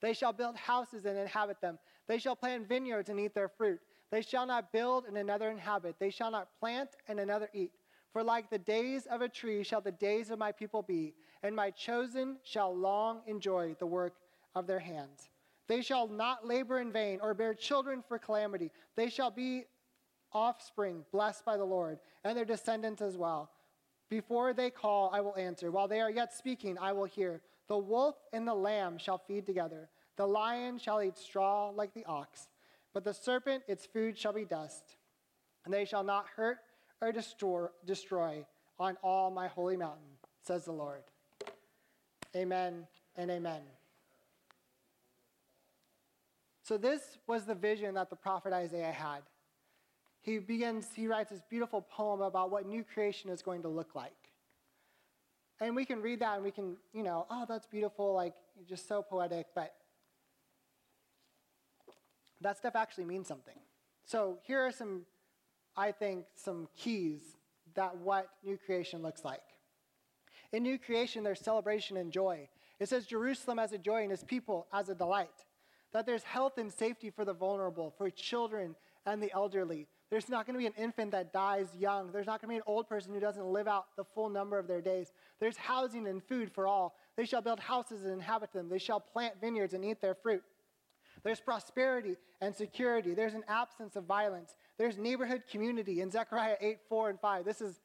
They 0.00 0.12
shall 0.12 0.32
build 0.32 0.56
houses 0.56 1.04
and 1.04 1.18
inhabit 1.18 1.60
them. 1.60 1.78
They 2.06 2.18
shall 2.18 2.36
plant 2.36 2.68
vineyards 2.68 3.08
and 3.08 3.18
eat 3.18 3.34
their 3.34 3.48
fruit. 3.48 3.80
They 4.10 4.22
shall 4.22 4.46
not 4.46 4.72
build 4.72 5.06
and 5.06 5.16
another 5.16 5.50
inhabit. 5.50 5.96
They 5.98 6.10
shall 6.10 6.30
not 6.30 6.48
plant 6.60 6.90
and 7.08 7.18
another 7.18 7.48
eat. 7.52 7.72
For 8.12 8.22
like 8.22 8.48
the 8.50 8.58
days 8.58 9.06
of 9.06 9.20
a 9.20 9.28
tree 9.28 9.62
shall 9.62 9.80
the 9.80 9.92
days 9.92 10.30
of 10.30 10.38
my 10.38 10.52
people 10.52 10.82
be, 10.82 11.14
and 11.42 11.54
my 11.54 11.70
chosen 11.70 12.38
shall 12.44 12.74
long 12.74 13.20
enjoy 13.26 13.74
the 13.78 13.86
work 13.86 14.14
of 14.54 14.66
their 14.66 14.78
hands. 14.78 15.28
They 15.68 15.82
shall 15.82 16.06
not 16.06 16.46
labor 16.46 16.78
in 16.78 16.92
vain 16.92 17.18
or 17.20 17.34
bear 17.34 17.52
children 17.52 18.02
for 18.06 18.18
calamity. 18.18 18.70
They 18.94 19.10
shall 19.10 19.30
be 19.30 19.64
offspring 20.32 21.04
blessed 21.12 21.44
by 21.44 21.56
the 21.56 21.64
Lord, 21.64 21.98
and 22.24 22.36
their 22.36 22.44
descendants 22.44 23.02
as 23.02 23.16
well. 23.16 23.50
Before 24.08 24.52
they 24.52 24.70
call, 24.70 25.10
I 25.12 25.20
will 25.20 25.36
answer. 25.36 25.70
While 25.70 25.88
they 25.88 26.00
are 26.00 26.10
yet 26.10 26.32
speaking, 26.32 26.78
I 26.78 26.92
will 26.92 27.04
hear. 27.04 27.42
The 27.68 27.78
wolf 27.78 28.16
and 28.32 28.46
the 28.46 28.54
lamb 28.54 28.98
shall 28.98 29.18
feed 29.18 29.46
together. 29.46 29.88
The 30.16 30.26
lion 30.26 30.78
shall 30.78 31.02
eat 31.02 31.18
straw 31.18 31.70
like 31.70 31.94
the 31.94 32.04
ox. 32.04 32.48
But 32.94 33.04
the 33.04 33.12
serpent, 33.12 33.64
its 33.68 33.86
food 33.86 34.16
shall 34.16 34.32
be 34.32 34.44
dust. 34.44 34.96
And 35.64 35.74
they 35.74 35.84
shall 35.84 36.04
not 36.04 36.26
hurt 36.36 36.58
or 37.00 37.12
destroy, 37.12 38.46
on 38.78 38.96
all 39.02 39.30
my 39.30 39.48
holy 39.48 39.76
mountain, 39.76 40.06
says 40.42 40.64
the 40.64 40.72
Lord. 40.72 41.02
Amen 42.34 42.86
and 43.16 43.30
amen. 43.30 43.62
So, 46.62 46.76
this 46.76 47.18
was 47.26 47.44
the 47.44 47.54
vision 47.54 47.94
that 47.94 48.10
the 48.10 48.16
prophet 48.16 48.52
Isaiah 48.52 48.92
had 48.92 49.22
he 50.26 50.38
begins, 50.38 50.88
he 50.92 51.06
writes 51.06 51.30
this 51.30 51.40
beautiful 51.48 51.80
poem 51.80 52.20
about 52.20 52.50
what 52.50 52.66
new 52.66 52.82
creation 52.82 53.30
is 53.30 53.42
going 53.42 53.62
to 53.62 53.68
look 53.68 53.94
like. 53.94 54.25
And 55.60 55.74
we 55.74 55.84
can 55.84 56.02
read 56.02 56.20
that 56.20 56.34
and 56.34 56.44
we 56.44 56.50
can, 56.50 56.76
you 56.92 57.02
know, 57.02 57.26
oh, 57.30 57.46
that's 57.48 57.66
beautiful, 57.66 58.12
like, 58.12 58.34
just 58.68 58.86
so 58.88 59.02
poetic, 59.02 59.46
but 59.54 59.74
that 62.40 62.58
stuff 62.58 62.76
actually 62.76 63.06
means 63.06 63.26
something. 63.26 63.58
So 64.04 64.38
here 64.42 64.60
are 64.60 64.72
some, 64.72 65.02
I 65.76 65.92
think, 65.92 66.26
some 66.34 66.68
keys 66.76 67.22
that 67.74 67.96
what 67.96 68.28
new 68.44 68.58
creation 68.58 69.02
looks 69.02 69.24
like. 69.24 69.40
In 70.52 70.62
new 70.62 70.78
creation, 70.78 71.24
there's 71.24 71.40
celebration 71.40 71.96
and 71.96 72.12
joy. 72.12 72.48
It 72.78 72.88
says 72.88 73.06
Jerusalem 73.06 73.58
as 73.58 73.72
a 73.72 73.78
joy 73.78 74.02
and 74.02 74.10
his 74.10 74.24
people 74.24 74.66
as 74.72 74.88
a 74.88 74.94
delight. 74.94 75.44
That 75.92 76.06
there's 76.06 76.22
health 76.22 76.58
and 76.58 76.72
safety 76.72 77.10
for 77.10 77.24
the 77.24 77.32
vulnerable, 77.32 77.94
for 77.96 78.10
children 78.10 78.76
and 79.06 79.22
the 79.22 79.32
elderly. 79.32 79.86
There's 80.10 80.28
not 80.28 80.46
going 80.46 80.54
to 80.54 80.58
be 80.58 80.66
an 80.66 80.82
infant 80.82 81.10
that 81.12 81.32
dies 81.32 81.66
young. 81.76 82.12
There's 82.12 82.26
not 82.26 82.40
going 82.40 82.48
to 82.48 82.54
be 82.54 82.56
an 82.56 82.62
old 82.66 82.88
person 82.88 83.12
who 83.12 83.18
doesn't 83.18 83.44
live 83.44 83.66
out 83.66 83.86
the 83.96 84.04
full 84.04 84.28
number 84.28 84.58
of 84.58 84.68
their 84.68 84.80
days. 84.80 85.12
There's 85.40 85.56
housing 85.56 86.06
and 86.06 86.22
food 86.22 86.52
for 86.52 86.66
all. 86.66 86.96
They 87.16 87.24
shall 87.24 87.42
build 87.42 87.58
houses 87.58 88.04
and 88.04 88.12
inhabit 88.12 88.52
them. 88.52 88.68
They 88.68 88.78
shall 88.78 89.00
plant 89.00 89.40
vineyards 89.40 89.74
and 89.74 89.84
eat 89.84 90.00
their 90.00 90.14
fruit. 90.14 90.44
There's 91.24 91.40
prosperity 91.40 92.16
and 92.40 92.54
security. 92.54 93.14
There's 93.14 93.34
an 93.34 93.42
absence 93.48 93.96
of 93.96 94.04
violence. 94.04 94.54
There's 94.78 94.96
neighborhood 94.96 95.42
community 95.50 96.00
in 96.00 96.10
Zechariah 96.10 96.56
8, 96.60 96.78
4, 96.88 97.10
and 97.10 97.20
5. 97.20 97.44
This 97.44 97.60
is, 97.60 97.80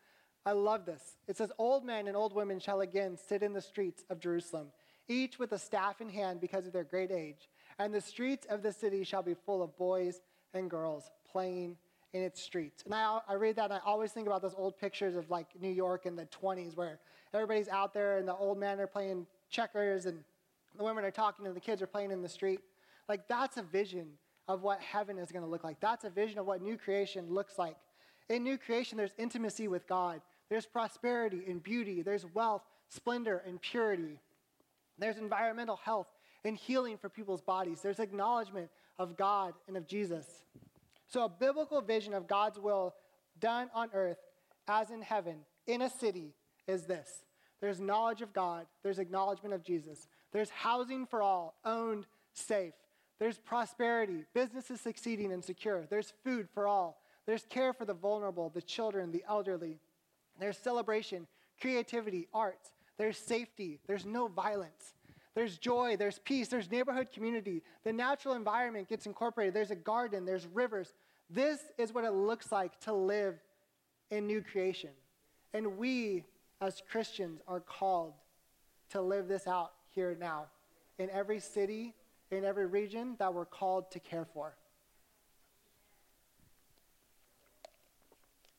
I 0.45 0.51
love 0.51 0.85
this. 0.85 1.01
It 1.27 1.37
says, 1.37 1.51
Old 1.57 1.83
men 1.83 2.07
and 2.07 2.15
old 2.15 2.35
women 2.35 2.59
shall 2.59 2.81
again 2.81 3.17
sit 3.17 3.41
in 3.41 3.53
the 3.53 3.61
streets 3.61 4.03
of 4.11 4.19
Jerusalem, 4.19 4.67
each 5.07 5.39
with 5.39 5.53
a 5.53 5.57
staff 5.57 6.01
in 6.01 6.09
hand 6.09 6.39
because 6.39 6.67
of 6.67 6.73
their 6.73 6.83
great 6.83 7.09
age. 7.09 7.49
And 7.79 7.91
the 7.91 8.01
streets 8.01 8.45
of 8.47 8.61
the 8.61 8.71
city 8.71 9.03
shall 9.03 9.23
be 9.23 9.33
full 9.33 9.63
of 9.63 9.75
boys 9.75 10.21
and 10.53 10.69
girls 10.69 11.09
playing 11.31 11.77
in 12.13 12.21
its 12.21 12.41
streets. 12.41 12.83
And 12.83 12.93
I, 12.93 13.19
I 13.27 13.33
read 13.33 13.55
that 13.55 13.65
and 13.65 13.73
I 13.73 13.79
always 13.85 14.11
think 14.11 14.27
about 14.27 14.41
those 14.41 14.55
old 14.57 14.77
pictures 14.77 15.15
of 15.15 15.29
like 15.29 15.47
New 15.59 15.69
York 15.69 16.05
in 16.05 16.15
the 16.15 16.25
20s 16.25 16.75
where 16.75 16.99
everybody's 17.33 17.69
out 17.69 17.93
there 17.93 18.17
and 18.17 18.27
the 18.27 18.35
old 18.35 18.57
men 18.57 18.79
are 18.79 18.87
playing 18.87 19.25
checkers 19.49 20.05
and 20.05 20.23
the 20.77 20.83
women 20.83 21.03
are 21.03 21.11
talking 21.11 21.45
and 21.45 21.55
the 21.55 21.61
kids 21.61 21.81
are 21.81 21.87
playing 21.87 22.11
in 22.11 22.21
the 22.21 22.29
street. 22.29 22.59
Like, 23.07 23.27
that's 23.27 23.57
a 23.57 23.63
vision 23.63 24.07
of 24.47 24.63
what 24.63 24.79
heaven 24.81 25.17
is 25.17 25.31
going 25.31 25.43
to 25.43 25.49
look 25.49 25.63
like. 25.63 25.79
That's 25.79 26.03
a 26.03 26.09
vision 26.09 26.39
of 26.39 26.45
what 26.45 26.61
new 26.61 26.77
creation 26.77 27.29
looks 27.29 27.57
like. 27.57 27.75
In 28.29 28.43
new 28.43 28.57
creation, 28.57 28.97
there's 28.97 29.13
intimacy 29.17 29.67
with 29.67 29.87
God, 29.87 30.21
there's 30.49 30.65
prosperity 30.65 31.43
and 31.47 31.61
beauty, 31.61 32.01
there's 32.01 32.25
wealth, 32.33 32.63
splendor, 32.89 33.41
and 33.45 33.61
purity. 33.61 34.19
There's 34.97 35.17
environmental 35.17 35.77
health 35.77 36.07
and 36.43 36.55
healing 36.55 36.97
for 36.97 37.09
people's 37.09 37.41
bodies. 37.41 37.81
There's 37.81 37.99
acknowledgement 37.99 38.69
of 38.99 39.17
God 39.17 39.53
and 39.67 39.75
of 39.75 39.87
Jesus. 39.87 40.43
So, 41.11 41.25
a 41.25 41.29
biblical 41.29 41.81
vision 41.81 42.13
of 42.13 42.25
God's 42.25 42.57
will 42.57 42.95
done 43.37 43.69
on 43.73 43.89
earth 43.93 44.19
as 44.67 44.91
in 44.91 45.01
heaven 45.01 45.39
in 45.67 45.81
a 45.81 45.89
city 45.89 46.33
is 46.67 46.85
this 46.85 47.25
there's 47.59 47.81
knowledge 47.81 48.21
of 48.21 48.31
God, 48.31 48.65
there's 48.81 48.97
acknowledgement 48.97 49.53
of 49.53 49.61
Jesus, 49.61 50.07
there's 50.31 50.49
housing 50.49 51.05
for 51.05 51.21
all, 51.21 51.55
owned, 51.65 52.05
safe. 52.33 52.73
There's 53.19 53.37
prosperity, 53.37 54.25
businesses 54.33 54.81
succeeding 54.81 55.31
and 55.31 55.43
secure. 55.43 55.85
There's 55.87 56.13
food 56.23 56.47
for 56.53 56.65
all. 56.65 57.01
There's 57.27 57.45
care 57.45 57.71
for 57.71 57.85
the 57.85 57.93
vulnerable, 57.93 58.49
the 58.49 58.63
children, 58.63 59.11
the 59.11 59.23
elderly. 59.29 59.79
There's 60.39 60.57
celebration, 60.57 61.27
creativity, 61.59 62.27
arts. 62.33 62.71
There's 62.97 63.17
safety. 63.17 63.79
There's 63.85 64.05
no 64.05 64.27
violence. 64.27 64.95
There's 65.33 65.57
joy. 65.57 65.95
There's 65.97 66.19
peace. 66.19 66.47
There's 66.47 66.69
neighborhood 66.69 67.07
community. 67.13 67.63
The 67.83 67.93
natural 67.93 68.35
environment 68.35 68.89
gets 68.89 69.05
incorporated. 69.05 69.53
There's 69.53 69.71
a 69.71 69.75
garden. 69.75 70.25
There's 70.25 70.47
rivers. 70.47 70.93
This 71.29 71.59
is 71.77 71.93
what 71.93 72.03
it 72.03 72.11
looks 72.11 72.51
like 72.51 72.79
to 72.81 72.93
live 72.93 73.35
in 74.09 74.27
new 74.27 74.41
creation. 74.41 74.89
And 75.53 75.77
we, 75.77 76.25
as 76.59 76.81
Christians, 76.89 77.41
are 77.47 77.61
called 77.61 78.13
to 78.89 79.01
live 79.01 79.27
this 79.27 79.47
out 79.47 79.71
here 79.89 80.17
now 80.19 80.47
in 80.99 81.09
every 81.09 81.39
city 81.39 81.93
in 82.31 82.45
every 82.45 82.65
region 82.65 83.15
that 83.19 83.33
we're 83.33 83.45
called 83.45 83.91
to 83.91 83.99
care 83.99 84.25
for. 84.25 84.55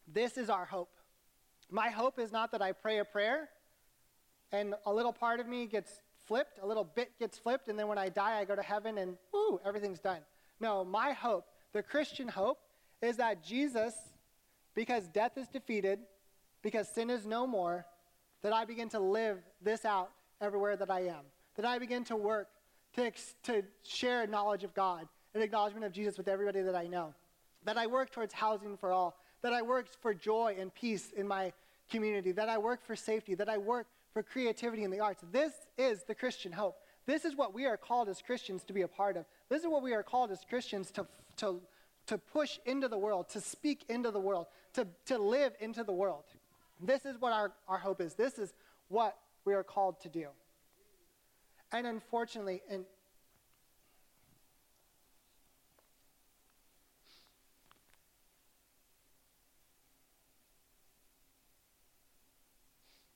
This 0.07 0.37
is 0.37 0.51
our 0.51 0.67
hope. 0.67 0.91
My 1.71 1.89
hope 1.89 2.19
is 2.19 2.31
not 2.31 2.53
that 2.53 2.61
I 2.61 2.73
pray 2.73 2.99
a 2.99 3.05
prayer 3.05 3.49
and 4.53 4.75
a 4.85 4.93
little 4.93 5.13
part 5.13 5.41
of 5.41 5.49
me 5.49 5.67
gets 5.67 6.01
flipped, 6.27 6.59
a 6.63 6.67
little 6.67 6.85
bit 6.85 7.13
gets 7.19 7.39
flipped, 7.39 7.69
and 7.69 7.79
then 7.79 7.89
when 7.89 7.99
I 7.99 8.09
die, 8.09 8.39
I 8.39 8.45
go 8.45 8.57
to 8.57 8.63
heaven 8.63 8.99
and 8.99 9.17
woo, 9.33 9.61
everything's 9.65 10.01
done. 10.01 10.21
No, 10.61 10.85
my 10.85 11.13
hope, 11.13 11.47
the 11.73 11.83
Christian 11.83 12.29
hope, 12.29 12.59
is 13.01 13.17
that 13.17 13.43
Jesus, 13.43 13.95
because 14.75 15.09
death 15.09 15.37
is 15.37 15.49
defeated, 15.49 15.99
because 16.63 16.89
sin 16.89 17.11
is 17.11 17.27
no 17.27 17.47
more, 17.47 17.85
that 18.43 18.53
I 18.53 18.65
begin 18.65 18.89
to 18.91 19.01
live 19.01 19.39
this 19.61 19.85
out 19.85 20.11
everywhere 20.41 20.77
that 20.77 20.91
I 20.91 21.01
am. 21.01 21.25
That 21.57 21.65
I 21.65 21.79
begin 21.79 22.05
to 22.05 22.17
work 22.17 22.49
to, 22.95 23.11
to 23.45 23.63
share 23.83 24.27
knowledge 24.27 24.65
of 24.65 24.75
God 24.75 25.07
and 25.35 25.43
acknowledgement 25.43 25.85
of 25.85 25.93
Jesus 25.93 26.19
with 26.19 26.29
everybody 26.29 26.63
that 26.63 26.75
I 26.75 26.87
know. 26.87 27.15
That 27.65 27.79
I 27.79 27.87
work 27.87 28.11
towards 28.11 28.33
housing 28.33 28.77
for 28.77 28.93
all. 28.93 29.17
That 29.43 29.53
I 29.53 29.63
work 29.63 29.87
for 30.01 30.15
joy 30.15 30.57
and 30.59 30.75
peace 30.75 31.13
in 31.17 31.27
my 31.27 31.53
community. 31.91 32.33
That 32.33 32.49
I 32.49 32.59
work 32.59 32.85
for 32.85 32.97
safety. 32.97 33.35
That 33.35 33.49
I 33.49 33.59
work 33.59 33.87
for 34.13 34.23
creativity 34.23 34.85
in 34.85 34.91
the 34.91 35.01
arts. 35.01 35.23
This 35.33 35.53
is 35.79 36.05
the 36.05 36.15
Christian 36.15 36.53
hope. 36.53 36.77
This 37.07 37.25
is 37.25 37.35
what 37.35 37.53
we 37.53 37.67
are 37.67 37.77
called 37.77 38.09
as 38.09 38.23
Christians 38.23 38.63
to 38.65 38.73
be 38.73 38.83
a 38.83 38.89
part 38.89 39.17
of. 39.17 39.25
This 39.49 39.63
is 39.63 39.69
what 39.69 39.83
we 39.83 39.95
are 39.95 40.03
called 40.03 40.31
as 40.31 40.41
Christians 40.49 40.91
to, 40.93 41.07
to, 41.39 41.61
to 42.07 42.19
push 42.19 42.59
into 42.65 42.89
the 42.89 42.99
world, 42.99 43.29
to 43.31 43.41
speak 43.41 43.85
into 43.89 44.11
the 44.11 44.21
world, 44.21 44.47
to, 44.75 44.87
to 45.07 45.19
live 45.19 45.55
into 45.61 45.83
the 45.83 45.93
world. 45.93 46.25
This 46.81 47.05
is 47.05 47.21
what 47.21 47.33
our, 47.33 47.53
our 47.69 47.79
hope 47.79 48.01
is. 48.01 48.15
This 48.15 48.39
is 48.39 48.55
what 48.89 49.17
we 49.45 49.55
are 49.55 49.65
called 49.65 50.01
to 50.03 50.09
do. 50.09 50.29
And 51.73 51.87
unfortunately, 51.87 52.63
and 52.71 52.85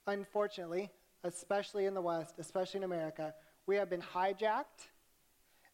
unfortunately, 0.07 0.90
especially 1.25 1.87
in 1.87 1.95
the 1.95 2.01
West, 2.01 2.35
especially 2.38 2.79
in 2.79 2.85
America, 2.85 3.35
we 3.66 3.77
have 3.77 3.90
been 3.90 4.03
hijacked 4.03 4.88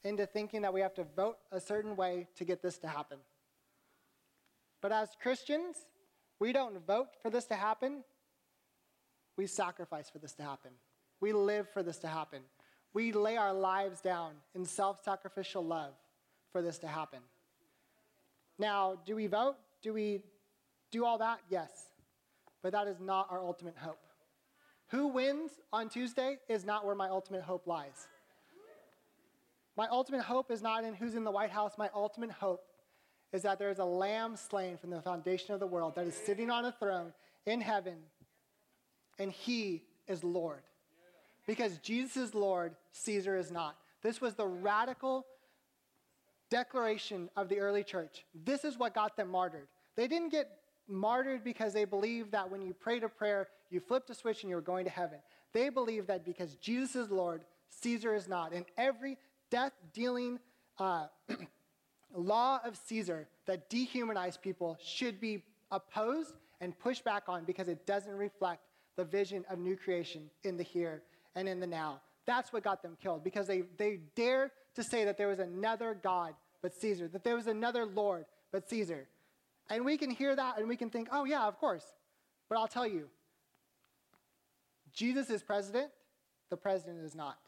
into 0.04 0.26
thinking 0.26 0.62
that 0.62 0.72
we 0.72 0.80
have 0.80 0.94
to 0.94 1.04
vote 1.16 1.36
a 1.50 1.60
certain 1.60 1.96
way 1.96 2.26
to 2.36 2.44
get 2.44 2.62
this 2.62 2.78
to 2.78 2.88
happen. 2.88 3.18
But 4.80 4.92
as 4.92 5.10
Christians, 5.20 5.76
we 6.40 6.52
don't 6.52 6.84
vote 6.86 7.08
for 7.22 7.30
this 7.30 7.44
to 7.46 7.54
happen, 7.54 8.02
we 9.36 9.46
sacrifice 9.46 10.10
for 10.10 10.18
this 10.18 10.32
to 10.34 10.42
happen. 10.42 10.72
We 11.20 11.32
live 11.32 11.68
for 11.70 11.82
this 11.82 11.98
to 11.98 12.08
happen. 12.08 12.40
We 12.92 13.12
lay 13.12 13.36
our 13.36 13.54
lives 13.54 14.00
down 14.00 14.32
in 14.54 14.64
self 14.64 15.02
sacrificial 15.02 15.64
love 15.64 15.94
for 16.50 16.60
this 16.60 16.78
to 16.78 16.88
happen. 16.88 17.20
Now, 18.58 18.98
do 19.06 19.16
we 19.16 19.28
vote? 19.28 19.56
Do 19.82 19.92
we 19.92 20.22
do 20.90 21.04
all 21.04 21.18
that? 21.18 21.40
Yes. 21.48 21.70
But 22.62 22.72
that 22.72 22.88
is 22.88 23.00
not 23.00 23.28
our 23.30 23.40
ultimate 23.40 23.76
hope. 23.78 24.04
Who 24.92 25.08
wins 25.08 25.52
on 25.72 25.88
Tuesday 25.88 26.38
is 26.48 26.64
not 26.64 26.84
where 26.84 26.94
my 26.94 27.08
ultimate 27.08 27.42
hope 27.42 27.66
lies. 27.66 28.08
My 29.74 29.88
ultimate 29.88 30.20
hope 30.20 30.50
is 30.50 30.60
not 30.60 30.84
in 30.84 30.92
who's 30.92 31.14
in 31.14 31.24
the 31.24 31.30
White 31.30 31.50
House. 31.50 31.72
My 31.78 31.88
ultimate 31.94 32.30
hope 32.30 32.62
is 33.32 33.40
that 33.42 33.58
there 33.58 33.70
is 33.70 33.78
a 33.78 33.84
lamb 33.84 34.36
slain 34.36 34.76
from 34.76 34.90
the 34.90 35.00
foundation 35.00 35.54
of 35.54 35.60
the 35.60 35.66
world 35.66 35.94
that 35.96 36.06
is 36.06 36.14
sitting 36.14 36.50
on 36.50 36.66
a 36.66 36.72
throne 36.72 37.14
in 37.46 37.62
heaven, 37.62 37.96
and 39.18 39.32
he 39.32 39.82
is 40.06 40.22
Lord 40.22 40.62
because 41.46 41.78
Jesus 41.78 42.16
is 42.16 42.34
Lord, 42.34 42.74
Caesar 42.92 43.36
is 43.36 43.50
not. 43.50 43.76
This 44.02 44.20
was 44.20 44.34
the 44.34 44.46
radical 44.46 45.24
declaration 46.50 47.30
of 47.34 47.48
the 47.48 47.60
early 47.60 47.82
church. 47.82 48.26
This 48.44 48.62
is 48.62 48.78
what 48.78 48.94
got 48.94 49.16
them 49.16 49.30
martyred. 49.30 49.68
They 49.96 50.06
didn't 50.06 50.30
get 50.30 50.50
martyred 50.86 51.42
because 51.42 51.72
they 51.72 51.86
believed 51.86 52.32
that 52.32 52.50
when 52.50 52.60
you 52.60 52.74
prayed 52.74 53.04
a 53.04 53.08
prayer, 53.08 53.48
you 53.72 53.80
flipped 53.80 54.10
a 54.10 54.14
switch 54.14 54.42
and 54.42 54.50
you 54.50 54.56
were 54.56 54.62
going 54.62 54.84
to 54.84 54.90
heaven. 54.90 55.18
They 55.52 55.68
believe 55.68 56.06
that 56.06 56.24
because 56.24 56.56
Jesus 56.56 56.96
is 56.96 57.10
Lord, 57.10 57.44
Caesar 57.80 58.14
is 58.14 58.28
not. 58.28 58.52
And 58.52 58.64
every 58.76 59.18
death 59.50 59.72
dealing 59.92 60.38
uh, 60.78 61.06
law 62.14 62.60
of 62.64 62.78
Caesar 62.86 63.28
that 63.46 63.68
dehumanized 63.68 64.42
people 64.42 64.78
should 64.82 65.20
be 65.20 65.42
opposed 65.70 66.34
and 66.60 66.78
pushed 66.78 67.04
back 67.04 67.24
on 67.28 67.44
because 67.44 67.68
it 67.68 67.86
doesn't 67.86 68.14
reflect 68.14 68.62
the 68.96 69.04
vision 69.04 69.44
of 69.50 69.58
new 69.58 69.76
creation 69.76 70.30
in 70.44 70.56
the 70.56 70.62
here 70.62 71.02
and 71.34 71.48
in 71.48 71.60
the 71.60 71.66
now. 71.66 72.00
That's 72.26 72.52
what 72.52 72.62
got 72.62 72.82
them 72.82 72.96
killed 73.02 73.24
because 73.24 73.46
they, 73.46 73.62
they 73.78 74.00
dared 74.14 74.50
to 74.76 74.84
say 74.84 75.04
that 75.04 75.18
there 75.18 75.28
was 75.28 75.38
another 75.38 75.98
God 76.00 76.34
but 76.60 76.74
Caesar, 76.74 77.08
that 77.08 77.24
there 77.24 77.34
was 77.34 77.48
another 77.48 77.84
Lord 77.84 78.26
but 78.52 78.68
Caesar. 78.68 79.08
And 79.68 79.84
we 79.84 79.96
can 79.96 80.10
hear 80.10 80.36
that 80.36 80.58
and 80.58 80.68
we 80.68 80.76
can 80.76 80.90
think, 80.90 81.08
oh, 81.10 81.24
yeah, 81.24 81.46
of 81.46 81.58
course. 81.58 81.84
But 82.48 82.58
I'll 82.58 82.68
tell 82.68 82.86
you, 82.86 83.08
Jesus 84.94 85.30
is 85.30 85.42
president, 85.42 85.90
the 86.50 86.56
president 86.56 87.04
is 87.04 87.14
not. 87.14 87.38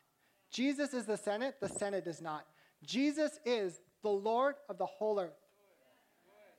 Jesus 0.51 0.95
is 0.95 1.05
the 1.05 1.17
Senate, 1.17 1.57
the 1.61 1.69
Senate 1.69 2.07
is 2.07 2.21
not. 2.21 2.47
Jesus 2.85 3.39
is 3.45 3.81
the 4.03 4.11
Lord 4.11 4.55
of 4.69 4.79
the 4.79 4.87
whole 4.87 5.19
earth. 5.19 5.33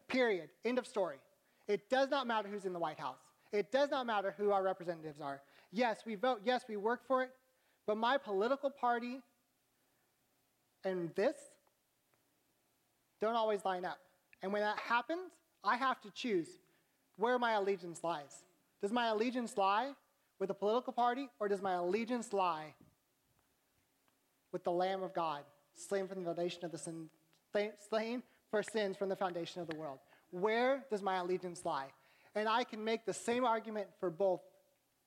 Period. 0.08 0.50
End 0.64 0.78
of 0.78 0.86
story. 0.86 1.18
It 1.68 1.90
does 1.90 2.10
not 2.10 2.28
matter 2.28 2.48
who's 2.48 2.66
in 2.66 2.74
the 2.74 2.80
White 2.80 3.00
House. 3.00 3.18
It 3.52 3.72
does 3.72 3.90
not 3.90 4.06
matter 4.06 4.36
who 4.38 4.52
our 4.52 4.62
representatives 4.62 5.22
are. 5.22 5.42
Yes, 5.72 6.02
we 6.06 6.16
vote. 6.16 6.42
Yes, 6.44 6.64
we 6.68 6.78
work 6.78 7.08
for 7.08 7.24
it. 7.24 7.32
But 7.88 7.98
my 7.98 8.18
political 8.18 8.70
party 8.70 9.22
and 10.84 11.10
this 11.16 11.36
don't 13.20 13.36
always 13.36 13.66
line 13.66 13.86
up. 13.86 13.98
And 14.44 14.54
when 14.54 14.62
that 14.62 14.78
happens, 14.78 15.32
I 15.64 15.78
have 15.78 16.00
to 16.02 16.12
choose 16.12 16.48
where 17.18 17.40
my 17.40 17.54
allegiance 17.54 18.04
lies. 18.04 18.44
Does 18.82 18.92
my 18.92 19.08
allegiance 19.08 19.58
lie 19.58 19.94
with 20.40 20.50
a 20.50 20.54
political 20.54 20.94
party, 20.94 21.30
or 21.40 21.48
does 21.48 21.62
my 21.62 21.74
allegiance 21.74 22.34
lie 22.34 22.74
with 24.52 24.64
the 24.64 24.72
Lamb 24.72 25.04
of 25.04 25.14
God, 25.14 25.44
slain 25.76 26.08
from 26.08 26.20
the 26.20 26.26
foundation 26.26 26.66
of 26.66 26.72
the 26.72 26.78
sin, 26.78 27.10
slain 27.90 28.24
for 28.52 28.64
sins 28.64 28.98
from 28.98 29.10
the 29.10 29.16
foundation 29.16 29.62
of 29.62 29.68
the 29.68 29.76
world? 29.76 30.00
Where 30.32 30.86
does 30.90 31.02
my 31.02 31.18
allegiance 31.18 31.64
lie? 31.66 31.88
And 32.36 32.50
I 32.50 32.64
can 32.66 32.84
make 32.84 33.06
the 33.06 33.14
same 33.14 33.46
argument 33.46 33.88
for 34.00 34.10
both 34.10 34.42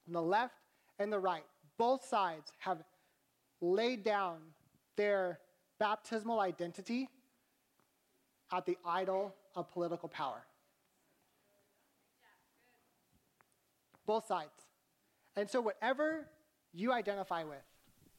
the 0.07 0.23
left 0.23 0.55
and 0.99 1.13
the 1.13 1.19
right. 1.19 1.45
Both 1.77 2.05
sides 2.05 2.51
have 2.59 2.83
laid 3.61 4.03
down 4.05 4.39
their 4.97 5.39
baptismal 5.79 6.41
identity 6.41 7.09
at 8.51 8.65
the 8.65 8.79
idol 8.85 9.35
of 9.55 9.71
political 9.71 10.09
power. 10.09 10.43
Both 14.07 14.27
sides. 14.27 14.49
And 15.39 15.49
so, 15.49 15.61
whatever 15.61 16.27
you 16.75 16.93
identify 16.93 17.45
with, 17.45 17.63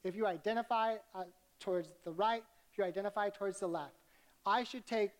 if 0.04 0.16
you 0.16 0.26
identify 0.26 0.94
uh, 1.14 1.24
towards 1.60 1.92
the 2.02 2.12
right, 2.12 2.42
if 2.72 2.78
you 2.78 2.84
identify 2.84 3.28
towards 3.28 3.60
the 3.60 3.66
left, 3.66 3.92
I 4.46 4.64
should 4.64 4.86
take 4.86 5.10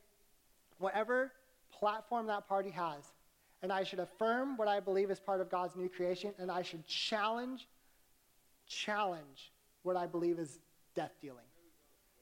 whatever 0.78 1.30
platform 1.70 2.26
that 2.28 2.48
party 2.48 2.70
has, 2.70 3.04
and 3.62 3.70
I 3.70 3.84
should 3.84 3.98
affirm 3.98 4.56
what 4.56 4.66
I 4.66 4.80
believe 4.80 5.10
is 5.10 5.20
part 5.20 5.42
of 5.42 5.50
God's 5.50 5.76
new 5.76 5.90
creation, 5.90 6.32
and 6.38 6.50
I 6.50 6.62
should 6.62 6.86
challenge, 6.86 7.68
challenge 8.66 9.52
what 9.82 9.98
I 9.98 10.06
believe 10.06 10.38
is 10.38 10.58
death 10.94 11.12
dealing. 11.20 11.44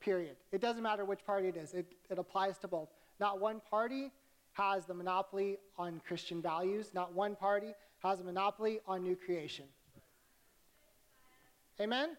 Period. 0.01 0.35
It 0.51 0.61
doesn't 0.61 0.83
matter 0.83 1.05
which 1.05 1.25
party 1.25 1.47
it 1.47 1.57
is, 1.57 1.73
it, 1.73 1.87
it 2.11 2.19
applies 2.19 2.59
to 2.59 2.69
both. 2.69 2.89
Not 3.21 3.41
one 3.41 3.61
party 3.71 4.11
has 4.55 4.87
the 4.87 4.95
monopoly 4.95 5.59
on 5.77 6.01
Christian 6.05 6.43
values, 6.43 6.91
not 6.95 7.15
one 7.15 7.37
party 7.37 7.75
has 8.03 8.21
a 8.21 8.25
monopoly 8.25 8.81
on 8.87 9.03
new 9.03 9.17
creation. 9.17 9.65
Amen? 11.81 12.17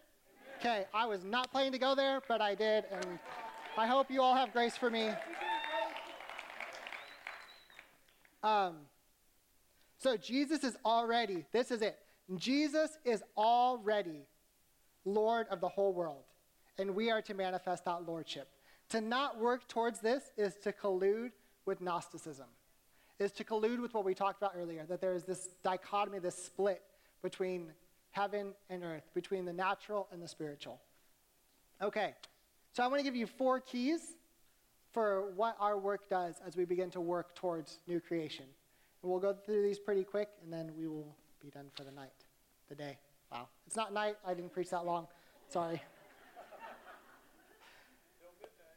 Okay, 0.58 0.84
I 0.92 1.06
was 1.06 1.24
not 1.24 1.50
planning 1.50 1.72
to 1.72 1.78
go 1.78 1.94
there, 1.94 2.20
but 2.28 2.40
I 2.40 2.54
did, 2.54 2.84
and 2.90 3.18
I 3.76 3.86
hope 3.86 4.10
you 4.10 4.20
all 4.20 4.34
have 4.34 4.52
grace 4.52 4.76
for 4.76 4.90
me. 4.90 5.10
Um, 8.42 8.76
so 9.98 10.16
Jesus 10.16 10.64
is 10.64 10.76
already, 10.84 11.44
this 11.52 11.70
is 11.70 11.82
it. 11.82 11.98
Jesus 12.36 12.96
is 13.04 13.22
already 13.36 14.26
Lord 15.04 15.46
of 15.50 15.60
the 15.60 15.68
whole 15.68 15.92
world, 15.92 16.24
and 16.78 16.94
we 16.94 17.10
are 17.10 17.22
to 17.22 17.34
manifest 17.34 17.84
that 17.84 18.06
lordship. 18.06 18.48
To 18.90 19.00
not 19.00 19.38
work 19.38 19.68
towards 19.68 20.00
this 20.00 20.30
is 20.36 20.56
to 20.62 20.72
collude 20.72 21.30
with 21.64 21.80
Gnosticism, 21.80 22.46
is 23.20 23.32
to 23.32 23.44
collude 23.44 23.80
with 23.80 23.92
what 23.92 24.04
we 24.04 24.14
talked 24.14 24.38
about 24.38 24.52
earlier, 24.56 24.84
that 24.88 25.00
there 25.00 25.14
is 25.14 25.24
this 25.24 25.50
dichotomy, 25.62 26.18
this 26.18 26.34
split 26.34 26.82
between 27.22 27.70
heaven 28.12 28.54
and 28.70 28.82
earth, 28.82 29.04
between 29.14 29.44
the 29.44 29.52
natural 29.52 30.08
and 30.10 30.22
the 30.22 30.26
spiritual. 30.26 30.80
Okay, 31.82 32.14
so 32.72 32.82
I 32.82 32.86
want 32.86 32.98
to 32.98 33.04
give 33.04 33.14
you 33.14 33.26
four 33.26 33.60
keys 33.60 34.00
for 34.92 35.30
what 35.36 35.56
our 35.60 35.78
work 35.78 36.08
does 36.08 36.36
as 36.46 36.56
we 36.56 36.64
begin 36.64 36.90
to 36.90 37.00
work 37.00 37.34
towards 37.34 37.78
new 37.86 38.00
creation. 38.00 38.46
And 39.02 39.10
we'll 39.10 39.20
go 39.20 39.32
through 39.32 39.62
these 39.62 39.78
pretty 39.78 40.02
quick, 40.02 40.28
and 40.42 40.52
then 40.52 40.72
we 40.76 40.88
will 40.88 41.14
be 41.40 41.50
done 41.50 41.66
for 41.76 41.84
the 41.84 41.92
night, 41.92 42.10
the 42.68 42.74
day. 42.74 42.98
Wow. 43.30 43.48
It's 43.66 43.76
not 43.76 43.92
night. 43.92 44.16
I 44.26 44.34
didn't 44.34 44.52
preach 44.52 44.70
that 44.70 44.84
long. 44.84 45.06
Sorry. 45.48 45.82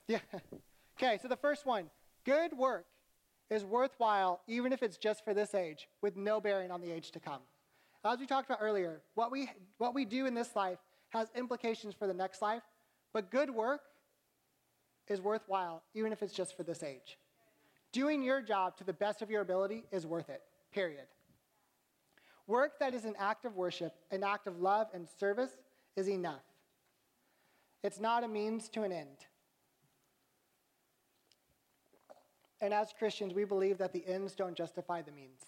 Yeah. 0.06 0.19
Okay, 1.01 1.17
so 1.21 1.27
the 1.27 1.38
first 1.38 1.65
one 1.65 1.89
good 2.23 2.53
work 2.53 2.86
is 3.54 3.63
worthwhile 3.63 4.42
even 4.48 4.74
if 4.74 4.82
it's 4.82 4.98
just 4.98 5.24
for 5.24 5.34
this 5.34 5.54
age, 5.54 5.88
with 6.02 6.18
no 6.18 6.42
bearing 6.42 6.72
on 6.72 6.82
the 6.82 6.92
age 6.92 7.12
to 7.12 7.20
come. 7.20 7.42
As 8.04 8.20
we 8.20 8.26
talked 8.26 8.50
about 8.50 8.60
earlier, 8.62 9.02
what 9.16 9.32
we, 9.32 9.50
what 9.78 9.94
we 9.94 10.04
do 10.04 10.26
in 10.26 10.34
this 10.34 10.56
life 10.56 10.80
has 11.10 11.30
implications 11.36 11.94
for 11.94 12.08
the 12.08 12.13
next 12.13 12.42
life, 12.42 12.63
but 13.13 13.32
good 13.32 13.50
work 13.50 13.82
is 15.08 15.22
worthwhile 15.22 15.84
even 15.94 16.12
if 16.12 16.22
it's 16.22 16.34
just 16.34 16.58
for 16.58 16.63
this 16.63 16.84
age. 16.84 17.18
Doing 17.92 18.24
your 18.24 18.42
job 18.42 18.76
to 18.78 18.84
the 18.84 18.94
best 18.94 19.22
of 19.22 19.30
your 19.30 19.42
ability 19.42 19.84
is 19.92 20.06
worth 20.06 20.30
it, 20.30 20.42
period. 20.74 21.06
Work 22.48 22.80
that 22.80 22.94
is 22.94 23.06
an 23.06 23.16
act 23.20 23.46
of 23.46 23.56
worship, 23.56 23.94
an 24.12 24.24
act 24.24 24.48
of 24.48 24.60
love 24.60 24.88
and 24.94 25.08
service 25.20 25.52
is 25.96 26.10
enough. 26.10 26.42
It's 27.84 28.00
not 28.00 28.24
a 28.24 28.28
means 28.28 28.68
to 28.70 28.82
an 28.82 28.92
end. 28.92 29.28
And 32.63 32.73
as 32.73 32.93
Christians, 32.97 33.34
we 33.34 33.43
believe 33.43 33.78
that 33.80 33.91
the 33.91 34.08
ends 34.08 34.36
don't 34.36 34.56
justify 34.56 35.02
the 35.02 35.12
means. 35.12 35.41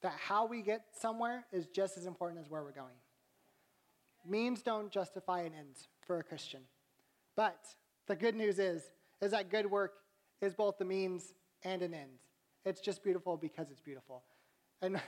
That 0.00 0.14
how 0.18 0.46
we 0.46 0.62
get 0.62 0.84
somewhere 0.98 1.44
is 1.52 1.66
just 1.66 1.98
as 1.98 2.06
important 2.06 2.40
as 2.40 2.48
where 2.48 2.62
we're 2.62 2.72
going. 2.72 2.94
Means 4.26 4.62
don't 4.62 4.90
justify 4.90 5.40
an 5.40 5.52
end 5.52 5.76
for 6.06 6.18
a 6.18 6.22
Christian. 6.22 6.62
But 7.36 7.58
the 8.06 8.16
good 8.16 8.34
news 8.34 8.58
is, 8.58 8.84
is 9.20 9.32
that 9.32 9.50
good 9.50 9.70
work 9.70 9.92
is 10.40 10.54
both 10.54 10.78
the 10.78 10.86
means 10.86 11.34
and 11.62 11.82
an 11.82 11.92
end. 11.92 12.20
It's 12.64 12.80
just 12.80 13.04
beautiful 13.04 13.36
because 13.36 13.70
it's 13.70 13.82
beautiful. 13.82 14.22
And 14.80 14.98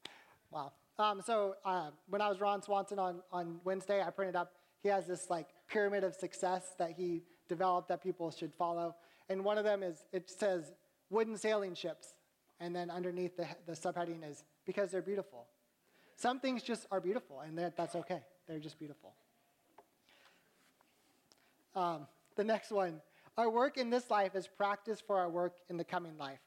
wow. 0.50 0.72
Um, 0.98 1.20
so 1.20 1.56
uh, 1.66 1.90
when 2.08 2.22
I 2.22 2.30
was 2.30 2.40
Ron 2.40 2.62
Swanson 2.62 2.98
on, 2.98 3.20
on 3.30 3.60
Wednesday, 3.62 4.02
I 4.02 4.08
printed 4.08 4.36
up, 4.36 4.54
he 4.82 4.88
has 4.88 5.06
this 5.06 5.28
like 5.28 5.48
pyramid 5.70 6.02
of 6.02 6.14
success 6.14 6.72
that 6.78 6.92
he 6.92 7.24
developed 7.46 7.88
that 7.88 8.02
people 8.02 8.30
should 8.30 8.54
follow. 8.54 8.94
And 9.28 9.44
one 9.44 9.58
of 9.58 9.64
them 9.64 9.82
is, 9.82 10.04
it 10.12 10.30
says 10.30 10.72
wooden 11.10 11.36
sailing 11.36 11.74
ships. 11.74 12.14
And 12.60 12.74
then 12.74 12.90
underneath 12.90 13.36
the, 13.36 13.46
the 13.66 13.72
subheading 13.72 14.28
is 14.28 14.42
because 14.66 14.90
they're 14.90 15.02
beautiful. 15.02 15.46
Some 16.16 16.40
things 16.40 16.64
just 16.64 16.86
are 16.90 17.00
beautiful, 17.00 17.40
and 17.40 17.56
that's 17.76 17.94
okay. 17.94 18.20
They're 18.48 18.58
just 18.58 18.78
beautiful. 18.78 19.14
Um, 21.76 22.08
the 22.34 22.42
next 22.42 22.72
one 22.72 23.00
our 23.38 23.48
work 23.48 23.78
in 23.78 23.88
this 23.88 24.10
life 24.10 24.34
is 24.34 24.48
practice 24.48 25.00
for 25.00 25.16
our 25.16 25.30
work 25.30 25.54
in 25.70 25.76
the 25.76 25.84
coming 25.84 26.18
life. 26.18 26.40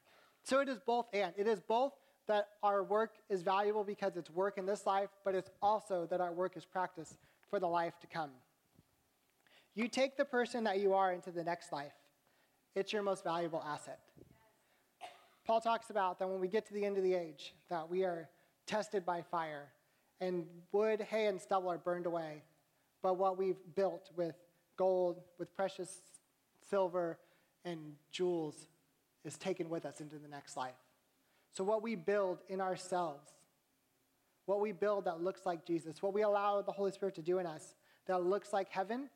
So 0.43 0.59
it 0.59 0.67
is 0.67 0.77
both 0.85 1.05
and. 1.13 1.33
It 1.37 1.47
is 1.47 1.61
both 1.61 1.93
that 2.27 2.49
our 2.61 2.83
work 2.83 3.11
is 3.29 3.41
valuable 3.41 3.85
because 3.85 4.17
it's 4.17 4.29
work 4.29 4.57
in 4.57 4.65
this 4.65 4.85
life, 4.85 5.09
but 5.23 5.33
it's 5.33 5.49
also 5.61 6.05
that 6.11 6.19
our 6.19 6.33
work 6.33 6.57
is 6.57 6.65
practice 6.65 7.17
for 7.49 7.61
the 7.61 7.67
life 7.67 7.97
to 8.01 8.07
come. 8.07 8.31
You 9.73 9.87
take 9.87 10.17
the 10.17 10.25
person 10.25 10.65
that 10.65 10.81
you 10.81 10.93
are 10.93 11.13
into 11.13 11.31
the 11.31 11.45
next 11.45 11.71
life, 11.71 11.93
it's 12.75 12.93
your 12.93 13.03
most 13.03 13.23
valuable 13.23 13.63
asset. 13.65 13.99
Paul 15.45 15.59
talks 15.59 15.89
about 15.89 16.19
that 16.19 16.29
when 16.29 16.39
we 16.39 16.47
get 16.47 16.65
to 16.67 16.73
the 16.73 16.85
end 16.85 16.97
of 16.97 17.03
the 17.03 17.13
age, 17.13 17.53
that 17.69 17.89
we 17.89 18.03
are 18.03 18.29
tested 18.67 19.05
by 19.05 19.21
fire, 19.21 19.69
and 20.19 20.45
wood, 20.71 21.01
hay, 21.01 21.25
and 21.25 21.41
stubble 21.41 21.71
are 21.71 21.77
burned 21.77 22.05
away. 22.05 22.43
But 23.01 23.17
what 23.17 23.37
we've 23.37 23.59
built 23.75 24.11
with 24.15 24.35
gold, 24.77 25.21
with 25.39 25.53
precious 25.55 26.01
silver, 26.69 27.17
and 27.65 27.95
jewels 28.11 28.67
is 29.25 29.37
taken 29.37 29.69
with 29.69 29.85
us 29.85 29.99
into 29.99 30.17
the 30.17 30.27
next 30.27 30.55
life. 30.55 30.75
So, 31.51 31.63
what 31.63 31.81
we 31.81 31.95
build 31.95 32.39
in 32.47 32.61
ourselves, 32.61 33.29
what 34.45 34.61
we 34.61 34.71
build 34.71 35.05
that 35.05 35.21
looks 35.21 35.45
like 35.45 35.65
Jesus, 35.65 36.01
what 36.01 36.13
we 36.13 36.21
allow 36.21 36.61
the 36.61 36.71
Holy 36.71 36.91
Spirit 36.91 37.15
to 37.15 37.21
do 37.21 37.39
in 37.39 37.45
us 37.45 37.75
that 38.07 38.23
looks 38.23 38.53
like 38.53 38.69
heaven, 38.69 39.09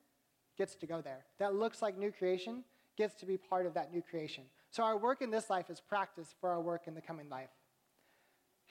gets 0.58 0.76
to 0.76 0.88
go 0.88 1.02
there. 1.02 1.26
That 1.40 1.56
looks 1.56 1.82
like 1.82 1.98
new 1.98 2.12
creation, 2.12 2.64
gets 2.98 3.16
to 3.16 3.26
be 3.26 3.38
part 3.38 3.66
of 3.66 3.74
that 3.74 3.92
new 3.92 4.02
creation. 4.02 4.44
So 4.70 4.84
our 4.84 4.98
work 4.98 5.22
in 5.22 5.30
this 5.32 5.50
life 5.50 5.70
is 5.70 5.80
practice 5.80 6.34
for 6.40 6.50
our 6.50 6.62
work 6.62 6.84
in 6.88 6.96
the 6.96 7.02
coming 7.02 7.30
life. 7.30 7.50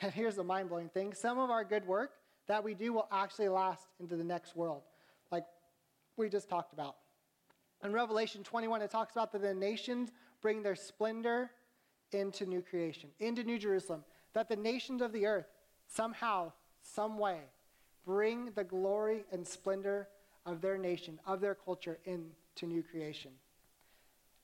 And 0.00 0.12
here's 0.12 0.36
the 0.36 0.44
mind 0.44 0.68
blowing 0.68 0.88
thing 0.88 1.14
some 1.14 1.38
of 1.38 1.50
our 1.50 1.64
good 1.64 1.86
work 1.86 2.12
that 2.46 2.62
we 2.62 2.74
do 2.74 2.92
will 2.92 3.08
actually 3.10 3.48
last 3.48 3.86
into 4.00 4.16
the 4.16 4.24
next 4.24 4.54
world, 4.56 4.82
like 5.30 5.44
we 6.16 6.28
just 6.28 6.48
talked 6.48 6.72
about. 6.72 6.96
In 7.82 7.92
Revelation 7.92 8.42
21, 8.42 8.82
it 8.82 8.90
talks 8.90 9.12
about 9.12 9.32
that 9.32 9.42
the 9.42 9.54
nations 9.54 10.10
bring 10.40 10.62
their 10.62 10.74
splendor 10.74 11.50
into 12.12 12.46
new 12.46 12.62
creation, 12.62 13.10
into 13.18 13.44
New 13.44 13.58
Jerusalem, 13.58 14.04
that 14.32 14.48
the 14.48 14.56
nations 14.56 15.02
of 15.02 15.12
the 15.12 15.26
earth 15.26 15.46
somehow, 15.86 16.52
some 16.82 17.18
way, 17.18 17.40
bring 18.04 18.50
the 18.54 18.64
glory 18.64 19.24
and 19.32 19.46
splendor 19.46 20.08
of 20.46 20.60
their 20.60 20.76
nation, 20.76 21.18
of 21.26 21.40
their 21.40 21.54
culture 21.54 21.98
into 22.04 22.66
new 22.66 22.82
creation. 22.82 23.30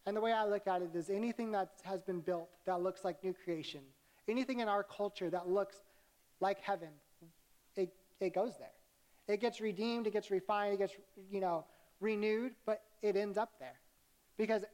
And 0.06 0.16
the 0.16 0.20
way 0.20 0.32
I 0.32 0.46
look 0.46 0.66
at 0.66 0.82
it 0.82 0.90
is 0.94 1.10
anything 1.10 1.52
that 1.52 1.70
has 1.84 2.02
been 2.02 2.20
built 2.20 2.48
that 2.66 2.82
looks 2.82 3.04
like 3.04 3.22
new 3.22 3.34
creation, 3.44 3.80
anything 4.28 4.60
in 4.60 4.68
our 4.68 4.82
culture 4.82 5.30
that 5.30 5.48
looks 5.48 5.76
like 6.40 6.60
heaven, 6.60 6.88
it, 7.76 7.92
it 8.20 8.34
goes 8.34 8.56
there. 8.58 8.72
It 9.28 9.40
gets 9.40 9.60
redeemed, 9.60 10.06
it 10.06 10.12
gets 10.12 10.30
refined, 10.30 10.74
it 10.74 10.78
gets, 10.78 10.94
you 11.30 11.40
know, 11.40 11.64
renewed, 12.00 12.52
but 12.64 12.82
it 13.02 13.16
ends 13.16 13.38
up 13.38 13.52
there. 13.60 13.78
Because 14.38 14.64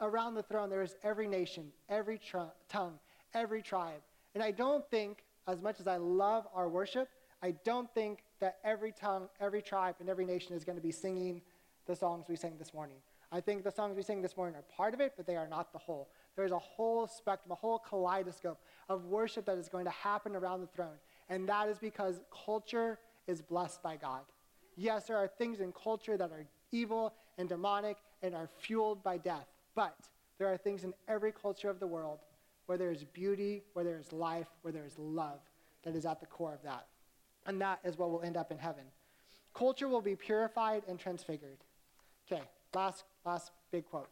around 0.00 0.34
the 0.34 0.42
throne 0.42 0.68
there 0.68 0.82
is 0.82 0.96
every 1.02 1.28
nation, 1.28 1.70
every 1.88 2.18
tr- 2.18 2.52
tongue, 2.68 2.98
every 3.32 3.62
tribe. 3.62 4.02
And 4.34 4.42
I 4.42 4.50
don't 4.50 4.84
think, 4.90 5.24
as 5.46 5.62
much 5.62 5.78
as 5.78 5.86
I 5.86 5.96
love 5.96 6.46
our 6.54 6.68
worship, 6.68 7.08
I 7.42 7.52
don't 7.64 7.92
think 7.94 8.24
that 8.40 8.56
every 8.64 8.92
tongue, 8.92 9.28
every 9.40 9.62
tribe, 9.62 9.96
and 10.00 10.08
every 10.08 10.24
nation 10.24 10.54
is 10.54 10.64
going 10.64 10.76
to 10.76 10.82
be 10.82 10.90
singing 10.90 11.40
the 11.86 11.94
songs 11.94 12.26
we 12.28 12.36
sang 12.36 12.56
this 12.58 12.74
morning. 12.74 12.96
I 13.34 13.40
think 13.40 13.64
the 13.64 13.70
songs 13.72 13.96
we 13.96 14.02
sing 14.04 14.22
this 14.22 14.36
morning 14.36 14.54
are 14.54 14.62
part 14.76 14.94
of 14.94 15.00
it, 15.00 15.14
but 15.16 15.26
they 15.26 15.34
are 15.34 15.48
not 15.48 15.72
the 15.72 15.78
whole. 15.78 16.08
There's 16.36 16.52
a 16.52 16.58
whole 16.58 17.08
spectrum, 17.08 17.50
a 17.50 17.56
whole 17.56 17.80
kaleidoscope 17.80 18.60
of 18.88 19.06
worship 19.06 19.44
that 19.46 19.58
is 19.58 19.68
going 19.68 19.86
to 19.86 19.90
happen 19.90 20.36
around 20.36 20.60
the 20.60 20.68
throne. 20.68 20.94
And 21.28 21.48
that 21.48 21.68
is 21.68 21.76
because 21.80 22.20
culture 22.44 23.00
is 23.26 23.42
blessed 23.42 23.82
by 23.82 23.96
God. 23.96 24.20
Yes, 24.76 25.06
there 25.06 25.16
are 25.16 25.26
things 25.26 25.58
in 25.58 25.72
culture 25.72 26.16
that 26.16 26.30
are 26.30 26.46
evil 26.70 27.12
and 27.36 27.48
demonic 27.48 27.96
and 28.22 28.36
are 28.36 28.48
fueled 28.60 29.02
by 29.02 29.18
death. 29.18 29.48
But 29.74 29.96
there 30.38 30.46
are 30.46 30.56
things 30.56 30.84
in 30.84 30.94
every 31.08 31.32
culture 31.32 31.68
of 31.68 31.80
the 31.80 31.88
world 31.88 32.20
where 32.66 32.78
there 32.78 32.92
is 32.92 33.02
beauty, 33.02 33.64
where 33.72 33.84
there 33.84 33.98
is 33.98 34.12
life, 34.12 34.46
where 34.62 34.72
there 34.72 34.86
is 34.86 34.96
love 34.96 35.40
that 35.82 35.96
is 35.96 36.06
at 36.06 36.20
the 36.20 36.26
core 36.26 36.54
of 36.54 36.62
that. 36.62 36.86
And 37.46 37.60
that 37.60 37.80
is 37.82 37.98
what 37.98 38.12
will 38.12 38.22
end 38.22 38.36
up 38.36 38.52
in 38.52 38.58
heaven. 38.58 38.84
Culture 39.54 39.88
will 39.88 40.00
be 40.00 40.14
purified 40.14 40.84
and 40.86 41.00
transfigured. 41.00 41.58
Okay, 42.30 42.44
last, 42.74 43.04
last 43.24 43.52
big 43.70 43.86
quote. 43.86 44.08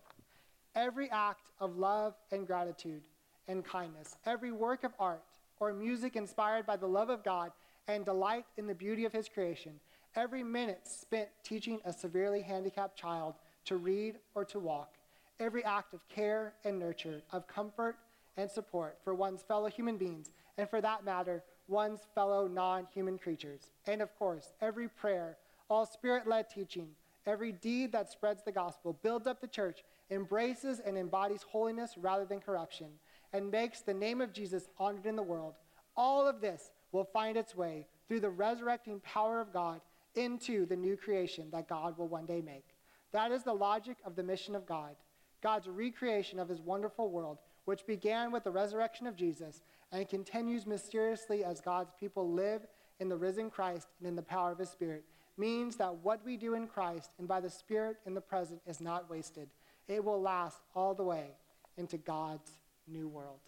Every 0.75 1.11
act 1.11 1.51
of 1.61 1.77
love 1.77 2.15
and 2.31 2.47
gratitude 2.47 3.03
and 3.49 3.65
kindness, 3.65 4.17
every 4.25 4.53
work 4.53 4.85
of 4.85 4.93
art 4.99 5.23
or 5.61 5.73
music 5.73 6.17
inspired 6.17 6.67
by 6.67 6.77
the 6.77 6.87
love 6.87 7.11
of 7.11 7.23
God 7.23 7.53
and 7.89 8.05
delight 8.05 8.47
in 8.57 8.67
the 8.67 8.75
beauty 8.75 9.05
of 9.05 9.13
His 9.13 9.29
creation, 9.29 9.73
every 10.17 10.43
minute 10.43 10.81
spent 10.85 11.29
teaching 11.43 11.81
a 11.85 11.93
severely 11.93 12.43
handicapped 12.43 12.99
child 12.99 13.35
to 13.67 13.77
read 13.77 14.17
or 14.35 14.45
to 14.47 14.59
walk, 14.59 14.95
every 15.41 15.65
act 15.65 15.95
of 15.95 16.09
care 16.09 16.55
and 16.65 16.79
nurture, 16.79 17.23
of 17.33 17.47
comfort 17.47 17.97
and 18.37 18.51
support 18.51 18.99
for 19.05 19.15
one's 19.15 19.43
fellow 19.43 19.69
human 19.69 19.97
beings, 19.97 20.31
and 20.59 20.69
for 20.69 20.81
that 20.81 21.05
matter, 21.05 21.43
one's 21.69 22.01
fellow 22.15 22.49
non 22.49 22.87
human 22.93 23.19
creatures. 23.19 23.71
And 23.87 24.01
of 24.03 24.15
course, 24.19 24.53
every 24.61 24.89
prayer, 24.89 25.37
all 25.69 25.87
spirit 25.87 26.27
led 26.27 26.49
teaching, 26.49 26.89
every 27.27 27.53
deed 27.53 27.93
that 27.93 28.11
spreads 28.11 28.43
the 28.43 28.53
gospel, 28.53 28.99
builds 29.03 29.27
up 29.27 29.41
the 29.41 29.47
church, 29.47 29.83
embraces 30.11 30.81
and 30.81 30.97
embodies 30.97 31.43
holiness 31.43 31.95
rather 31.97 32.25
than 32.25 32.41
corruption, 32.41 32.89
and 33.33 33.51
makes 33.51 33.81
the 33.81 33.95
name 33.95 34.21
of 34.21 34.33
Jesus 34.33 34.69
honored 34.79 35.07
in 35.07 35.17
the 35.17 35.23
world. 35.23 35.55
All 35.97 36.27
of 36.27 36.41
this 36.41 36.71
will 36.91 37.05
find 37.05 37.37
its 37.37 37.57
way 37.57 37.87
through 38.09 38.21
the 38.21 38.31
resurrecting 38.31 39.01
power 39.01 39.41
of 39.41 39.53
God 39.53 39.81
into 40.15 40.67
the 40.67 40.77
new 40.77 40.97
creation 40.97 41.49
that 41.53 41.69
God 41.69 41.97
will 41.97 42.09
one 42.09 42.27
day 42.27 42.43
make. 42.43 42.67
That 43.13 43.33
is 43.33 43.43
the 43.43 43.55
logic 43.55 43.97
of 44.05 44.17
the 44.17 44.23
mission 44.23 44.55
of 44.55 44.67
God 44.67 44.97
God's 45.43 45.67
recreation 45.67 46.39
of 46.39 46.49
his 46.49 46.61
wonderful 46.61 47.11
world, 47.11 47.39
which 47.65 47.85
began 47.85 48.31
with 48.31 48.45
the 48.45 48.51
resurrection 48.51 49.09
of 49.09 49.17
Jesus 49.17 49.61
and 49.91 50.09
continues 50.09 50.67
mysteriously 50.67 51.45
as 51.45 51.61
God's 51.61 51.93
people 51.99 52.31
live 52.31 52.65
in 53.01 53.09
the 53.09 53.17
risen 53.17 53.51
Christ 53.51 53.89
and 53.99 54.09
in 54.09 54.15
the 54.15 54.23
power 54.23 54.53
of 54.53 54.59
his 54.59 54.71
Spirit, 54.71 55.05
means 55.37 55.77
that 55.77 55.97
what 55.97 56.25
we 56.25 56.37
do 56.37 56.55
in 56.55 56.67
Christ 56.67 57.11
and 57.19 57.27
by 57.27 57.41
the 57.41 57.51
Spirit 57.51 57.97
in 58.07 58.15
the 58.15 58.21
present 58.21 58.61
is 58.67 58.81
not 58.81 59.09
wasted. 59.09 59.49
It 59.89 60.05
will 60.05 60.21
last 60.21 60.59
all 60.75 60.95
the 60.95 61.03
way 61.03 61.29
into 61.77 61.97
God's 61.97 62.51
new 62.87 63.09
world. 63.09 63.41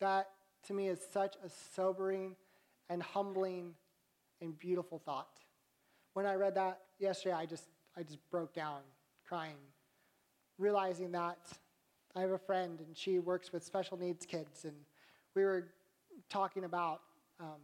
That, 0.00 0.28
to 0.66 0.74
me, 0.74 0.88
is 0.88 1.00
such 1.12 1.36
a 1.44 1.48
sobering 1.74 2.36
and 2.88 3.02
humbling 3.02 3.74
and 4.40 4.58
beautiful 4.58 4.98
thought. 4.98 5.40
When 6.12 6.26
I 6.26 6.34
read 6.34 6.54
that 6.56 6.80
yesterday, 6.98 7.34
I 7.34 7.46
just, 7.46 7.64
I 7.96 8.02
just 8.02 8.18
broke 8.30 8.54
down 8.54 8.80
crying, 9.26 9.56
realizing 10.58 11.12
that 11.12 11.38
I 12.14 12.20
have 12.20 12.30
a 12.30 12.38
friend 12.38 12.78
and 12.78 12.96
she 12.96 13.18
works 13.18 13.52
with 13.52 13.64
special 13.64 13.98
needs 13.98 14.24
kids, 14.24 14.64
and 14.64 14.74
we 15.34 15.42
were 15.42 15.68
talking 16.28 16.64
about 16.64 17.00
um, 17.40 17.60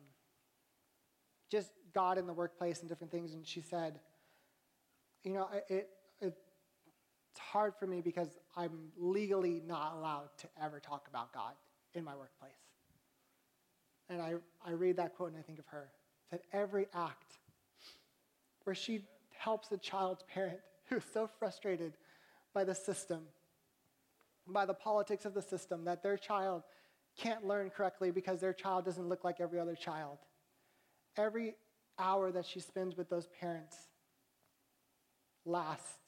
just 1.51 1.71
God 1.93 2.19
in 2.19 2.27
the 2.27 2.33
workplace 2.33 2.81
and 2.81 2.89
different 2.89 3.11
things, 3.11 3.33
and 3.33 3.47
she 3.47 3.61
said, 3.61 4.01
You 5.25 5.33
know, 5.33 5.49
it, 5.69 5.89
it, 6.21 6.35
it's 7.33 7.41
hard 7.41 7.75
for 7.79 7.87
me 7.87 8.01
because 8.01 8.39
I'm 8.57 8.91
legally 8.97 9.63
not 9.67 9.95
allowed 9.95 10.31
to 10.39 10.49
ever 10.63 10.81
talk 10.81 11.07
about 11.09 11.33
God 11.33 11.55
in 11.95 12.05
my 12.05 12.15
workplace. 12.15 12.53
And 14.09 14.21
I, 14.21 14.35
I 14.67 14.73
read 14.73 14.97
that 14.97 15.15
quote 15.17 15.31
and 15.31 15.39
I 15.39 15.43
think 15.43 15.59
of 15.59 15.67
her 15.67 15.89
that 16.31 16.43
every 16.53 16.87
act 16.95 17.39
where 18.65 18.75
she 18.75 19.05
helps 19.37 19.71
a 19.73 19.79
child's 19.79 20.23
parent 20.33 20.61
who's 20.89 21.05
so 21.13 21.29
frustrated 21.39 21.95
by 22.53 22.65
the 22.65 22.75
system, 22.75 23.23
by 24.47 24.67
the 24.67 24.75
politics 24.75 25.25
of 25.25 25.35
the 25.35 25.43
system, 25.43 25.85
that 25.85 26.03
their 26.03 26.17
child 26.17 26.63
can't 27.17 27.47
learn 27.47 27.71
correctly 27.71 28.11
because 28.11 28.41
their 28.41 28.53
child 28.53 28.85
doesn't 28.85 29.09
look 29.09 29.25
like 29.25 29.41
every 29.41 29.61
other 29.61 29.75
child. 29.75 30.19
Every 31.21 31.55
hour 31.99 32.33
that 32.33 32.47
she 32.47 32.61
spends 32.61 32.97
with 32.97 33.11
those 33.11 33.27
parents 33.39 33.77
lasts 35.45 35.99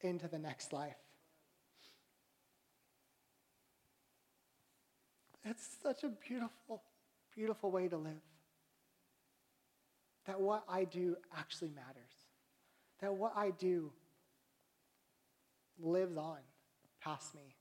into 0.00 0.28
the 0.28 0.38
next 0.38 0.72
life. 0.72 0.96
It's 5.44 5.76
such 5.82 6.04
a 6.04 6.08
beautiful, 6.08 6.82
beautiful 7.34 7.70
way 7.70 7.88
to 7.88 7.98
live. 7.98 8.22
That 10.26 10.40
what 10.40 10.64
I 10.68 10.84
do 10.84 11.16
actually 11.36 11.70
matters. 11.70 12.12
That 13.00 13.14
what 13.14 13.32
I 13.36 13.50
do 13.50 13.92
lives 15.78 16.16
on 16.16 16.38
past 17.02 17.34
me. 17.34 17.54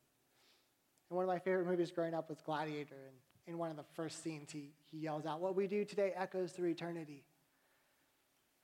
And 1.10 1.16
one 1.18 1.26
of 1.26 1.30
my 1.30 1.40
favorite 1.40 1.68
movies 1.68 1.92
growing 1.92 2.14
up 2.14 2.30
was 2.30 2.42
Gladiator. 2.42 2.96
And 3.08 3.18
in 3.48 3.58
one 3.58 3.72
of 3.72 3.78
the 3.78 3.86
first 3.96 4.24
scenes, 4.24 4.52
he, 4.52 4.72
he 4.92 4.98
yells 4.98 5.26
out, 5.26 5.40
What 5.40 5.56
we 5.56 5.68
do 5.68 5.86
today 5.86 6.14
echoes 6.16 6.52
through 6.52 6.70
eternity. 6.70 7.24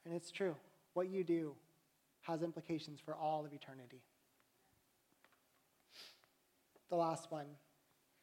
And 0.05 0.13
it's 0.13 0.31
true. 0.31 0.55
What 0.93 1.09
you 1.09 1.23
do 1.23 1.55
has 2.21 2.41
implications 2.41 2.99
for 3.03 3.15
all 3.15 3.45
of 3.45 3.53
eternity. 3.53 4.01
The 6.89 6.95
last 6.95 7.31
one 7.31 7.45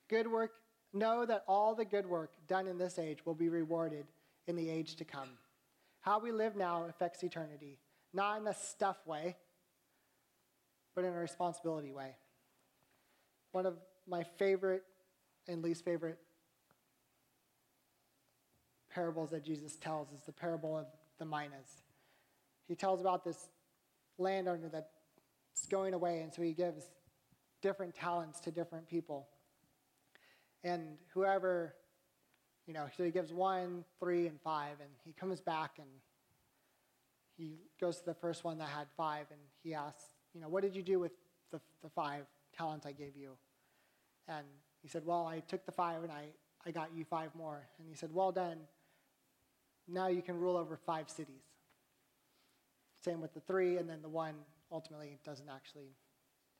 good 0.08 0.30
work 0.30 0.52
Know 0.92 1.24
that 1.24 1.44
all 1.46 1.74
the 1.74 1.84
good 1.84 2.06
work 2.06 2.32
done 2.48 2.66
in 2.66 2.76
this 2.76 2.98
age 2.98 3.24
will 3.24 3.34
be 3.34 3.48
rewarded 3.48 4.06
in 4.48 4.56
the 4.56 4.68
age 4.68 4.96
to 4.96 5.04
come. 5.04 5.28
How 6.00 6.18
we 6.18 6.32
live 6.32 6.56
now 6.56 6.84
affects 6.88 7.22
eternity, 7.22 7.78
not 8.12 8.40
in 8.40 8.46
a 8.48 8.54
stuff 8.54 8.96
way, 9.06 9.36
but 10.96 11.04
in 11.04 11.12
a 11.12 11.18
responsibility 11.18 11.92
way. 11.92 12.16
One 13.52 13.66
of 13.66 13.76
my 14.08 14.24
favorite 14.24 14.82
and 15.46 15.62
least 15.62 15.84
favorite 15.84 16.18
parables 18.90 19.30
that 19.30 19.44
Jesus 19.44 19.76
tells 19.76 20.12
is 20.12 20.22
the 20.22 20.32
parable 20.32 20.76
of 20.76 20.86
the 21.18 21.24
minas. 21.24 21.82
He 22.66 22.74
tells 22.74 23.00
about 23.00 23.24
this 23.24 23.48
landowner 24.18 24.68
that's 24.68 25.66
going 25.70 25.94
away, 25.94 26.20
and 26.20 26.32
so 26.32 26.42
he 26.42 26.52
gives 26.52 26.84
different 27.62 27.94
talents 27.94 28.40
to 28.40 28.50
different 28.50 28.88
people. 28.88 29.28
And 30.62 30.96
whoever, 31.14 31.74
you 32.66 32.74
know, 32.74 32.86
so 32.96 33.04
he 33.04 33.10
gives 33.10 33.32
one, 33.32 33.84
three, 33.98 34.26
and 34.26 34.40
five, 34.40 34.80
and 34.80 34.90
he 35.04 35.12
comes 35.12 35.40
back 35.40 35.72
and 35.78 35.88
he 37.36 37.58
goes 37.80 37.98
to 37.98 38.04
the 38.04 38.14
first 38.14 38.44
one 38.44 38.58
that 38.58 38.68
had 38.68 38.86
five, 38.96 39.26
and 39.30 39.40
he 39.62 39.74
asks, 39.74 40.04
you 40.34 40.40
know, 40.40 40.48
what 40.48 40.62
did 40.62 40.76
you 40.76 40.82
do 40.82 40.98
with 40.98 41.12
the, 41.50 41.60
the 41.82 41.88
five 41.88 42.24
talents 42.56 42.86
I 42.86 42.92
gave 42.92 43.16
you? 43.16 43.30
And 44.28 44.46
he 44.82 44.88
said, 44.88 45.04
well, 45.04 45.26
I 45.26 45.40
took 45.40 45.66
the 45.66 45.72
five 45.72 46.02
and 46.02 46.12
I, 46.12 46.26
I 46.64 46.70
got 46.70 46.90
you 46.94 47.04
five 47.04 47.34
more. 47.34 47.66
And 47.78 47.88
he 47.88 47.94
said, 47.94 48.10
well 48.12 48.32
done. 48.32 48.58
Now 49.92 50.08
you 50.08 50.22
can 50.22 50.38
rule 50.38 50.56
over 50.56 50.76
five 50.76 51.10
cities. 51.10 51.42
Same 53.02 53.20
with 53.20 53.34
the 53.34 53.40
three, 53.40 53.78
and 53.78 53.88
then 53.88 54.02
the 54.02 54.08
one 54.08 54.34
ultimately 54.70 55.18
doesn't 55.24 55.48
actually, 55.48 55.96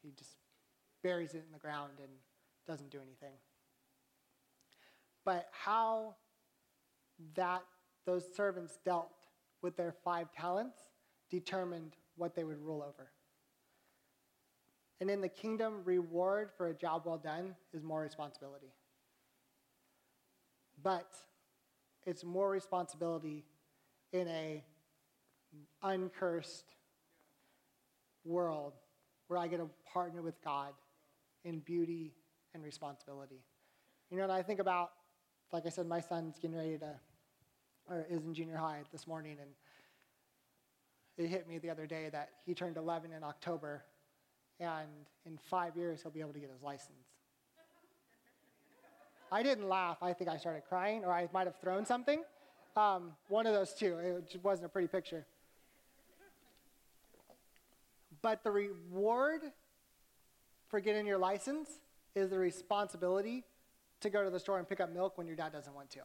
he 0.03 0.11
just 0.19 0.37
buries 1.03 1.35
it 1.35 1.45
in 1.47 1.53
the 1.53 1.59
ground 1.59 1.93
and 1.99 2.11
doesn't 2.67 2.91
do 2.91 2.99
anything 2.99 3.35
but 5.25 5.49
how 5.53 6.15
that 7.35 7.63
those 8.07 8.25
servants 8.35 8.79
dealt 8.85 9.13
with 9.63 9.77
their 9.77 9.95
five 10.05 10.33
talents 10.33 10.79
determined 11.31 11.97
what 12.17 12.35
they 12.35 12.45
would 12.45 12.61
rule 12.61 12.83
over. 12.83 13.11
And 15.01 15.11
in 15.11 15.21
the 15.21 15.29
kingdom, 15.29 15.83
reward 15.85 16.51
for 16.57 16.69
a 16.69 16.75
job 16.75 17.03
well 17.07 17.19
done 17.19 17.55
is 17.73 17.83
more 17.83 18.01
responsibility. 18.01 18.73
But 20.83 21.15
it's 22.07 22.25
more 22.25 22.51
responsibility 22.51 23.45
in 24.13 24.29
a 24.29 24.65
uncursed 25.83 26.75
world 28.25 28.75
where 29.29 29.39
I 29.39 29.47
get 29.49 29.59
to 29.59 29.69
partner 29.93 30.23
with 30.23 30.43
God 30.43 30.73
in 31.45 31.61
beauty 31.61 32.13
and 32.55 32.63
responsibility. 32.63 33.43
You 34.11 34.17
know, 34.17 34.25
and 34.25 34.33
I 34.33 34.43
think 34.43 34.61
about 34.61 34.91
like 35.53 35.67
I 35.67 35.69
said, 35.69 35.87
my 35.87 36.01
son's 36.01 36.39
getting 36.39 36.57
ready 36.57 36.79
to, 36.79 36.95
or 37.89 38.07
is 38.09 38.25
in 38.25 38.35
junior 38.35 38.57
high 38.57 38.83
this 38.93 39.07
morning, 39.07 39.37
and 39.41 39.51
it 41.19 41.29
hit 41.29 41.49
me 41.49 41.59
the 41.59 41.71
other 41.71 41.87
day 41.87 42.09
that 42.13 42.31
he 42.45 42.55
turned 42.55 42.77
11 42.77 43.13
in 43.13 43.25
October, 43.25 43.83
and 44.61 44.89
in 45.27 45.39
five 45.39 45.77
years 45.77 46.03
he'll 46.03 46.13
be 46.13 46.21
able 46.21 46.33
to 46.33 46.39
get 46.39 46.51
his 46.51 46.63
license. 46.63 47.10
I 49.33 49.43
didn't 49.43 49.69
laugh. 49.69 49.99
I 50.03 50.13
think 50.13 50.29
I 50.29 50.37
started 50.37 50.63
crying, 50.69 51.05
or 51.05 51.13
I 51.13 51.29
might 51.33 51.47
have 51.47 51.57
thrown 51.61 51.87
something. 51.87 52.23
Um, 52.77 53.13
one 53.29 53.47
of 53.47 53.55
those 53.55 53.75
two. 53.75 53.97
It 53.99 54.41
wasn't 54.43 54.67
a 54.67 54.69
pretty 54.69 54.89
picture. 54.89 55.25
But 58.23 58.43
the 58.43 58.51
reward 58.51 59.43
for 60.69 60.81
getting 60.81 61.07
your 61.07 61.19
license 61.19 61.69
is 62.15 62.31
the 62.31 62.39
responsibility 62.39 63.45
to 64.01 64.11
go 64.11 64.25
to 64.25 64.31
the 64.31 64.41
store 64.41 64.59
and 64.59 64.69
pick 64.69 64.81
up 64.81 64.93
milk 64.93 65.17
when 65.17 65.27
your 65.27 65.37
dad 65.37 65.53
doesn't 65.53 65.75
want 65.75 65.91
to. 65.91 66.01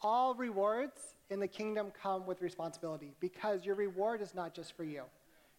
All 0.00 0.34
rewards 0.34 1.14
in 1.28 1.40
the 1.40 1.48
kingdom 1.48 1.90
come 1.90 2.24
with 2.24 2.40
responsibility 2.40 3.14
because 3.20 3.64
your 3.64 3.74
reward 3.74 4.20
is 4.20 4.34
not 4.34 4.54
just 4.54 4.76
for 4.76 4.84
you. 4.84 5.02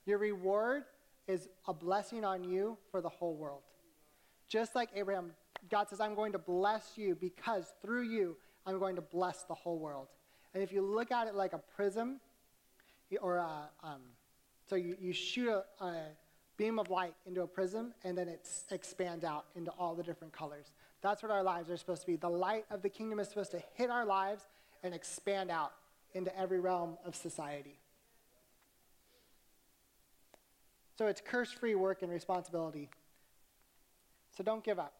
Your 0.05 0.17
reward 0.17 0.85
is 1.29 1.47
a 1.67 1.73
blessing 1.73 2.25
on 2.25 2.43
you 2.43 2.75
for 2.89 3.01
the 3.01 3.09
whole 3.09 3.35
world. 3.35 3.61
Just 4.47 4.73
like 4.73 4.89
Abraham, 4.95 5.31
God 5.69 5.87
says, 5.87 5.99
I'm 5.99 6.15
going 6.15 6.31
to 6.31 6.39
bless 6.39 6.97
you 6.97 7.15
because 7.15 7.71
through 7.83 8.09
you, 8.09 8.35
I'm 8.65 8.79
going 8.79 8.95
to 8.95 9.01
bless 9.01 9.43
the 9.43 9.53
whole 9.53 9.77
world. 9.77 10.07
And 10.55 10.63
if 10.63 10.73
you 10.73 10.81
look 10.81 11.11
at 11.11 11.27
it 11.27 11.35
like 11.35 11.53
a 11.53 11.59
prism, 11.59 12.19
or 13.21 13.37
a, 13.37 13.69
um, 13.83 14.01
so 14.67 14.75
you, 14.75 14.97
you 14.99 15.13
shoot 15.13 15.49
a, 15.49 15.63
a 15.85 16.05
beam 16.57 16.79
of 16.79 16.89
light 16.89 17.13
into 17.27 17.43
a 17.43 17.47
prism 17.47 17.93
and 18.03 18.17
then 18.17 18.27
it 18.27 18.49
expands 18.71 19.23
out 19.23 19.45
into 19.55 19.69
all 19.71 19.93
the 19.93 20.03
different 20.03 20.33
colors. 20.33 20.71
That's 21.01 21.21
what 21.21 21.31
our 21.31 21.43
lives 21.43 21.69
are 21.69 21.77
supposed 21.77 22.01
to 22.01 22.07
be. 22.07 22.15
The 22.15 22.27
light 22.27 22.65
of 22.71 22.81
the 22.81 22.89
kingdom 22.89 23.19
is 23.19 23.29
supposed 23.29 23.51
to 23.51 23.61
hit 23.75 23.91
our 23.91 24.05
lives 24.05 24.47
and 24.83 24.95
expand 24.95 25.51
out 25.51 25.73
into 26.13 26.35
every 26.37 26.59
realm 26.59 26.97
of 27.05 27.15
society. 27.15 27.77
So 30.99 31.07
it's 31.07 31.21
curse 31.21 31.49
free 31.49 31.75
work 31.75 32.01
and 32.01 32.11
responsibility. 32.11 32.89
So 34.35 34.43
don't 34.43 34.65
give 34.65 34.79
up. 34.79 34.95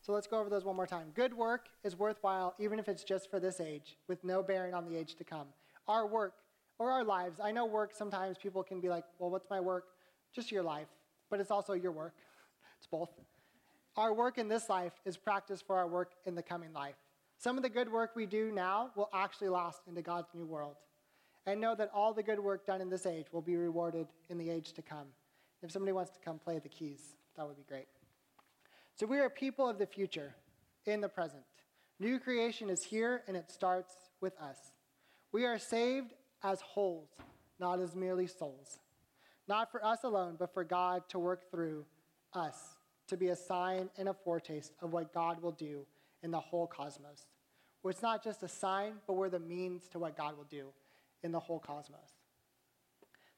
So 0.00 0.12
let's 0.12 0.28
go 0.28 0.38
over 0.38 0.48
those 0.48 0.64
one 0.64 0.76
more 0.76 0.86
time. 0.86 1.08
Good 1.16 1.34
work 1.34 1.66
is 1.82 1.98
worthwhile 1.98 2.54
even 2.60 2.78
if 2.78 2.88
it's 2.88 3.02
just 3.02 3.28
for 3.28 3.40
this 3.40 3.58
age, 3.58 3.96
with 4.06 4.22
no 4.22 4.40
bearing 4.40 4.72
on 4.72 4.88
the 4.88 4.96
age 4.96 5.16
to 5.16 5.24
come. 5.24 5.48
Our 5.88 6.06
work 6.06 6.34
or 6.78 6.92
our 6.92 7.02
lives, 7.02 7.40
I 7.42 7.50
know 7.50 7.66
work 7.66 7.90
sometimes 7.92 8.38
people 8.38 8.62
can 8.62 8.80
be 8.80 8.88
like, 8.88 9.02
well, 9.18 9.30
what's 9.30 9.50
my 9.50 9.58
work? 9.58 9.86
Just 10.32 10.52
your 10.52 10.62
life, 10.62 10.86
but 11.28 11.40
it's 11.40 11.50
also 11.50 11.72
your 11.72 11.90
work. 11.90 12.14
It's 12.78 12.86
both. 12.86 13.10
Our 13.96 14.14
work 14.14 14.38
in 14.38 14.46
this 14.46 14.68
life 14.68 14.92
is 15.04 15.16
practice 15.16 15.60
for 15.60 15.76
our 15.76 15.88
work 15.88 16.12
in 16.24 16.36
the 16.36 16.42
coming 16.42 16.72
life. 16.72 16.94
Some 17.36 17.56
of 17.56 17.64
the 17.64 17.68
good 17.68 17.90
work 17.90 18.12
we 18.14 18.26
do 18.26 18.52
now 18.52 18.92
will 18.94 19.10
actually 19.12 19.48
last 19.48 19.80
into 19.88 20.02
God's 20.02 20.28
new 20.34 20.46
world. 20.46 20.76
And 21.46 21.60
know 21.60 21.74
that 21.74 21.90
all 21.94 22.12
the 22.12 22.22
good 22.22 22.38
work 22.38 22.66
done 22.66 22.80
in 22.80 22.90
this 22.90 23.06
age 23.06 23.26
will 23.32 23.40
be 23.40 23.56
rewarded 23.56 24.08
in 24.28 24.38
the 24.38 24.50
age 24.50 24.72
to 24.74 24.82
come. 24.82 25.06
If 25.62 25.70
somebody 25.70 25.92
wants 25.92 26.10
to 26.12 26.20
come 26.20 26.38
play 26.38 26.58
the 26.58 26.68
keys, 26.68 27.16
that 27.36 27.46
would 27.46 27.56
be 27.56 27.64
great. 27.68 27.86
So 28.94 29.06
we 29.06 29.18
are 29.18 29.30
people 29.30 29.68
of 29.68 29.78
the 29.78 29.86
future 29.86 30.34
in 30.86 31.00
the 31.00 31.08
present. 31.08 31.42
New 31.98 32.18
creation 32.18 32.70
is 32.70 32.82
here 32.82 33.22
and 33.26 33.36
it 33.36 33.50
starts 33.50 33.92
with 34.20 34.38
us. 34.40 34.56
We 35.32 35.46
are 35.46 35.58
saved 35.58 36.14
as 36.42 36.60
wholes, 36.60 37.08
not 37.58 37.80
as 37.80 37.94
merely 37.94 38.26
souls. 38.26 38.78
Not 39.48 39.70
for 39.70 39.84
us 39.84 40.04
alone, 40.04 40.36
but 40.38 40.52
for 40.54 40.64
God 40.64 41.08
to 41.08 41.18
work 41.18 41.50
through 41.50 41.84
us 42.32 42.56
to 43.08 43.16
be 43.16 43.28
a 43.28 43.36
sign 43.36 43.90
and 43.98 44.08
a 44.08 44.14
foretaste 44.14 44.72
of 44.80 44.92
what 44.92 45.12
God 45.12 45.42
will 45.42 45.52
do 45.52 45.84
in 46.22 46.30
the 46.30 46.40
whole 46.40 46.66
cosmos. 46.66 47.26
Where 47.82 47.90
it's 47.90 48.02
not 48.02 48.22
just 48.22 48.42
a 48.42 48.48
sign, 48.48 48.94
but 49.06 49.14
we're 49.14 49.28
the 49.28 49.40
means 49.40 49.88
to 49.88 49.98
what 49.98 50.16
God 50.16 50.36
will 50.36 50.44
do 50.44 50.68
in 51.22 51.32
the 51.32 51.40
whole 51.40 51.58
cosmos. 51.58 52.16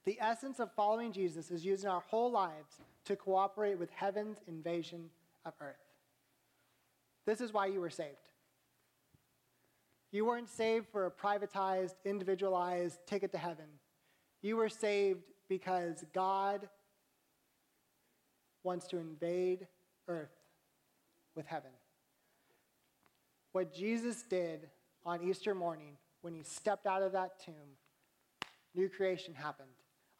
The 0.04 0.18
essence 0.20 0.58
of 0.58 0.72
following 0.72 1.12
Jesus 1.12 1.50
is 1.50 1.64
using 1.64 1.88
our 1.88 2.00
whole 2.00 2.30
lives 2.30 2.80
to 3.04 3.16
cooperate 3.16 3.78
with 3.78 3.90
heaven's 3.90 4.38
invasion 4.48 5.10
of 5.44 5.54
earth. 5.60 5.76
This 7.24 7.40
is 7.40 7.52
why 7.52 7.66
you 7.66 7.80
were 7.80 7.90
saved. 7.90 8.16
You 10.10 10.26
weren't 10.26 10.48
saved 10.48 10.86
for 10.90 11.06
a 11.06 11.10
privatized, 11.10 11.94
individualized 12.04 12.98
ticket 13.06 13.32
to 13.32 13.38
heaven. 13.38 13.66
You 14.42 14.56
were 14.56 14.68
saved 14.68 15.22
because 15.48 16.04
God 16.12 16.68
wants 18.64 18.86
to 18.88 18.98
invade 18.98 19.66
earth 20.08 20.34
with 21.34 21.46
heaven 21.46 21.70
what 23.52 23.74
Jesus 23.74 24.22
did 24.22 24.68
on 25.04 25.22
Easter 25.22 25.54
morning 25.54 25.96
when 26.22 26.34
he 26.34 26.42
stepped 26.42 26.86
out 26.86 27.02
of 27.02 27.12
that 27.12 27.44
tomb, 27.44 27.76
new 28.74 28.88
creation 28.88 29.34
happened. 29.34 29.68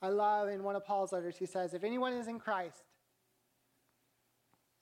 I 0.02 0.08
love 0.08 0.48
in 0.48 0.62
one 0.64 0.76
of 0.76 0.84
Paul's 0.84 1.12
letters, 1.12 1.36
he 1.38 1.46
says, 1.46 1.74
If 1.74 1.84
anyone 1.84 2.12
is 2.12 2.26
in 2.26 2.38
Christ, 2.38 2.82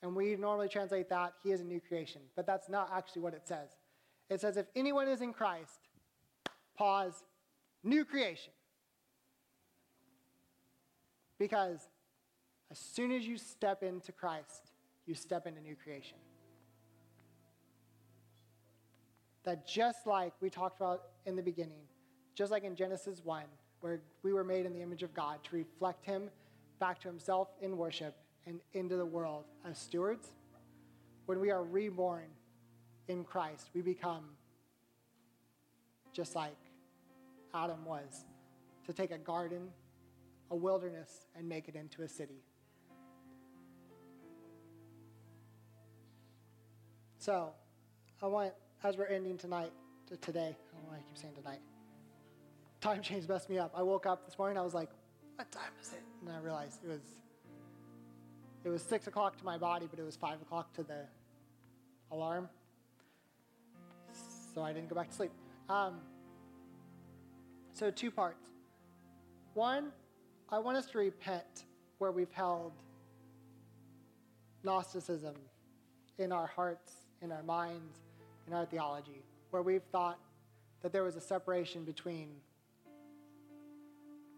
and 0.01 0.15
we 0.15 0.35
normally 0.35 0.67
translate 0.67 1.09
that, 1.09 1.33
he 1.43 1.51
is 1.51 1.61
a 1.61 1.63
new 1.63 1.79
creation. 1.79 2.21
But 2.35 2.47
that's 2.47 2.67
not 2.67 2.89
actually 2.91 3.21
what 3.21 3.35
it 3.35 3.47
says. 3.47 3.69
It 4.29 4.41
says, 4.41 4.57
If 4.57 4.65
anyone 4.75 5.07
is 5.07 5.21
in 5.21 5.31
Christ, 5.31 5.89
pause, 6.75 7.23
new 7.83 8.03
creation. 8.03 8.51
Because 11.37 11.87
as 12.71 12.79
soon 12.79 13.11
as 13.11 13.27
you 13.27 13.37
step 13.37 13.83
into 13.83 14.11
Christ, 14.11 14.71
you 15.05 15.13
step 15.13 15.45
into 15.45 15.61
new 15.61 15.75
creation. 15.75 16.17
that 19.43 19.67
just 19.67 20.05
like 20.05 20.33
we 20.41 20.49
talked 20.49 20.79
about 20.79 21.03
in 21.25 21.35
the 21.35 21.41
beginning, 21.41 21.83
just 22.35 22.51
like 22.51 22.63
in 22.63 22.75
Genesis 22.75 23.21
1, 23.23 23.43
where 23.81 24.01
we 24.23 24.33
were 24.33 24.43
made 24.43 24.65
in 24.65 24.73
the 24.73 24.81
image 24.81 25.03
of 25.03 25.13
God 25.13 25.43
to 25.43 25.55
reflect 25.55 26.05
Him 26.05 26.29
back 26.79 26.99
to 27.01 27.07
Himself 27.07 27.49
in 27.61 27.77
worship 27.77 28.15
and 28.45 28.59
into 28.73 28.97
the 28.97 29.05
world 29.05 29.45
as 29.65 29.77
stewards, 29.77 30.27
when 31.25 31.39
we 31.39 31.51
are 31.51 31.63
reborn 31.63 32.27
in 33.07 33.23
Christ, 33.23 33.69
we 33.73 33.81
become 33.81 34.25
just 36.13 36.35
like 36.35 36.57
Adam 37.53 37.85
was 37.85 38.25
to 38.85 38.93
take 38.93 39.11
a 39.11 39.17
garden, 39.17 39.69
a 40.49 40.55
wilderness, 40.55 41.27
and 41.35 41.47
make 41.47 41.67
it 41.67 41.75
into 41.75 42.01
a 42.01 42.07
city. 42.07 42.43
So, 47.17 47.51
I 48.21 48.25
want 48.27 48.53
as 48.83 48.97
we're 48.97 49.05
ending 49.05 49.37
tonight, 49.37 49.71
to 50.07 50.17
today, 50.17 50.55
know 50.81 50.89
why 50.89 50.97
I 50.97 51.01
keep 51.01 51.17
saying 51.17 51.35
tonight. 51.35 51.59
Time 52.79 53.01
change 53.01 53.27
messed 53.27 53.49
me 53.49 53.57
up. 53.57 53.71
I 53.75 53.83
woke 53.83 54.05
up 54.05 54.25
this 54.25 54.37
morning, 54.37 54.57
I 54.57 54.61
was 54.61 54.73
like, 54.73 54.89
what 55.35 55.51
time 55.51 55.71
is 55.81 55.93
it? 55.93 56.03
And 56.21 56.35
I 56.35 56.39
realized 56.39 56.83
it 56.83 56.89
was 56.89 57.01
it 58.63 58.69
was 58.69 58.83
six 58.83 59.07
o'clock 59.07 59.37
to 59.37 59.45
my 59.45 59.57
body, 59.57 59.87
but 59.89 59.99
it 59.99 60.03
was 60.03 60.15
five 60.15 60.39
o'clock 60.41 60.71
to 60.75 60.83
the 60.83 61.05
alarm. 62.11 62.47
So 64.53 64.61
I 64.61 64.71
didn't 64.71 64.89
go 64.89 64.95
back 64.95 65.09
to 65.09 65.15
sleep. 65.15 65.31
Um, 65.69 65.95
so 67.73 67.89
two 67.89 68.11
parts. 68.11 68.49
One, 69.53 69.91
I 70.49 70.59
want 70.59 70.77
us 70.77 70.85
to 70.87 70.97
repent 70.99 71.65
where 71.97 72.11
we've 72.11 72.31
held 72.31 72.73
Gnosticism 74.63 75.35
in 76.19 76.31
our 76.31 76.47
hearts, 76.47 76.93
in 77.21 77.31
our 77.31 77.43
minds, 77.43 77.99
in 78.47 78.53
our 78.53 78.65
theology, 78.65 79.23
where 79.49 79.61
we've 79.61 79.83
thought 79.91 80.19
that 80.81 80.91
there 80.91 81.03
was 81.03 81.15
a 81.15 81.21
separation 81.21 81.83
between 81.83 82.29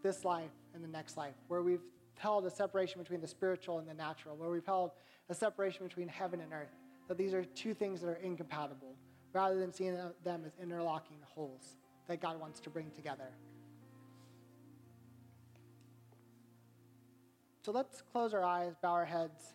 this 0.04 0.26
life 0.26 0.52
and 0.74 0.84
the 0.84 0.88
next 0.88 1.16
life, 1.18 1.36
where 1.48 1.62
we've 1.62 1.84
held 2.18 2.46
a 2.46 2.52
separation 2.52 3.02
between 3.02 3.22
the 3.22 3.28
spiritual 3.28 3.80
and 3.80 3.88
the 3.88 3.94
natural, 3.94 4.36
where 4.36 4.50
we've 4.50 4.66
held 4.66 4.92
a 5.30 5.34
separation 5.34 5.86
between 5.88 6.08
heaven 6.08 6.42
and 6.42 6.52
earth, 6.52 6.76
that 7.08 7.18
these 7.18 7.34
are 7.34 7.44
two 7.44 7.74
things 7.74 8.02
that 8.02 8.08
are 8.08 8.20
incompatible, 8.24 8.96
rather 9.32 9.60
than 9.60 9.72
seeing 9.72 9.98
them 10.24 10.44
as 10.46 10.52
interlocking 10.62 11.18
wholes 11.34 11.78
that 12.08 12.22
God 12.22 12.40
wants 12.40 12.60
to 12.60 12.70
bring 12.70 12.92
together. 12.92 13.30
So 17.66 17.72
let's 17.72 18.02
close 18.02 18.34
our 18.34 18.44
eyes, 18.44 18.74
bow 18.82 18.92
our 18.92 19.06
heads. 19.06 19.54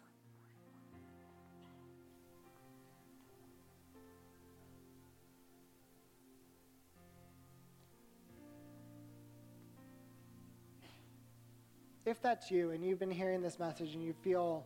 If 12.09 12.23
that's 12.23 12.51
you 12.51 12.71
and 12.71 12.85
you've 12.85 12.99
been 12.99 13.11
hearing 13.11 13.43
this 13.43 13.59
message 13.59 13.95
and 13.95 14.03
you 14.03 14.15
feel 14.25 14.65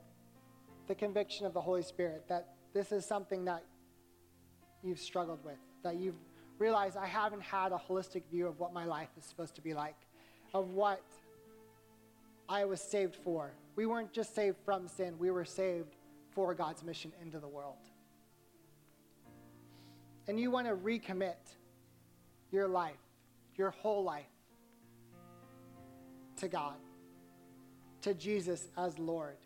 the 0.86 0.95
conviction 0.95 1.45
of 1.45 1.53
the 1.53 1.61
Holy 1.61 1.82
Spirit 1.82 2.24
that 2.28 2.55
this 2.72 2.93
is 2.93 3.05
something 3.05 3.45
that 3.45 3.64
you've 4.82 5.01
struggled 5.01 5.45
with, 5.45 5.59
that 5.82 5.97
you've 5.97 6.14
realized 6.59 6.97
I 6.97 7.07
haven't 7.07 7.43
had 7.43 7.72
a 7.72 7.80
holistic 7.88 8.22
view 8.30 8.47
of 8.47 8.61
what 8.61 8.72
my 8.72 8.84
life 8.84 9.09
is 9.18 9.24
supposed 9.24 9.57
to 9.57 9.61
be 9.61 9.74
like, 9.74 9.97
of 10.55 10.70
what 10.70 11.03
I 12.49 12.64
was 12.64 12.80
saved 12.80 13.16
for. 13.16 13.51
We 13.74 13.86
weren't 13.86 14.12
just 14.12 14.34
saved 14.34 14.59
from 14.64 14.86
sin, 14.86 15.14
we 15.18 15.30
were 15.30 15.45
saved 15.45 15.97
for 16.30 16.55
God's 16.55 16.84
mission 16.84 17.12
into 17.20 17.40
the 17.40 17.49
world. 17.49 17.76
And 20.28 20.38
you 20.38 20.51
want 20.51 20.68
to 20.68 20.74
recommit 20.74 21.57
your 22.53 22.68
life, 22.68 22.95
your 23.57 23.70
whole 23.70 24.05
life, 24.05 24.26
to 26.36 26.49
God 26.49 26.76
to 28.03 28.14
Jesus 28.14 28.68
as 28.76 28.98
Lord. 28.98 29.36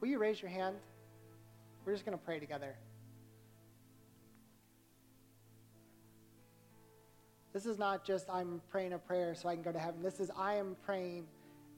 Will 0.00 0.08
you 0.08 0.18
raise 0.18 0.40
your 0.40 0.50
hand? 0.50 0.76
We're 1.84 1.92
just 1.92 2.04
going 2.04 2.16
to 2.16 2.24
pray 2.24 2.38
together. 2.38 2.74
This 7.52 7.66
is 7.66 7.78
not 7.78 8.04
just 8.04 8.30
I'm 8.30 8.62
praying 8.70 8.94
a 8.94 8.98
prayer 8.98 9.34
so 9.34 9.48
I 9.48 9.54
can 9.54 9.62
go 9.62 9.72
to 9.72 9.78
heaven. 9.78 10.02
This 10.02 10.20
is 10.20 10.30
I 10.36 10.54
am 10.54 10.76
praying 10.84 11.26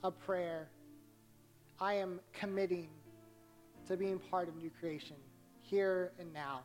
a 0.02 0.10
prayer. 0.10 0.68
I 1.80 1.94
am 1.94 2.20
committing 2.32 2.88
to 3.88 3.96
being 3.96 4.18
part 4.18 4.48
of 4.48 4.56
new 4.56 4.70
creation 4.78 5.16
here 5.62 6.12
and 6.18 6.32
now. 6.32 6.60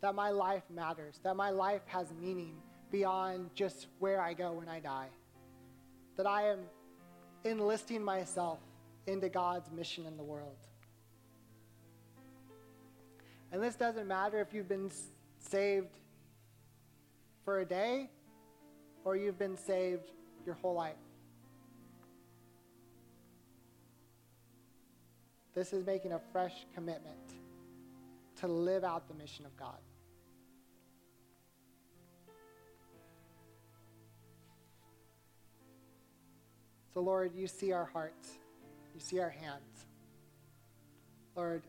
That 0.00 0.14
my 0.14 0.30
life 0.30 0.62
matters, 0.70 1.20
that 1.22 1.36
my 1.36 1.50
life 1.50 1.82
has 1.86 2.06
meaning 2.20 2.54
beyond 2.90 3.50
just 3.54 3.88
where 3.98 4.20
I 4.20 4.32
go 4.32 4.52
when 4.52 4.68
I 4.68 4.80
die. 4.80 5.08
That 6.18 6.26
I 6.26 6.50
am 6.50 6.58
enlisting 7.44 8.02
myself 8.02 8.58
into 9.06 9.30
God's 9.30 9.70
mission 9.70 10.04
in 10.04 10.18
the 10.18 10.22
world. 10.22 10.56
And 13.50 13.62
this 13.62 13.76
doesn't 13.76 14.06
matter 14.06 14.40
if 14.40 14.52
you've 14.52 14.68
been 14.68 14.90
saved 15.38 15.96
for 17.44 17.60
a 17.60 17.64
day 17.64 18.10
or 19.04 19.16
you've 19.16 19.38
been 19.38 19.56
saved 19.56 20.10
your 20.44 20.56
whole 20.56 20.74
life. 20.74 20.96
This 25.54 25.72
is 25.72 25.86
making 25.86 26.12
a 26.12 26.20
fresh 26.30 26.66
commitment 26.74 27.16
to 28.40 28.46
live 28.46 28.84
out 28.84 29.08
the 29.08 29.14
mission 29.14 29.46
of 29.46 29.56
God. 29.56 29.78
So, 36.98 37.02
Lord, 37.04 37.30
you 37.36 37.46
see 37.46 37.70
our 37.70 37.84
hearts, 37.84 38.40
you 38.92 38.98
see 38.98 39.20
our 39.20 39.30
hands. 39.30 39.86
Lord, 41.36 41.62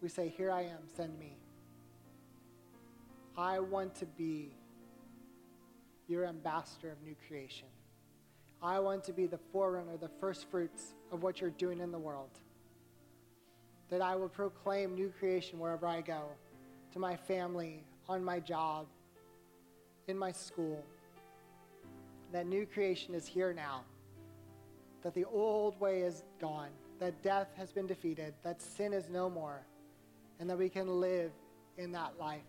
we 0.00 0.08
say, 0.08 0.32
Here 0.34 0.50
I 0.50 0.62
am, 0.62 0.78
send 0.96 1.18
me. 1.18 1.36
I 3.36 3.58
want 3.58 3.94
to 3.96 4.06
be 4.06 4.54
your 6.06 6.24
ambassador 6.24 6.90
of 6.90 7.02
new 7.02 7.14
creation. 7.28 7.68
I 8.62 8.78
want 8.78 9.04
to 9.04 9.12
be 9.12 9.26
the 9.26 9.40
forerunner, 9.52 9.98
the 9.98 10.08
first 10.08 10.50
fruits 10.50 10.94
of 11.12 11.22
what 11.22 11.38
you're 11.38 11.50
doing 11.50 11.80
in 11.80 11.92
the 11.92 11.98
world. 11.98 12.30
That 13.90 14.00
I 14.00 14.16
will 14.16 14.30
proclaim 14.30 14.94
new 14.94 15.12
creation 15.18 15.58
wherever 15.58 15.86
I 15.86 16.00
go, 16.00 16.30
to 16.94 16.98
my 16.98 17.14
family, 17.14 17.84
on 18.08 18.24
my 18.24 18.40
job, 18.40 18.86
in 20.06 20.16
my 20.16 20.32
school. 20.32 20.82
That 22.32 22.46
new 22.46 22.66
creation 22.66 23.14
is 23.14 23.26
here 23.26 23.52
now. 23.52 23.84
That 25.02 25.14
the 25.14 25.24
old 25.24 25.78
way 25.80 26.00
is 26.00 26.24
gone. 26.40 26.70
That 26.98 27.22
death 27.22 27.48
has 27.56 27.72
been 27.72 27.86
defeated. 27.86 28.34
That 28.42 28.60
sin 28.60 28.92
is 28.92 29.08
no 29.08 29.30
more. 29.30 29.62
And 30.40 30.48
that 30.50 30.58
we 30.58 30.68
can 30.68 31.00
live 31.00 31.32
in 31.76 31.92
that 31.92 32.18
life, 32.18 32.42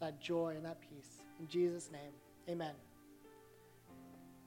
that 0.00 0.20
joy 0.20 0.54
and 0.56 0.64
that 0.64 0.78
peace. 0.80 1.22
In 1.40 1.48
Jesus' 1.48 1.90
name, 1.90 2.12
amen. 2.48 2.74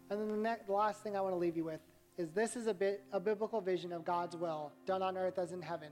And 0.10 0.20
then 0.20 0.30
the, 0.30 0.38
next, 0.38 0.68
the 0.68 0.74
last 0.74 1.02
thing 1.02 1.16
I 1.16 1.22
want 1.22 1.34
to 1.34 1.40
leave 1.40 1.56
you 1.56 1.64
with 1.64 1.82
is 2.18 2.30
this 2.32 2.56
is 2.56 2.68
a 2.68 2.74
bit 2.74 3.04
a 3.14 3.20
biblical 3.20 3.62
vision 3.62 3.94
of 3.94 4.04
God's 4.04 4.36
will 4.36 4.72
done 4.86 5.02
on 5.02 5.18
earth 5.18 5.40
as 5.40 5.52
in 5.52 5.62
heaven 5.62 5.90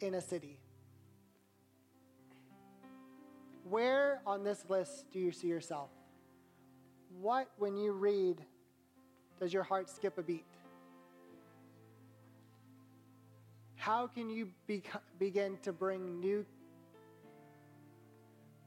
in 0.00 0.14
a 0.14 0.20
city. 0.20 0.58
Where 3.68 4.20
on 4.26 4.44
this 4.44 4.64
list 4.68 5.06
do 5.12 5.18
you 5.18 5.32
see 5.32 5.48
yourself? 5.48 5.90
What, 7.20 7.48
when 7.58 7.76
you 7.76 7.92
read, 7.92 8.42
does 9.40 9.52
your 9.52 9.62
heart 9.62 9.88
skip 9.88 10.18
a 10.18 10.22
beat? 10.22 10.44
How 13.76 14.06
can 14.06 14.28
you 14.28 14.48
be, 14.66 14.82
begin 15.18 15.58
to 15.62 15.72
bring 15.72 16.20
new, 16.20 16.44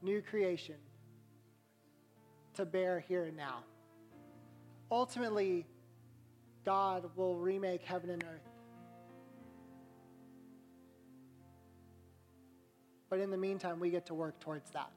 new 0.02 0.22
creation 0.22 0.76
to 2.54 2.64
bear 2.64 3.00
here 3.00 3.24
and 3.24 3.36
now? 3.36 3.64
Ultimately, 4.90 5.66
God 6.64 7.08
will 7.16 7.36
remake 7.36 7.82
heaven 7.82 8.10
and 8.10 8.24
earth. 8.24 8.48
But 13.08 13.20
in 13.20 13.30
the 13.30 13.36
meantime, 13.36 13.80
we 13.80 13.90
get 13.90 14.06
to 14.06 14.14
work 14.14 14.38
towards 14.40 14.70
that. 14.70 14.90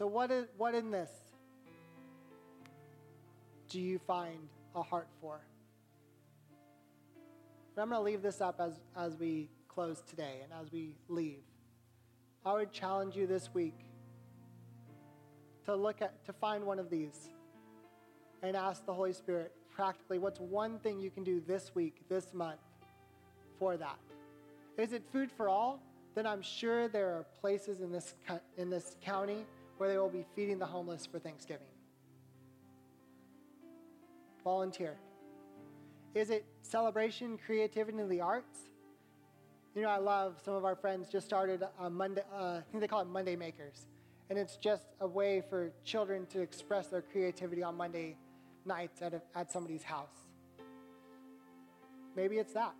So, 0.00 0.06
what, 0.06 0.30
is, 0.30 0.46
what 0.56 0.74
in 0.74 0.90
this 0.90 1.10
do 3.68 3.78
you 3.78 3.98
find 3.98 4.48
a 4.74 4.82
heart 4.82 5.08
for? 5.20 5.42
And 7.76 7.82
I'm 7.82 7.90
going 7.90 8.00
to 8.00 8.02
leave 8.02 8.22
this 8.22 8.40
up 8.40 8.62
as, 8.62 8.80
as 8.96 9.18
we 9.18 9.50
close 9.68 10.00
today 10.08 10.40
and 10.42 10.54
as 10.58 10.72
we 10.72 10.96
leave. 11.08 11.42
I 12.46 12.54
would 12.54 12.72
challenge 12.72 13.14
you 13.14 13.26
this 13.26 13.52
week 13.52 13.74
to 15.66 15.76
look 15.76 16.00
at, 16.00 16.24
to 16.24 16.32
find 16.32 16.64
one 16.64 16.78
of 16.78 16.88
these 16.88 17.28
and 18.42 18.56
ask 18.56 18.86
the 18.86 18.94
Holy 18.94 19.12
Spirit 19.12 19.52
practically 19.70 20.18
what's 20.18 20.40
one 20.40 20.78
thing 20.78 20.98
you 20.98 21.10
can 21.10 21.24
do 21.24 21.42
this 21.46 21.74
week, 21.74 22.00
this 22.08 22.32
month 22.32 22.60
for 23.58 23.76
that. 23.76 23.98
Is 24.78 24.94
it 24.94 25.02
food 25.12 25.30
for 25.30 25.50
all? 25.50 25.82
Then 26.14 26.26
I'm 26.26 26.40
sure 26.40 26.88
there 26.88 27.08
are 27.08 27.26
places 27.38 27.82
in 27.82 27.92
this, 27.92 28.14
in 28.56 28.70
this 28.70 28.96
county 29.02 29.44
where 29.80 29.88
they 29.88 29.96
will 29.96 30.10
be 30.10 30.26
feeding 30.36 30.58
the 30.58 30.66
homeless 30.66 31.06
for 31.06 31.18
Thanksgiving. 31.18 31.66
Volunteer. 34.44 34.98
Is 36.14 36.28
it 36.28 36.44
celebration, 36.60 37.38
creativity, 37.46 37.96
and 37.96 38.10
the 38.10 38.20
arts? 38.20 38.58
You 39.74 39.80
know, 39.80 39.88
I 39.88 39.96
love 39.96 40.38
some 40.44 40.52
of 40.52 40.66
our 40.66 40.76
friends 40.76 41.08
just 41.08 41.24
started 41.24 41.62
a 41.80 41.88
Monday, 41.88 42.20
uh, 42.30 42.58
I 42.58 42.62
think 42.70 42.82
they 42.82 42.88
call 42.88 43.00
it 43.00 43.06
Monday 43.06 43.36
Makers. 43.36 43.86
And 44.28 44.38
it's 44.38 44.58
just 44.58 44.88
a 45.00 45.06
way 45.06 45.42
for 45.48 45.72
children 45.82 46.26
to 46.26 46.42
express 46.42 46.88
their 46.88 47.00
creativity 47.00 47.62
on 47.62 47.74
Monday 47.74 48.18
nights 48.66 49.00
at, 49.00 49.14
a, 49.14 49.22
at 49.34 49.50
somebody's 49.50 49.82
house. 49.82 50.28
Maybe 52.14 52.36
it's 52.36 52.52
that. 52.52 52.74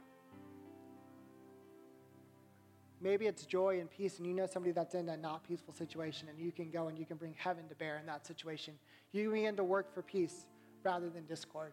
Maybe 3.01 3.26
it's 3.26 3.46
joy 3.46 3.80
and 3.80 3.90
peace, 3.90 4.18
and 4.18 4.26
you 4.26 4.34
know 4.34 4.46
somebody 4.46 4.72
that's 4.72 4.94
in 4.94 5.09
a 5.09 5.16
not 5.16 5.42
peaceful 5.44 5.72
situation, 5.72 6.28
and 6.28 6.38
you 6.38 6.53
can 6.53 6.70
go 6.70 6.88
and 6.88 6.98
you 6.98 7.07
can 7.07 7.16
bring 7.16 7.34
heaven 7.36 7.66
to 7.68 7.74
bear 7.74 7.98
in 7.98 8.07
that 8.07 8.26
situation. 8.26 8.74
You 9.12 9.30
begin 9.30 9.57
to 9.57 9.64
work 9.64 9.94
for 9.94 10.03
peace 10.03 10.46
rather 10.82 11.09
than 11.09 11.24
discord. 11.26 11.72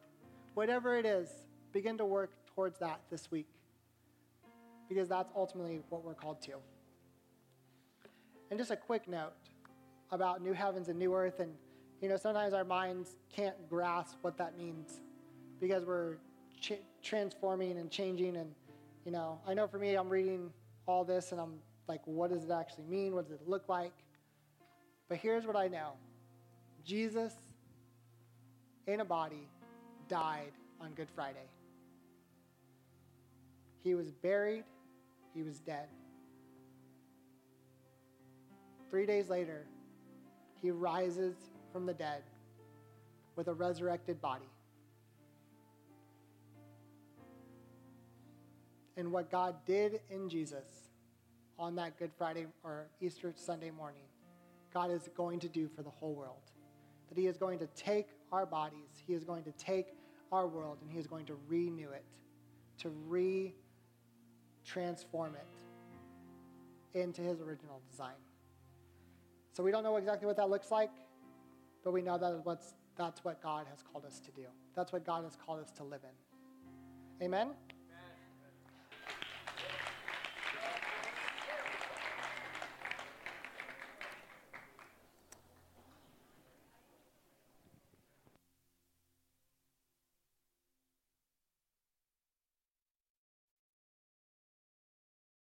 Whatever 0.53 0.97
it 0.97 1.05
is, 1.05 1.29
begin 1.73 1.97
to 1.97 2.05
work 2.05 2.31
towards 2.55 2.79
that 2.79 3.01
this 3.11 3.29
week, 3.29 3.47
because 4.87 5.09
that's 5.09 5.31
ultimately 5.35 5.81
what 5.89 6.03
we're 6.03 6.13
called 6.13 6.41
to. 6.43 6.53
And 8.49 8.57
just 8.57 8.71
a 8.71 8.77
quick 8.77 9.07
note 9.07 9.33
about 10.11 10.41
new 10.41 10.53
heavens 10.53 10.87
and 10.87 10.97
new 10.97 11.13
earth, 11.13 11.41
and 11.41 11.51
you 12.01 12.09
know, 12.09 12.17
sometimes 12.17 12.53
our 12.53 12.63
minds 12.63 13.15
can't 13.35 13.55
grasp 13.69 14.17
what 14.21 14.37
that 14.37 14.57
means 14.57 15.01
because 15.59 15.83
we're 15.83 16.17
ch- 16.59 16.83
transforming 17.01 17.77
and 17.79 17.89
changing. 17.89 18.37
And, 18.37 18.51
you 19.03 19.11
know, 19.11 19.39
I 19.47 19.53
know 19.53 19.67
for 19.67 19.79
me, 19.79 19.95
I'm 19.95 20.09
reading 20.09 20.51
all 20.87 21.03
this 21.03 21.31
and 21.31 21.39
I'm 21.39 21.59
like, 21.87 22.01
what 22.05 22.31
does 22.31 22.43
it 22.43 22.51
actually 22.51 22.85
mean? 22.85 23.13
What 23.13 23.25
does 23.29 23.33
it 23.39 23.47
look 23.47 23.69
like? 23.69 23.93
But 25.09 25.17
here's 25.17 25.45
what 25.45 25.55
I 25.55 25.67
know 25.67 25.91
Jesus 26.83 27.33
in 28.87 29.01
a 29.01 29.05
body 29.05 29.47
died 30.07 30.51
on 30.81 30.93
Good 30.93 31.09
Friday. 31.13 31.47
He 33.83 33.95
was 33.95 34.11
buried, 34.11 34.63
he 35.33 35.43
was 35.43 35.59
dead. 35.59 35.87
Three 38.89 39.05
days 39.05 39.29
later, 39.29 39.65
he 40.61 40.71
rises 40.71 41.35
from 41.71 41.85
the 41.85 41.93
dead 41.93 42.23
with 43.35 43.47
a 43.47 43.53
resurrected 43.53 44.21
body. 44.21 44.49
And 48.97 49.11
what 49.11 49.29
God 49.29 49.55
did 49.65 50.01
in 50.09 50.27
Jesus 50.27 50.89
on 51.59 51.75
that 51.75 51.97
Good 51.97 52.11
Friday 52.17 52.47
or 52.63 52.87
Easter 52.99 53.31
Sunday 53.35 53.69
morning, 53.69 54.01
God 54.73 54.89
is 54.89 55.07
going 55.15 55.39
to 55.39 55.47
do 55.47 55.69
for 55.69 55.83
the 55.83 55.89
whole 55.89 56.15
world. 56.15 56.51
That 57.09 57.17
He 57.17 57.27
is 57.27 57.37
going 57.37 57.59
to 57.59 57.67
take 57.67 58.07
our 58.31 58.45
bodies, 58.45 59.03
He 59.05 59.13
is 59.13 59.23
going 59.23 59.43
to 59.43 59.51
take 59.51 59.93
our 60.31 60.47
world, 60.47 60.79
and 60.81 60.91
He 60.91 60.97
is 60.97 61.05
going 61.05 61.25
to 61.27 61.37
renew 61.47 61.91
it, 61.91 62.03
to 62.79 62.89
re 63.07 63.53
transform 64.65 65.35
it 65.35 66.99
into 66.99 67.21
His 67.21 67.39
original 67.39 67.81
design. 67.89 68.17
So 69.53 69.63
we 69.63 69.71
don't 69.71 69.83
know 69.83 69.95
exactly 69.97 70.25
what 70.25 70.37
that 70.37 70.49
looks 70.49 70.71
like, 70.71 70.91
but 71.83 71.93
we 71.93 72.01
know 72.01 72.17
that 72.17 72.41
what's, 72.43 72.73
that's 72.97 73.23
what 73.23 73.41
God 73.41 73.65
has 73.69 73.81
called 73.81 74.05
us 74.05 74.19
to 74.19 74.31
do. 74.31 74.47
That's 74.75 74.91
what 74.91 75.05
God 75.05 75.23
has 75.23 75.35
called 75.35 75.61
us 75.61 75.71
to 75.77 75.83
live 75.83 76.01
in. 76.03 77.25
Amen? 77.25 77.49